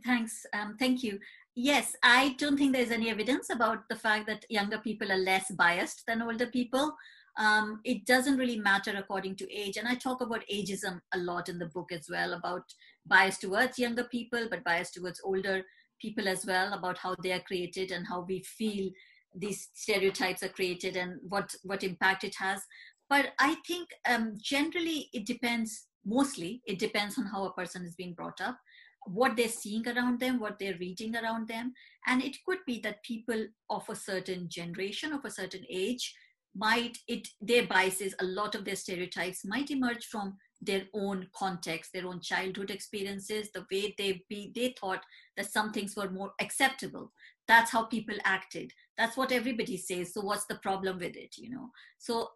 Thanks. 0.06 0.46
Um, 0.54 0.76
thank 0.80 1.04
you. 1.04 1.20
Yes, 1.56 1.96
I 2.02 2.36
don't 2.38 2.58
think 2.58 2.74
there's 2.74 2.92
any 2.92 3.10
evidence 3.10 3.50
about 3.50 3.88
the 3.90 3.96
fact 3.96 4.26
that 4.28 4.46
younger 4.50 4.78
people 4.78 5.12
are 5.12 5.18
less 5.18 5.52
biased 5.52 6.04
than 6.08 6.22
older 6.22 6.48
people. 6.48 6.94
Um, 7.38 7.80
it 7.84 8.06
doesn't 8.06 8.38
really 8.38 8.60
matter 8.60 8.94
according 8.98 9.36
to 9.38 9.52
age. 9.54 9.78
And 9.78 9.88
I 9.88 9.96
talk 9.96 10.22
about 10.22 10.44
ageism 10.52 11.00
a 11.14 11.18
lot 11.18 11.50
in 11.50 11.58
the 11.60 11.68
book 11.68 11.92
as 11.92 12.08
well 12.10 12.34
about 12.34 12.64
bias 13.06 13.38
towards 13.38 13.80
younger 13.80 14.04
people, 14.04 14.48
but 14.50 14.64
bias 14.64 14.92
towards 14.92 15.22
older 15.24 15.64
people 16.00 16.28
as 16.28 16.46
well, 16.46 16.74
about 16.74 16.98
how 16.98 17.16
they 17.24 17.32
are 17.32 17.40
created 17.40 17.92
and 17.92 18.08
how 18.08 18.22
we 18.22 18.42
feel 18.42 18.90
these 19.34 19.70
stereotypes 19.74 20.44
are 20.44 20.50
created 20.50 20.98
and 20.98 21.20
what, 21.30 21.54
what 21.64 21.84
impact 21.84 22.24
it 22.24 22.36
has. 22.38 22.62
But 23.10 23.30
I 23.40 23.56
think 23.68 23.90
um, 24.10 24.38
generally 24.42 25.10
it 25.14 25.26
depends, 25.26 25.88
mostly, 26.06 26.62
it 26.66 26.80
depends 26.80 27.18
on 27.18 27.26
how 27.26 27.46
a 27.46 27.54
person 27.54 27.86
is 27.86 27.96
being 27.96 28.14
brought 28.14 28.42
up 28.42 28.58
what 29.06 29.36
they're 29.36 29.48
seeing 29.48 29.88
around 29.88 30.20
them, 30.20 30.40
what 30.40 30.60
they're 30.60 30.78
reading 30.80 31.16
around 31.16 31.48
them. 31.48 31.74
And 32.08 32.24
it 32.24 32.38
could 32.46 32.60
be 32.66 32.80
that 32.82 33.04
people 33.04 33.48
of 33.70 33.88
a 33.90 33.96
certain 33.96 34.48
generation, 34.50 35.14
of 35.14 35.26
a 35.26 35.32
certain 35.32 35.66
age, 35.70 36.14
might 36.56 36.98
it 37.08 37.28
their 37.40 37.66
biases 37.66 38.14
a 38.20 38.26
lot 38.26 38.56
of 38.56 38.66
their 38.66 38.76
stereotypes 38.76 39.46
might 39.46 39.72
emerge 39.72 40.06
from 40.06 40.36
their 40.62 40.84
own 40.94 41.28
context 41.36 41.92
their 41.94 42.06
own 42.06 42.20
childhood 42.20 42.70
experiences 42.70 43.50
the 43.54 43.66
way 43.72 43.94
they 43.98 44.22
be 44.30 44.52
they 44.54 44.76
thought 44.80 45.02
that 45.38 45.52
some 45.52 45.72
things 45.72 45.96
were 45.96 46.10
more 46.10 46.34
acceptable. 46.40 47.12
That's 47.48 47.72
how 47.72 47.86
people 47.86 48.16
acted. 48.24 48.72
That's 48.98 49.18
what 49.18 49.32
everybody 49.32 49.78
says. 49.78 50.14
So 50.14 50.22
what's 50.22 50.46
the 50.46 50.60
problem 50.60 51.00
with 51.00 51.16
it 51.16 51.36
you 51.38 51.50
know? 51.50 51.70
So 51.98 52.30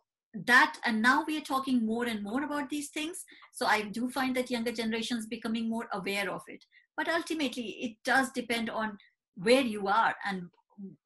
that 0.45 0.77
and 0.85 1.01
now 1.01 1.23
we 1.25 1.37
are 1.37 1.41
talking 1.41 1.85
more 1.85 2.05
and 2.05 2.23
more 2.23 2.43
about 2.43 2.69
these 2.69 2.89
things. 2.89 3.23
So 3.53 3.65
i 3.65 3.83
do 3.83 4.09
find 4.09 4.35
that 4.35 4.51
younger 4.51 4.71
generations 4.71 5.27
becoming 5.27 5.69
more 5.69 5.87
aware 5.93 6.29
of 6.29 6.41
it. 6.47 6.63
But 6.97 7.09
ultimately 7.09 7.77
it 7.81 7.97
does 8.05 8.31
depend 8.31 8.69
on 8.69 8.97
where 9.35 9.61
you 9.61 9.87
are 9.87 10.15
and 10.25 10.43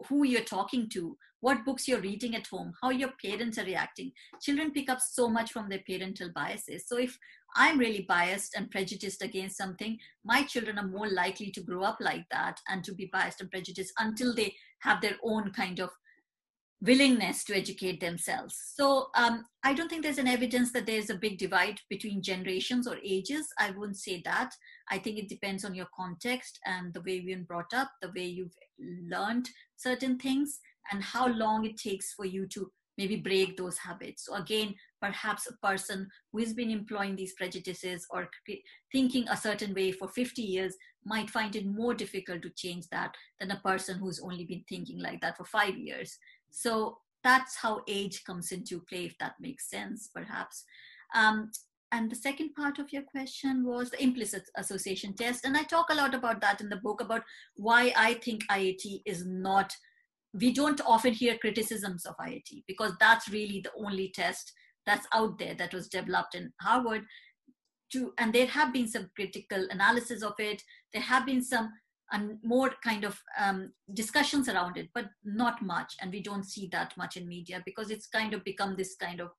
who 0.07 0.23
you're 0.23 0.41
talking 0.41 0.89
to 0.89 1.17
what 1.41 1.63
books 1.65 1.87
you're 1.87 2.01
reading 2.01 2.35
at 2.35 2.47
home 2.47 2.73
how 2.81 2.89
your 2.89 3.11
parents 3.23 3.57
are 3.57 3.65
reacting 3.65 4.11
children 4.41 4.71
pick 4.71 4.89
up 4.89 4.99
so 4.99 5.29
much 5.29 5.51
from 5.51 5.69
their 5.69 5.81
parental 5.87 6.29
biases 6.35 6.85
so 6.87 6.97
if 6.97 7.17
i'm 7.55 7.77
really 7.77 8.05
biased 8.07 8.55
and 8.55 8.71
prejudiced 8.71 9.21
against 9.21 9.57
something 9.57 9.97
my 10.23 10.43
children 10.43 10.77
are 10.77 10.87
more 10.87 11.09
likely 11.09 11.51
to 11.51 11.61
grow 11.61 11.83
up 11.83 11.97
like 11.99 12.25
that 12.31 12.59
and 12.69 12.83
to 12.83 12.93
be 12.93 13.09
biased 13.11 13.41
and 13.41 13.51
prejudiced 13.51 13.93
until 13.99 14.33
they 14.33 14.53
have 14.79 15.01
their 15.01 15.17
own 15.23 15.51
kind 15.51 15.79
of 15.79 15.89
willingness 16.81 17.43
to 17.43 17.55
educate 17.55 17.99
themselves. 17.99 18.55
So 18.75 19.07
um, 19.15 19.45
I 19.63 19.73
don't 19.73 19.89
think 19.89 20.03
there's 20.03 20.17
an 20.17 20.27
evidence 20.27 20.71
that 20.71 20.85
there's 20.85 21.09
a 21.09 21.15
big 21.15 21.37
divide 21.37 21.79
between 21.89 22.21
generations 22.21 22.87
or 22.87 22.97
ages. 23.03 23.47
I 23.59 23.71
wouldn't 23.71 23.97
say 23.97 24.21
that. 24.25 24.51
I 24.89 24.97
think 24.97 25.17
it 25.17 25.27
depends 25.27 25.65
on 25.65 25.75
your 25.75 25.87
context 25.95 26.59
and 26.65 26.93
the 26.93 27.01
way 27.01 27.15
you've 27.15 27.25
been 27.25 27.43
brought 27.43 27.73
up, 27.73 27.91
the 28.01 28.11
way 28.15 28.25
you've 28.25 28.55
learned 28.79 29.49
certain 29.75 30.17
things, 30.17 30.59
and 30.91 31.03
how 31.03 31.27
long 31.27 31.65
it 31.65 31.77
takes 31.77 32.13
for 32.13 32.25
you 32.25 32.47
to 32.47 32.71
maybe 32.97 33.15
break 33.15 33.55
those 33.55 33.77
habits. 33.77 34.25
So 34.25 34.35
again, 34.35 34.75
perhaps 35.01 35.47
a 35.47 35.65
person 35.65 36.09
who 36.31 36.39
has 36.39 36.53
been 36.53 36.69
employing 36.69 37.15
these 37.15 37.33
prejudices 37.33 38.05
or 38.09 38.29
thinking 38.91 39.27
a 39.29 39.37
certain 39.37 39.73
way 39.73 39.93
for 39.93 40.09
50 40.09 40.41
years 40.41 40.75
might 41.05 41.29
find 41.29 41.55
it 41.55 41.65
more 41.65 41.93
difficult 41.93 42.41
to 42.41 42.49
change 42.49 42.89
that 42.89 43.15
than 43.39 43.51
a 43.51 43.61
person 43.61 43.97
who's 43.97 44.19
only 44.19 44.43
been 44.43 44.65
thinking 44.67 44.99
like 44.99 45.21
that 45.21 45.37
for 45.37 45.45
five 45.45 45.77
years. 45.77 46.17
So 46.51 46.97
that's 47.23 47.55
how 47.55 47.83
age 47.87 48.23
comes 48.25 48.51
into 48.51 48.81
play, 48.81 49.05
if 49.05 49.17
that 49.19 49.35
makes 49.39 49.69
sense, 49.69 50.09
perhaps. 50.13 50.65
Um, 51.15 51.51
and 51.91 52.11
the 52.11 52.15
second 52.15 52.53
part 52.53 52.79
of 52.79 52.93
your 52.93 53.01
question 53.01 53.65
was 53.65 53.89
the 53.89 54.03
implicit 54.03 54.43
association 54.57 55.13
test. 55.13 55.45
And 55.45 55.57
I 55.57 55.63
talk 55.63 55.87
a 55.89 55.95
lot 55.95 56.13
about 56.13 56.39
that 56.41 56.61
in 56.61 56.69
the 56.69 56.75
book 56.75 57.01
about 57.01 57.23
why 57.55 57.93
I 57.97 58.15
think 58.15 58.45
IAT 58.47 59.01
is 59.05 59.25
not, 59.25 59.73
we 60.33 60.53
don't 60.53 60.81
often 60.85 61.13
hear 61.13 61.37
criticisms 61.37 62.05
of 62.05 62.15
IAT 62.17 62.63
because 62.67 62.93
that's 62.99 63.29
really 63.29 63.61
the 63.61 63.71
only 63.77 64.11
test 64.13 64.53
that's 64.85 65.07
out 65.13 65.37
there 65.37 65.55
that 65.55 65.73
was 65.73 65.87
developed 65.87 66.35
in 66.35 66.51
Harvard. 66.61 67.03
To, 67.93 68.13
and 68.19 68.31
there 68.33 68.45
have 68.45 68.71
been 68.71 68.87
some 68.87 69.09
critical 69.15 69.67
analysis 69.71 70.21
of 70.21 70.33
it. 70.37 70.61
There 70.93 71.01
have 71.01 71.25
been 71.25 71.41
some 71.43 71.71
and 72.11 72.37
more 72.43 72.71
kind 72.83 73.03
of 73.03 73.19
um, 73.39 73.71
discussions 73.93 74.49
around 74.49 74.77
it, 74.77 74.89
but 74.93 75.09
not 75.23 75.61
much. 75.61 75.93
And 76.01 76.11
we 76.11 76.21
don't 76.21 76.45
see 76.45 76.67
that 76.71 76.95
much 76.97 77.17
in 77.17 77.27
media 77.27 77.61
because 77.65 77.91
it's 77.91 78.07
kind 78.07 78.33
of 78.33 78.43
become 78.43 78.75
this 78.75 78.95
kind 78.95 79.19
of 79.19 79.29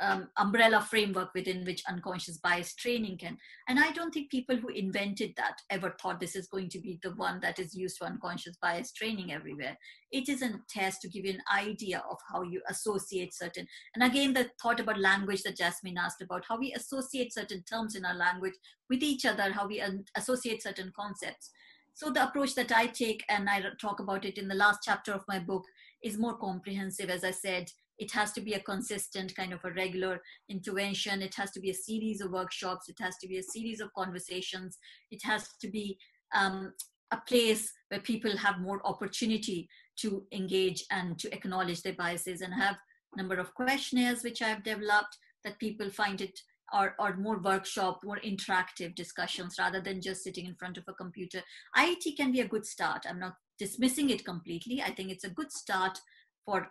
um, 0.00 0.28
umbrella 0.36 0.80
framework 0.80 1.32
within 1.34 1.64
which 1.64 1.82
unconscious 1.88 2.38
bias 2.38 2.74
training 2.74 3.18
can. 3.18 3.36
And 3.68 3.78
I 3.78 3.90
don't 3.92 4.12
think 4.12 4.30
people 4.30 4.56
who 4.56 4.68
invented 4.68 5.34
that 5.36 5.58
ever 5.70 5.96
thought 6.00 6.20
this 6.20 6.36
is 6.36 6.48
going 6.48 6.68
to 6.70 6.78
be 6.78 6.98
the 7.02 7.14
one 7.14 7.40
that 7.40 7.58
is 7.58 7.74
used 7.74 7.98
for 7.98 8.06
unconscious 8.06 8.56
bias 8.60 8.92
training 8.92 9.32
everywhere. 9.32 9.76
It 10.12 10.28
is 10.28 10.42
a 10.42 10.60
test 10.68 11.02
to 11.02 11.08
give 11.08 11.24
you 11.24 11.32
an 11.32 11.42
idea 11.52 12.02
of 12.10 12.18
how 12.30 12.42
you 12.42 12.60
associate 12.68 13.34
certain. 13.34 13.66
And 13.94 14.04
again, 14.04 14.32
the 14.32 14.50
thought 14.62 14.80
about 14.80 15.00
language 15.00 15.42
that 15.42 15.56
Jasmine 15.56 15.98
asked 15.98 16.22
about, 16.22 16.44
how 16.48 16.58
we 16.58 16.72
associate 16.72 17.32
certain 17.32 17.62
terms 17.62 17.94
in 17.94 18.04
our 18.04 18.14
language 18.14 18.54
with 18.88 19.02
each 19.02 19.24
other, 19.24 19.52
how 19.52 19.66
we 19.66 19.82
associate 20.16 20.62
certain 20.62 20.92
concepts. 20.94 21.50
So 21.94 22.10
the 22.10 22.24
approach 22.24 22.54
that 22.56 22.72
I 22.72 22.88
take, 22.88 23.24
and 23.30 23.48
I 23.48 23.62
talk 23.80 24.00
about 24.00 24.26
it 24.26 24.36
in 24.36 24.48
the 24.48 24.54
last 24.54 24.80
chapter 24.84 25.12
of 25.12 25.24
my 25.26 25.38
book, 25.38 25.64
is 26.02 26.18
more 26.18 26.36
comprehensive. 26.36 27.08
As 27.08 27.24
I 27.24 27.30
said, 27.30 27.70
it 27.98 28.12
has 28.12 28.32
to 28.32 28.40
be 28.40 28.54
a 28.54 28.60
consistent 28.60 29.34
kind 29.34 29.52
of 29.52 29.64
a 29.64 29.72
regular 29.72 30.20
intervention. 30.48 31.22
It 31.22 31.34
has 31.36 31.50
to 31.52 31.60
be 31.60 31.70
a 31.70 31.74
series 31.74 32.20
of 32.20 32.30
workshops. 32.30 32.88
It 32.88 32.96
has 33.00 33.16
to 33.18 33.28
be 33.28 33.38
a 33.38 33.42
series 33.42 33.80
of 33.80 33.92
conversations. 33.94 34.78
It 35.10 35.22
has 35.24 35.48
to 35.60 35.68
be 35.68 35.98
um, 36.34 36.72
a 37.10 37.18
place 37.28 37.72
where 37.88 38.00
people 38.00 38.36
have 38.36 38.60
more 38.60 38.80
opportunity 38.84 39.68
to 39.96 40.24
engage 40.32 40.84
and 40.90 41.18
to 41.18 41.32
acknowledge 41.32 41.82
their 41.82 41.94
biases 41.94 42.40
and 42.40 42.52
have 42.52 42.76
a 43.14 43.16
number 43.16 43.36
of 43.36 43.54
questionnaires 43.54 44.22
which 44.22 44.42
I've 44.42 44.64
developed 44.64 45.16
that 45.44 45.58
people 45.58 45.88
find 45.90 46.20
it 46.20 46.38
or, 46.72 46.94
or 46.98 47.16
more 47.16 47.38
workshop, 47.38 48.00
more 48.02 48.18
interactive 48.24 48.94
discussions 48.94 49.54
rather 49.58 49.80
than 49.80 50.02
just 50.02 50.24
sitting 50.24 50.46
in 50.46 50.56
front 50.56 50.76
of 50.76 50.84
a 50.88 50.94
computer. 50.94 51.40
IAT 51.76 52.16
can 52.16 52.32
be 52.32 52.40
a 52.40 52.48
good 52.48 52.66
start. 52.66 53.06
I'm 53.08 53.20
not 53.20 53.36
dismissing 53.58 54.10
it 54.10 54.24
completely. 54.24 54.82
I 54.82 54.90
think 54.90 55.10
it's 55.10 55.24
a 55.24 55.30
good 55.30 55.52
start 55.52 55.98
for 56.44 56.68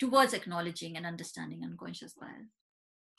towards 0.00 0.34
acknowledging 0.34 0.96
and 0.96 1.06
understanding 1.06 1.62
unconscious 1.62 2.14
bias. 2.14 2.48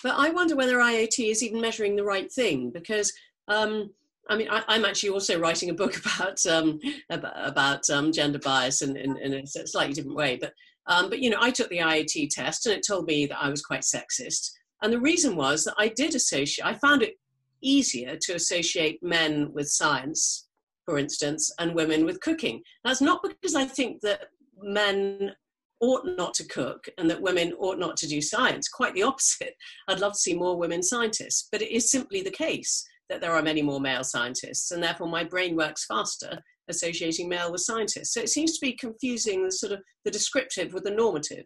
But 0.03 0.15
I 0.17 0.29
wonder 0.31 0.55
whether 0.55 0.77
IAT 0.77 1.29
is 1.29 1.43
even 1.43 1.61
measuring 1.61 1.95
the 1.95 2.03
right 2.03 2.31
thing 2.31 2.71
because 2.71 3.13
um, 3.47 3.91
I 4.29 4.35
mean, 4.35 4.47
I, 4.49 4.75
am 4.75 4.85
actually 4.85 5.09
also 5.09 5.39
writing 5.39 5.69
a 5.69 5.73
book 5.73 5.95
about 6.05 6.45
um, 6.45 6.79
about 7.09 7.89
um, 7.89 8.11
gender 8.11 8.39
bias 8.39 8.81
in, 8.81 8.95
in, 8.97 9.17
in, 9.17 9.33
a 9.33 9.47
slightly 9.47 9.93
different 9.93 10.17
way. 10.17 10.37
But 10.39 10.53
um, 10.87 11.09
but 11.09 11.19
you 11.19 11.29
know, 11.29 11.37
I 11.39 11.51
took 11.51 11.69
the 11.69 11.79
IAT 11.79 12.29
test 12.29 12.65
and 12.65 12.75
it 12.75 12.85
told 12.85 13.05
me 13.05 13.25
that 13.27 13.41
I 13.41 13.49
was 13.49 13.61
quite 13.61 13.81
sexist. 13.81 14.51
And 14.81 14.91
the 14.91 14.99
reason 14.99 15.35
was 15.35 15.63
that 15.65 15.75
I 15.77 15.89
did 15.89 16.15
associate, 16.15 16.65
I 16.65 16.73
found 16.73 17.03
it 17.03 17.19
easier 17.61 18.17
to 18.19 18.33
associate 18.33 19.01
men 19.03 19.51
with 19.53 19.69
science, 19.69 20.47
for 20.85 20.97
instance, 20.97 21.53
and 21.59 21.75
women 21.75 22.05
with 22.05 22.19
cooking. 22.21 22.63
That's 22.83 23.01
not 23.01 23.21
because 23.21 23.53
I 23.53 23.65
think 23.65 24.01
that 24.01 24.29
men 24.59 25.33
ought 25.81 26.05
not 26.17 26.33
to 26.35 26.47
cook 26.47 26.87
and 26.97 27.09
that 27.09 27.21
women 27.21 27.53
ought 27.59 27.79
not 27.79 27.97
to 27.97 28.07
do 28.07 28.21
science. 28.21 28.69
Quite 28.69 28.93
the 28.93 29.03
opposite. 29.03 29.55
I'd 29.87 29.99
love 29.99 30.13
to 30.13 30.19
see 30.19 30.35
more 30.35 30.57
women 30.57 30.83
scientists, 30.83 31.47
but 31.51 31.61
it 31.61 31.71
is 31.71 31.91
simply 31.91 32.21
the 32.21 32.31
case 32.31 32.85
that 33.09 33.19
there 33.19 33.33
are 33.33 33.41
many 33.41 33.61
more 33.61 33.81
male 33.81 34.05
scientists, 34.05 34.71
and 34.71 34.81
therefore 34.81 35.09
my 35.09 35.23
brain 35.23 35.55
works 35.55 35.85
faster 35.85 36.39
associating 36.69 37.27
male 37.27 37.51
with 37.51 37.61
scientists. 37.61 38.13
So 38.13 38.21
it 38.21 38.29
seems 38.29 38.57
to 38.57 38.65
be 38.65 38.73
confusing 38.73 39.43
the 39.43 39.51
sort 39.51 39.73
of 39.73 39.81
the 40.05 40.11
descriptive 40.11 40.73
with 40.73 40.85
the 40.85 40.91
normative. 40.91 41.45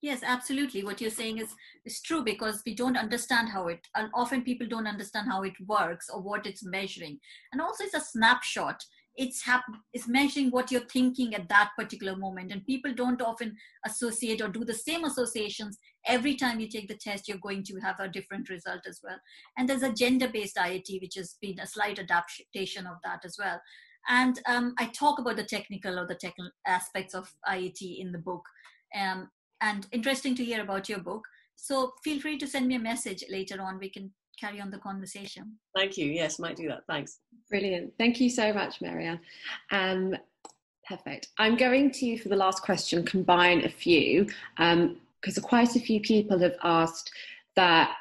Yes, 0.00 0.20
absolutely. 0.24 0.84
What 0.84 1.00
you're 1.00 1.10
saying 1.10 1.38
is, 1.38 1.48
is 1.84 2.00
true 2.00 2.22
because 2.22 2.62
we 2.64 2.74
don't 2.74 2.96
understand 2.96 3.48
how 3.48 3.66
it, 3.66 3.80
and 3.96 4.08
often 4.14 4.42
people 4.42 4.66
don't 4.66 4.86
understand 4.86 5.28
how 5.28 5.42
it 5.42 5.54
works 5.66 6.08
or 6.08 6.22
what 6.22 6.46
it's 6.46 6.64
measuring. 6.64 7.18
And 7.52 7.60
also, 7.60 7.84
it's 7.84 7.94
a 7.94 8.00
snapshot. 8.00 8.80
It's, 9.18 9.42
it's 9.92 10.08
measuring 10.08 10.50
what 10.50 10.70
you're 10.70 10.80
thinking 10.82 11.34
at 11.34 11.48
that 11.48 11.70
particular 11.76 12.16
moment. 12.16 12.52
And 12.52 12.64
people 12.64 12.94
don't 12.94 13.20
often 13.20 13.56
associate 13.84 14.40
or 14.40 14.48
do 14.48 14.64
the 14.64 14.72
same 14.72 15.04
associations. 15.04 15.76
Every 16.06 16.36
time 16.36 16.60
you 16.60 16.68
take 16.68 16.88
the 16.88 16.96
test, 16.96 17.28
you're 17.28 17.38
going 17.38 17.64
to 17.64 17.78
have 17.80 17.98
a 17.98 18.08
different 18.08 18.48
result 18.48 18.82
as 18.88 19.00
well. 19.02 19.18
And 19.56 19.68
there's 19.68 19.82
a 19.82 19.92
gender 19.92 20.28
based 20.28 20.56
IAT, 20.56 21.00
which 21.02 21.16
has 21.16 21.36
been 21.42 21.58
a 21.58 21.66
slight 21.66 21.98
adaptation 21.98 22.86
of 22.86 22.96
that 23.04 23.24
as 23.24 23.36
well. 23.38 23.60
And 24.08 24.40
um, 24.46 24.74
I 24.78 24.86
talk 24.86 25.18
about 25.18 25.36
the 25.36 25.44
technical 25.44 25.98
or 25.98 26.06
the 26.06 26.14
technical 26.14 26.50
aspects 26.66 27.14
of 27.14 27.30
IAT 27.46 28.00
in 28.00 28.12
the 28.12 28.18
book. 28.18 28.44
Um, 28.98 29.28
and 29.60 29.86
interesting 29.92 30.34
to 30.36 30.44
hear 30.44 30.62
about 30.62 30.88
your 30.88 31.00
book. 31.00 31.26
So 31.60 31.92
feel 32.04 32.20
free 32.20 32.38
to 32.38 32.46
send 32.46 32.68
me 32.68 32.76
a 32.76 32.78
message 32.78 33.24
later 33.28 33.60
on. 33.60 33.78
We 33.78 33.90
can 33.90 34.12
carry 34.40 34.60
on 34.60 34.70
the 34.70 34.78
conversation. 34.78 35.58
Thank 35.76 35.98
you. 35.98 36.06
Yes, 36.06 36.38
might 36.38 36.56
do 36.56 36.68
that. 36.68 36.84
Thanks. 36.86 37.18
Brilliant. 37.50 37.92
Thank 37.98 38.20
you 38.20 38.30
so 38.30 38.52
much, 38.52 38.80
Marianne. 38.80 39.20
Um, 39.72 40.16
perfect. 40.86 41.28
I'm 41.36 41.56
going 41.56 41.90
to, 41.90 42.16
for 42.18 42.28
the 42.28 42.36
last 42.36 42.62
question, 42.62 43.04
combine 43.04 43.64
a 43.64 43.68
few 43.68 44.26
because 44.56 45.38
um, 45.38 45.42
quite 45.42 45.74
a 45.74 45.80
few 45.80 46.00
people 46.00 46.38
have 46.38 46.56
asked 46.62 47.10
that 47.56 47.92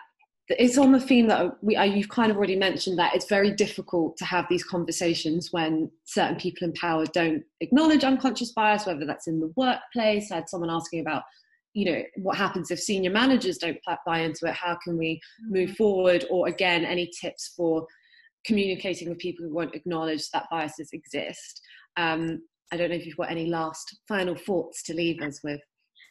it's 0.49 0.77
on 0.77 0.91
the 0.91 0.99
theme 0.99 1.27
that 1.27 1.61
we, 1.61 1.77
you've 1.77 2.09
kind 2.09 2.31
of 2.31 2.37
already 2.37 2.55
mentioned 2.55 2.97
that 2.99 3.15
it's 3.15 3.27
very 3.27 3.51
difficult 3.51 4.15
to 4.17 4.25
have 4.25 4.45
these 4.49 4.63
conversations 4.63 5.51
when 5.51 5.91
certain 6.05 6.37
people 6.37 6.65
in 6.65 6.73
power 6.73 7.05
don't 7.07 7.43
acknowledge 7.59 8.03
unconscious 8.03 8.51
bias, 8.51 8.85
whether 8.85 9.05
that's 9.05 9.27
in 9.27 9.39
the 9.39 9.51
workplace. 9.57 10.31
I 10.31 10.35
had 10.35 10.47
someone 10.47 10.69
asking 10.69 11.01
about 11.01 11.23
you 11.77 11.85
know 11.85 12.01
what 12.15 12.35
happens 12.35 12.71
if 12.71 12.79
senior 12.79 13.11
managers 13.11 13.59
don't 13.59 13.77
buy 14.03 14.21
into 14.21 14.47
it? 14.47 14.55
How 14.55 14.75
can 14.83 14.97
we 14.97 15.21
move 15.47 15.69
mm-hmm. 15.69 15.75
forward? 15.75 16.25
Or 16.31 16.47
again 16.47 16.83
any 16.83 17.11
tips 17.21 17.53
for 17.55 17.85
communicating 18.47 19.09
with 19.09 19.19
people 19.19 19.45
who 19.45 19.53
won't 19.53 19.75
acknowledge 19.75 20.27
that 20.31 20.47
biases 20.49 20.89
exist? 20.91 21.61
Um, 21.95 22.41
i 22.71 22.77
don't 22.77 22.89
know 22.89 22.95
if 22.95 23.05
you've 23.05 23.15
got 23.15 23.31
any 23.31 23.45
last 23.45 23.99
final 24.07 24.35
thoughts 24.35 24.81
to 24.83 24.95
leave 24.95 25.21
us 25.21 25.39
with. 25.43 25.61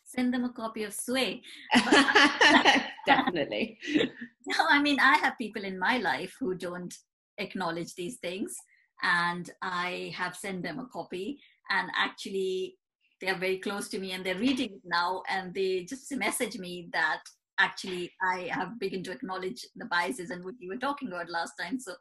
Send 0.05 0.33
them 0.33 0.45
a 0.45 0.53
copy 0.53 0.85
of 0.85 0.95
sway. 0.95 1.43
Definitely. 3.07 3.79
No 4.49 4.65
i 4.71 4.81
mean 4.81 5.01
i 5.01 5.19
have 5.19 5.37
people 5.37 5.65
in 5.65 5.77
my 5.77 5.99
life 5.99 6.33
who 6.39 6.55
don't 6.55 6.95
acknowledge 7.39 7.93
these 7.97 8.19
things 8.19 8.55
and 9.03 9.51
i 9.63 10.13
have 10.15 10.37
sent 10.37 10.63
them 10.63 10.79
a 10.79 10.87
copy. 10.87 11.41
And 11.69 11.91
actually 11.97 12.77
they 13.21 13.29
are 13.29 13.39
very 13.39 13.59
close 13.59 13.89
to 13.89 13.99
me 13.99 14.13
and 14.13 14.25
they're 14.25 14.39
reading 14.39 14.71
it 14.73 14.83
now 14.85 15.23
and 15.29 15.55
they 15.55 15.85
just 15.85 16.15
message 16.17 16.59
me 16.59 16.89
that 16.93 17.23
actually 17.59 18.13
I 18.23 18.49
have 18.51 18.79
begun 18.79 19.03
to 19.05 19.13
acknowledge 19.13 19.67
the 19.77 19.87
biases 19.87 20.31
and 20.31 20.45
what 20.45 20.55
you 20.59 20.69
were 20.69 20.77
talking 20.77 21.09
about 21.09 21.31
last 21.31 21.55
time. 21.61 21.81
So 21.81 21.95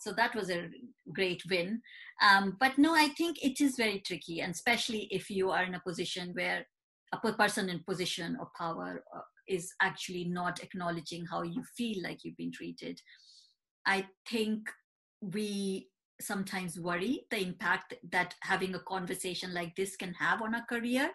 so 0.00 0.12
that 0.12 0.34
was 0.34 0.50
a 0.50 0.68
great 1.12 1.42
win. 1.50 1.82
Um, 2.22 2.56
but 2.60 2.78
no, 2.78 2.94
I 2.94 3.08
think 3.08 3.42
it 3.42 3.60
is 3.60 3.76
very 3.76 4.00
tricky, 4.00 4.40
and 4.40 4.54
especially 4.54 5.08
if 5.10 5.28
you 5.28 5.50
are 5.50 5.64
in 5.64 5.74
a 5.74 5.80
position 5.80 6.30
where 6.34 6.64
a 7.12 7.32
person 7.32 7.68
in 7.68 7.82
position 7.84 8.36
of 8.40 8.48
power 8.56 9.02
uh, 9.16 9.20
is 9.48 9.72
actually 9.82 10.24
not 10.24 10.62
acknowledging 10.62 11.24
how 11.26 11.42
you 11.42 11.62
feel 11.76 12.02
like 12.02 12.18
you've 12.22 12.36
been 12.36 12.52
treated. 12.52 13.00
I 13.86 14.06
think 14.28 14.68
we 15.20 15.88
sometimes 16.20 16.80
worry 16.80 17.24
the 17.30 17.40
impact 17.40 17.94
that 18.10 18.34
having 18.40 18.74
a 18.74 18.80
conversation 18.80 19.54
like 19.54 19.74
this 19.76 19.96
can 19.96 20.12
have 20.14 20.42
on 20.42 20.54
a 20.54 20.66
career. 20.68 21.10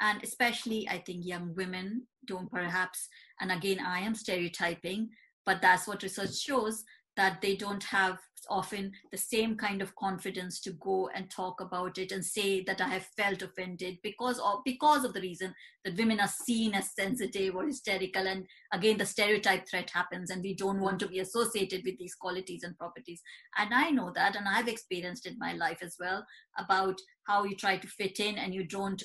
And 0.00 0.22
especially 0.22 0.88
i 0.88 0.98
think 0.98 1.26
young 1.26 1.54
women 1.56 2.06
don't 2.24 2.50
perhaps 2.50 3.08
and 3.40 3.50
again 3.50 3.80
i 3.80 3.98
am 3.98 4.14
stereotyping 4.14 5.08
but 5.44 5.60
that's 5.60 5.88
what 5.88 6.04
research 6.04 6.36
shows 6.36 6.84
that 7.18 7.42
they 7.42 7.56
don't 7.56 7.82
have 7.82 8.18
often 8.48 8.92
the 9.10 9.18
same 9.18 9.56
kind 9.56 9.82
of 9.82 9.94
confidence 9.96 10.60
to 10.60 10.70
go 10.80 11.10
and 11.14 11.28
talk 11.30 11.60
about 11.60 11.98
it 11.98 12.12
and 12.12 12.24
say 12.24 12.62
that 12.62 12.80
I 12.80 12.88
have 12.88 13.06
felt 13.16 13.42
offended 13.42 13.98
because 14.02 14.38
of 14.38 14.60
because 14.64 15.04
of 15.04 15.12
the 15.12 15.20
reason 15.20 15.52
that 15.84 15.96
women 15.96 16.20
are 16.20 16.32
seen 16.46 16.74
as 16.74 16.94
sensitive 16.94 17.56
or 17.56 17.66
hysterical. 17.66 18.26
And 18.26 18.46
again 18.72 18.98
the 18.98 19.04
stereotype 19.04 19.68
threat 19.68 19.90
happens 19.90 20.30
and 20.30 20.42
we 20.42 20.54
don't 20.54 20.80
want 20.80 21.00
to 21.00 21.08
be 21.08 21.18
associated 21.18 21.82
with 21.84 21.98
these 21.98 22.14
qualities 22.14 22.62
and 22.62 22.78
properties. 22.78 23.20
And 23.58 23.74
I 23.74 23.90
know 23.90 24.12
that 24.14 24.36
and 24.36 24.46
I've 24.48 24.68
experienced 24.68 25.26
in 25.26 25.36
my 25.38 25.54
life 25.54 25.78
as 25.82 25.96
well 25.98 26.24
about 26.56 26.98
how 27.26 27.44
you 27.44 27.56
try 27.56 27.76
to 27.76 27.86
fit 27.88 28.20
in 28.20 28.38
and 28.38 28.54
you 28.54 28.64
don't 28.64 29.02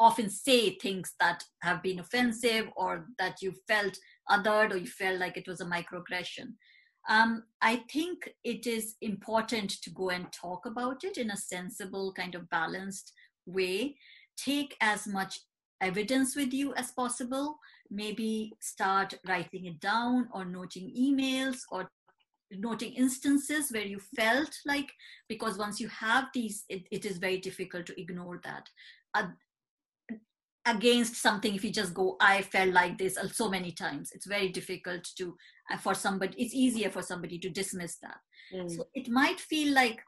often 0.00 0.28
say 0.28 0.70
things 0.70 1.12
that 1.20 1.44
have 1.62 1.82
been 1.82 2.00
offensive 2.00 2.66
or 2.74 3.06
that 3.18 3.36
you 3.40 3.52
felt 3.68 3.96
othered 4.28 4.72
or 4.72 4.76
you 4.78 4.86
felt 4.86 5.20
like 5.20 5.36
it 5.36 5.46
was 5.46 5.60
a 5.60 5.66
microaggression 5.66 6.54
um, 7.08 7.44
I 7.60 7.84
think 7.92 8.30
it 8.44 8.66
is 8.66 8.96
important 9.02 9.70
to 9.82 9.90
go 9.90 10.10
and 10.10 10.32
talk 10.32 10.66
about 10.66 11.04
it 11.04 11.18
in 11.18 11.30
a 11.30 11.36
sensible, 11.36 12.12
kind 12.12 12.34
of 12.34 12.48
balanced 12.50 13.12
way. 13.46 13.96
Take 14.36 14.76
as 14.80 15.06
much 15.06 15.40
evidence 15.80 16.34
with 16.34 16.52
you 16.52 16.74
as 16.74 16.92
possible. 16.92 17.58
Maybe 17.90 18.52
start 18.60 19.14
writing 19.28 19.66
it 19.66 19.80
down 19.80 20.28
or 20.32 20.44
noting 20.44 20.94
emails 20.98 21.58
or 21.70 21.90
noting 22.50 22.92
instances 22.94 23.70
where 23.70 23.86
you 23.86 23.98
felt 24.16 24.50
like 24.66 24.90
because 25.28 25.58
once 25.58 25.80
you 25.80 25.88
have 25.88 26.26
these 26.32 26.64
it, 26.68 26.86
it 26.90 27.04
is 27.04 27.18
very 27.18 27.38
difficult 27.38 27.86
to 27.86 28.00
ignore 28.00 28.40
that 28.44 28.68
uh, 29.14 29.26
against 30.66 31.16
something 31.16 31.54
if 31.54 31.64
you 31.64 31.70
just 31.70 31.94
go 31.94 32.16
i 32.20 32.40
felt 32.42 32.72
like 32.72 32.96
this 32.98 33.18
so 33.32 33.48
many 33.48 33.72
times. 33.72 34.10
It's 34.12 34.26
very 34.26 34.48
difficult 34.48 35.04
to 35.18 35.36
uh, 35.70 35.76
for 35.78 35.94
somebody 35.94 36.34
it's 36.42 36.54
easier 36.54 36.90
for 36.90 37.02
somebody 37.02 37.38
to 37.38 37.50
dismiss 37.50 37.96
that. 38.02 38.18
Mm. 38.54 38.70
so 38.70 38.86
it 38.94 39.08
might 39.08 39.40
feel 39.40 39.74
like 39.74 40.00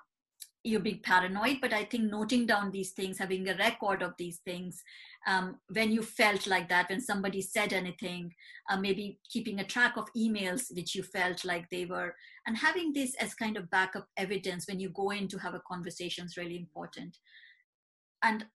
you're 0.64 0.80
being 0.80 1.00
paranoid 1.00 1.58
but 1.60 1.72
i 1.72 1.84
think 1.84 2.10
noting 2.10 2.44
down 2.44 2.70
these 2.72 2.90
things 2.90 3.18
having 3.18 3.48
a 3.48 3.56
record 3.56 4.02
of 4.02 4.12
these 4.18 4.40
things 4.44 4.82
um, 5.28 5.56
when 5.72 5.92
you 5.92 6.02
felt 6.02 6.46
like 6.46 6.68
that 6.68 6.90
when 6.90 7.00
somebody 7.00 7.40
said 7.40 7.72
anything 7.72 8.32
uh, 8.68 8.76
maybe 8.76 9.20
keeping 9.30 9.60
a 9.60 9.64
track 9.64 9.96
of 9.96 10.12
emails 10.16 10.64
which 10.74 10.94
you 10.94 11.04
felt 11.04 11.44
like 11.44 11.70
they 11.70 11.84
were 11.84 12.12
and 12.46 12.56
having 12.56 12.92
this 12.92 13.14
as 13.16 13.34
kind 13.34 13.56
of 13.56 13.70
backup 13.70 14.06
evidence 14.16 14.66
when 14.68 14.78
you 14.78 14.88
go 14.90 15.10
in 15.10 15.26
to 15.28 15.38
have 15.38 15.54
a 15.54 15.62
conversation 15.66 16.26
is 16.26 16.36
really 16.36 16.56
important. 16.56 17.18
And 18.22 18.46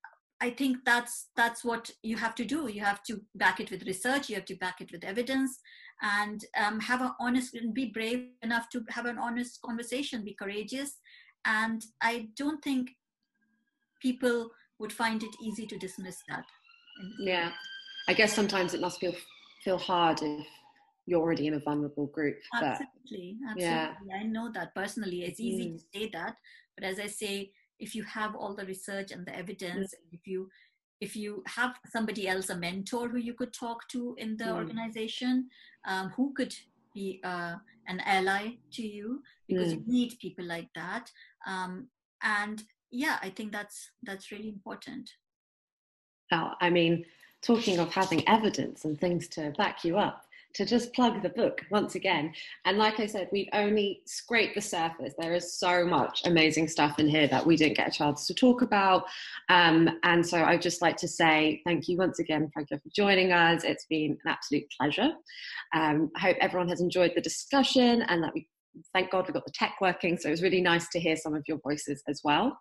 I 0.42 0.50
think 0.50 0.78
that's 0.86 1.28
that's 1.36 1.64
what 1.64 1.92
you 2.02 2.18
have 2.18 2.34
to 2.36 2.46
do. 2.46 2.68
You 2.68 2.82
have 2.82 3.04
to 3.04 3.22
back 3.36 3.60
it 3.60 3.70
with 3.70 3.86
research. 3.86 4.28
You 4.28 4.36
have 4.36 4.46
to 4.46 4.56
back 4.56 4.82
it 4.82 4.92
with 4.92 5.04
evidence, 5.04 5.60
and 6.02 6.44
um, 6.58 6.80
have 6.80 7.02
an 7.02 7.12
honest 7.20 7.54
and 7.54 7.74
be 7.74 7.86
brave 7.86 8.30
enough 8.42 8.68
to 8.72 8.84
have 8.90 9.06
an 9.06 9.20
honest 9.20 9.62
conversation. 9.62 10.26
Be 10.26 10.34
courageous, 10.34 10.98
and 11.46 11.84
I 12.02 12.30
don't 12.36 12.62
think 12.64 12.90
people 14.02 14.50
would 14.80 14.92
find 14.92 15.22
it 15.22 15.30
easy 15.44 15.68
to 15.68 15.78
dismiss 15.78 16.18
that. 16.28 16.46
Yeah, 17.20 17.52
I 18.10 18.14
guess 18.14 18.34
sometimes 18.34 18.74
it 18.74 18.82
must 18.82 19.00
feel 19.00 19.14
feel 19.64 19.78
hard 19.78 20.24
if 20.24 20.48
you're 21.06 21.22
already 21.22 21.46
in 21.46 21.54
a 21.54 21.60
vulnerable 21.60 22.08
group. 22.08 22.38
Absolutely, 22.56 23.38
absolutely. 23.48 23.64
Yeah. 23.64 23.94
I 24.20 24.24
know 24.24 24.52
that 24.54 24.74
personally. 24.74 25.22
It's 25.22 25.40
easy 25.40 25.70
mm. 25.70 25.78
to 25.78 25.84
say 25.94 26.10
that, 26.14 26.36
but 26.76 26.84
as 26.84 27.00
I 27.00 27.06
say 27.06 27.52
if 27.82 27.96
you 27.96 28.04
have 28.04 28.36
all 28.36 28.56
the 28.56 28.66
research 28.66 29.12
and 29.12 29.26
the 29.26 29.36
evidence 29.36 29.94
mm. 29.94 30.14
if 30.14 30.28
you 30.28 30.50
if 31.02 31.16
you 31.16 31.44
have 31.48 31.76
somebody 31.88 32.28
else 32.28 32.50
a 32.50 32.56
mentor 32.56 33.10
who 33.10 33.18
you 33.18 33.34
could 33.34 33.52
talk 33.52 33.88
to 33.90 34.16
in 34.20 34.38
the 34.38 34.46
mm. 34.46 34.56
organization 34.56 35.50
um, 35.86 36.10
who 36.16 36.34
could 36.34 36.56
be 36.94 37.20
uh, 37.24 37.56
an 37.88 38.00
ally 38.06 38.52
to 38.72 38.84
you 38.88 39.22
because 39.48 39.74
mm. 39.74 39.78
you 39.78 39.84
need 39.88 40.20
people 40.22 40.46
like 40.46 40.70
that 40.76 41.10
um, 41.48 41.88
and 42.24 42.64
yeah 42.92 43.18
i 43.22 43.30
think 43.30 43.52
that's 43.52 43.92
that's 44.04 44.32
really 44.32 44.50
important 44.50 45.10
oh, 46.32 46.52
i 46.62 46.70
mean 46.70 47.04
talking 47.42 47.80
of 47.80 47.92
having 47.92 48.28
evidence 48.28 48.86
and 48.86 49.00
things 49.00 49.28
to 49.28 49.52
back 49.58 49.84
you 49.84 49.98
up 49.98 50.26
to 50.54 50.66
just 50.66 50.94
plug 50.94 51.22
the 51.22 51.30
book 51.30 51.62
once 51.72 51.96
again. 51.96 52.34
And 52.66 52.78
like 52.78 53.00
I 53.00 53.06
said, 53.06 53.30
we've 53.32 53.50
only 53.54 54.02
scraped 54.06 54.56
the 54.56 54.62
surface. 54.62 55.14
There 55.18 55.34
is 55.34 55.54
so 55.58 55.86
much 55.86 56.22
amazing 56.26 56.68
stuff 56.68 57.00
in 57.00 57.08
here 57.08 57.28
that 57.28 57.46
we 57.46 57.56
didn't 57.56 57.78
get 57.78 57.88
a 57.88 57.92
chance 57.92 58.28
to 58.28 58.34
talk 58.34 58.62
about. 58.62 59.06
Um, 59.50 60.00
and 60.04 60.26
so 60.26 60.44
I'd 60.44 60.62
just 60.62 60.82
like 60.82 60.98
to 60.98 61.08
say 61.08 61.62
thank 61.66 61.88
you 61.88 61.98
once 61.98 62.20
again, 62.20 62.52
Pragya, 62.56 62.82
for 62.82 62.90
joining 62.96 63.32
us. 63.32 63.64
It's 63.64 63.86
been 63.86 64.18
an 64.24 64.32
absolute 64.32 64.66
pleasure. 64.78 65.12
Um, 65.74 66.12
I 66.16 66.20
hope 66.20 66.38
everyone 66.42 66.70
has 66.70 66.82
enjoyed 66.82 67.14
the 67.16 67.22
discussion 67.22 68.04
and 68.04 68.24
that 68.24 68.34
we 68.34 68.48
thank 68.94 69.12
God 69.12 69.28
we've 69.28 69.34
got 69.34 69.46
the 69.46 69.52
tech 69.52 69.76
working. 69.82 70.18
So 70.18 70.28
it 70.28 70.32
was 70.32 70.42
really 70.42 70.62
nice 70.62 70.88
to 70.90 71.00
hear 71.00 71.16
some 71.16 71.34
of 71.34 71.44
your 71.48 71.60
voices 71.60 72.04
as 72.08 72.20
well. 72.24 72.60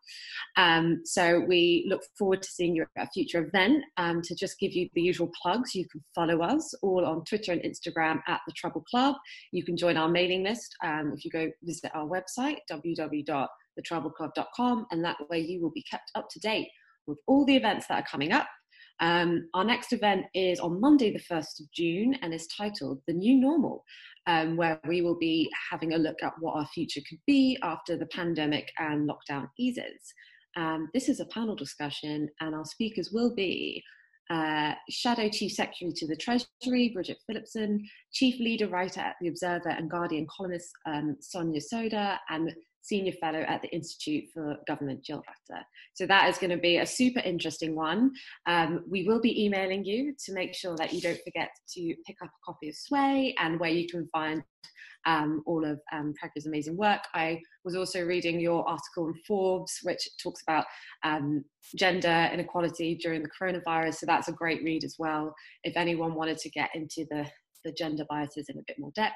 Um, 0.56 1.00
so 1.04 1.40
we 1.40 1.86
look 1.88 2.02
forward 2.18 2.42
to 2.42 2.50
seeing 2.50 2.76
you 2.76 2.84
at 2.96 3.06
a 3.06 3.10
future 3.10 3.44
event. 3.44 3.84
Um, 3.96 4.22
to 4.22 4.34
just 4.34 4.58
give 4.58 4.72
you 4.72 4.88
the 4.94 5.02
usual 5.02 5.30
plugs, 5.40 5.74
you 5.74 5.86
can 5.88 6.02
follow 6.14 6.42
us 6.42 6.74
all 6.82 7.04
on 7.04 7.24
Twitter 7.24 7.52
and 7.52 7.62
Instagram 7.62 8.20
at 8.28 8.40
The 8.46 8.52
Trouble 8.54 8.82
Club. 8.82 9.16
You 9.52 9.64
can 9.64 9.76
join 9.76 9.96
our 9.96 10.08
mailing 10.08 10.44
list 10.44 10.76
um, 10.84 11.12
if 11.16 11.24
you 11.24 11.30
go 11.30 11.50
visit 11.62 11.90
our 11.94 12.06
website, 12.06 12.58
www.thetroubleclub.com, 12.70 14.86
and 14.90 15.04
that 15.04 15.16
way 15.28 15.40
you 15.40 15.62
will 15.62 15.72
be 15.72 15.84
kept 15.90 16.10
up 16.14 16.28
to 16.30 16.38
date 16.40 16.68
with 17.06 17.18
all 17.26 17.44
the 17.44 17.56
events 17.56 17.86
that 17.88 18.02
are 18.02 18.06
coming 18.10 18.32
up. 18.32 18.48
Um, 19.00 19.48
our 19.54 19.64
next 19.64 19.94
event 19.94 20.26
is 20.34 20.60
on 20.60 20.80
Monday, 20.80 21.10
the 21.10 21.34
1st 21.34 21.60
of 21.60 21.72
June, 21.74 22.14
and 22.20 22.34
is 22.34 22.46
titled 22.48 23.00
The 23.06 23.14
New 23.14 23.40
Normal 23.40 23.82
um, 24.30 24.56
where 24.56 24.80
we 24.86 25.02
will 25.02 25.18
be 25.18 25.50
having 25.70 25.94
a 25.94 25.98
look 25.98 26.22
at 26.22 26.32
what 26.38 26.54
our 26.54 26.66
future 26.66 27.00
could 27.08 27.18
be 27.26 27.58
after 27.62 27.96
the 27.96 28.06
pandemic 28.06 28.70
and 28.78 29.08
lockdown 29.08 29.48
eases. 29.58 30.14
Um, 30.56 30.88
this 30.94 31.08
is 31.08 31.20
a 31.20 31.26
panel 31.26 31.56
discussion, 31.56 32.28
and 32.40 32.54
our 32.54 32.64
speakers 32.64 33.10
will 33.12 33.34
be 33.34 33.82
uh, 34.30 34.74
Shadow 34.88 35.28
Chief 35.28 35.50
Secretary 35.52 35.92
to 35.96 36.06
the 36.06 36.16
Treasury, 36.16 36.90
Bridget 36.94 37.18
Phillipson, 37.26 37.84
Chief 38.12 38.38
Leader 38.38 38.68
Writer 38.68 39.00
at 39.00 39.16
The 39.20 39.28
Observer 39.28 39.70
and 39.70 39.90
Guardian 39.90 40.26
columnist 40.34 40.70
um, 40.86 41.16
Sonia 41.20 41.60
Sodha, 41.60 42.18
and 42.28 42.54
Senior 42.82 43.12
Fellow 43.12 43.40
at 43.40 43.62
the 43.62 43.68
Institute 43.68 44.24
for 44.32 44.56
Government, 44.66 45.04
Jill 45.04 45.22
Rutter. 45.26 45.62
So 45.94 46.06
that 46.06 46.28
is 46.28 46.38
going 46.38 46.50
to 46.50 46.56
be 46.56 46.78
a 46.78 46.86
super 46.86 47.20
interesting 47.20 47.76
one. 47.76 48.12
Um, 48.46 48.84
we 48.88 49.04
will 49.04 49.20
be 49.20 49.44
emailing 49.44 49.84
you 49.84 50.14
to 50.24 50.32
make 50.32 50.54
sure 50.54 50.76
that 50.76 50.92
you 50.92 51.00
don't 51.00 51.20
forget 51.24 51.50
to 51.74 51.94
pick 52.06 52.16
up 52.22 52.28
a 52.28 52.44
copy 52.44 52.68
of 52.68 52.74
Sway 52.74 53.34
and 53.38 53.60
where 53.60 53.70
you 53.70 53.88
can 53.88 54.08
find 54.12 54.42
um, 55.06 55.42
all 55.46 55.64
of 55.64 55.80
um, 55.92 56.14
amazing 56.46 56.76
work. 56.76 57.00
I 57.14 57.40
was 57.64 57.76
also 57.76 58.04
reading 58.04 58.40
your 58.40 58.68
article 58.68 59.08
in 59.08 59.14
Forbes, 59.26 59.78
which 59.82 60.08
talks 60.22 60.42
about 60.42 60.64
um, 61.04 61.44
gender 61.76 62.28
inequality 62.32 62.96
during 62.96 63.22
the 63.22 63.30
coronavirus. 63.30 63.96
So 63.96 64.06
that's 64.06 64.28
a 64.28 64.32
great 64.32 64.62
read 64.62 64.84
as 64.84 64.96
well. 64.98 65.34
If 65.64 65.76
anyone 65.76 66.14
wanted 66.14 66.38
to 66.38 66.50
get 66.50 66.70
into 66.74 67.06
the, 67.10 67.26
the 67.64 67.72
gender 67.72 68.04
biases 68.08 68.48
in 68.48 68.58
a 68.58 68.64
bit 68.66 68.78
more 68.78 68.92
depth. 68.94 69.14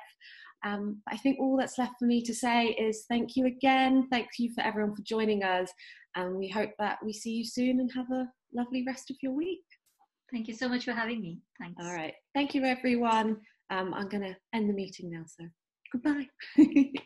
Um, 0.65 1.03
I 1.09 1.17
think 1.17 1.39
all 1.39 1.57
that's 1.57 1.79
left 1.79 1.95
for 1.99 2.07
me 2.07 2.23
to 2.23 2.35
say 2.35 2.69
is 2.69 3.05
thank 3.09 3.37
you 3.37 3.47
again. 3.47 4.09
Thank 4.11 4.29
you 4.39 4.53
for 4.55 4.63
everyone 4.63 4.97
for 4.97 5.03
joining 5.03 5.43
us. 5.43 5.71
And 6.17 6.37
we 6.37 6.49
hope 6.49 6.71
that 6.79 6.99
we 7.05 7.13
see 7.13 7.33
you 7.33 7.45
soon 7.45 7.81
and 7.81 7.91
have 7.93 8.11
a 8.11 8.29
lovely 8.55 8.83
rest 8.87 9.11
of 9.11 9.17
your 9.23 9.33
week. 9.33 9.65
Thank 10.33 10.49
you 10.49 10.55
so 10.55 10.69
much 10.69 10.85
for 10.85 10.93
having 10.93 11.21
me. 11.21 11.41
Thanks. 11.61 11.85
All 11.85 11.93
right. 11.93 12.15
Thank 12.35 12.55
you, 12.55 12.65
everyone. 12.65 13.37
Um, 13.71 13.93
I'm 13.95 14.09
going 14.09 14.23
to 14.23 14.37
end 14.55 14.69
the 14.69 14.75
meeting 14.75 15.11
now. 15.11 15.25
So 15.27 15.47
goodbye. 15.93 16.29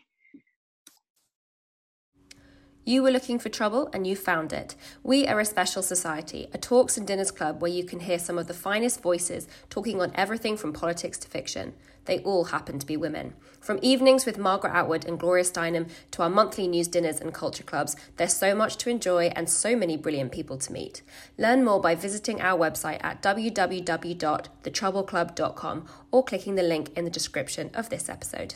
You 2.89 3.03
were 3.03 3.11
looking 3.11 3.37
for 3.37 3.49
trouble 3.49 3.87
and 3.93 4.07
you 4.07 4.15
found 4.15 4.51
it. 4.51 4.75
We 5.03 5.27
are 5.27 5.39
a 5.39 5.45
special 5.45 5.83
society, 5.83 6.47
a 6.55 6.57
talks 6.57 6.97
and 6.97 7.05
dinners 7.05 7.29
club 7.29 7.61
where 7.61 7.69
you 7.69 7.83
can 7.83 7.99
hear 7.99 8.17
some 8.17 8.39
of 8.39 8.47
the 8.47 8.53
finest 8.55 9.03
voices 9.03 9.47
talking 9.69 10.01
on 10.01 10.11
everything 10.15 10.57
from 10.57 10.73
politics 10.73 11.19
to 11.19 11.27
fiction. 11.27 11.75
They 12.09 12.19
all 12.21 12.45
happen 12.45 12.79
to 12.79 12.87
be 12.87 12.97
women. 12.97 13.35
From 13.61 13.77
evenings 13.83 14.25
with 14.25 14.39
Margaret 14.39 14.73
Atwood 14.73 15.05
and 15.05 15.19
Gloria 15.19 15.43
Steinem 15.43 15.87
to 16.09 16.23
our 16.23 16.29
monthly 16.29 16.67
news 16.67 16.87
dinners 16.87 17.21
and 17.21 17.31
culture 17.31 17.61
clubs, 17.61 17.95
there's 18.17 18.33
so 18.33 18.55
much 18.55 18.77
to 18.77 18.89
enjoy 18.89 19.25
and 19.35 19.47
so 19.47 19.75
many 19.75 19.95
brilliant 19.95 20.31
people 20.31 20.57
to 20.57 20.73
meet. 20.73 21.03
Learn 21.37 21.63
more 21.63 21.79
by 21.79 21.93
visiting 21.93 22.41
our 22.41 22.57
website 22.57 22.97
at 23.03 23.21
www.thetroubleclub.com 23.21 25.87
or 26.09 26.23
clicking 26.23 26.55
the 26.55 26.63
link 26.63 26.97
in 26.97 27.05
the 27.05 27.11
description 27.11 27.69
of 27.75 27.91
this 27.91 28.09
episode. 28.09 28.55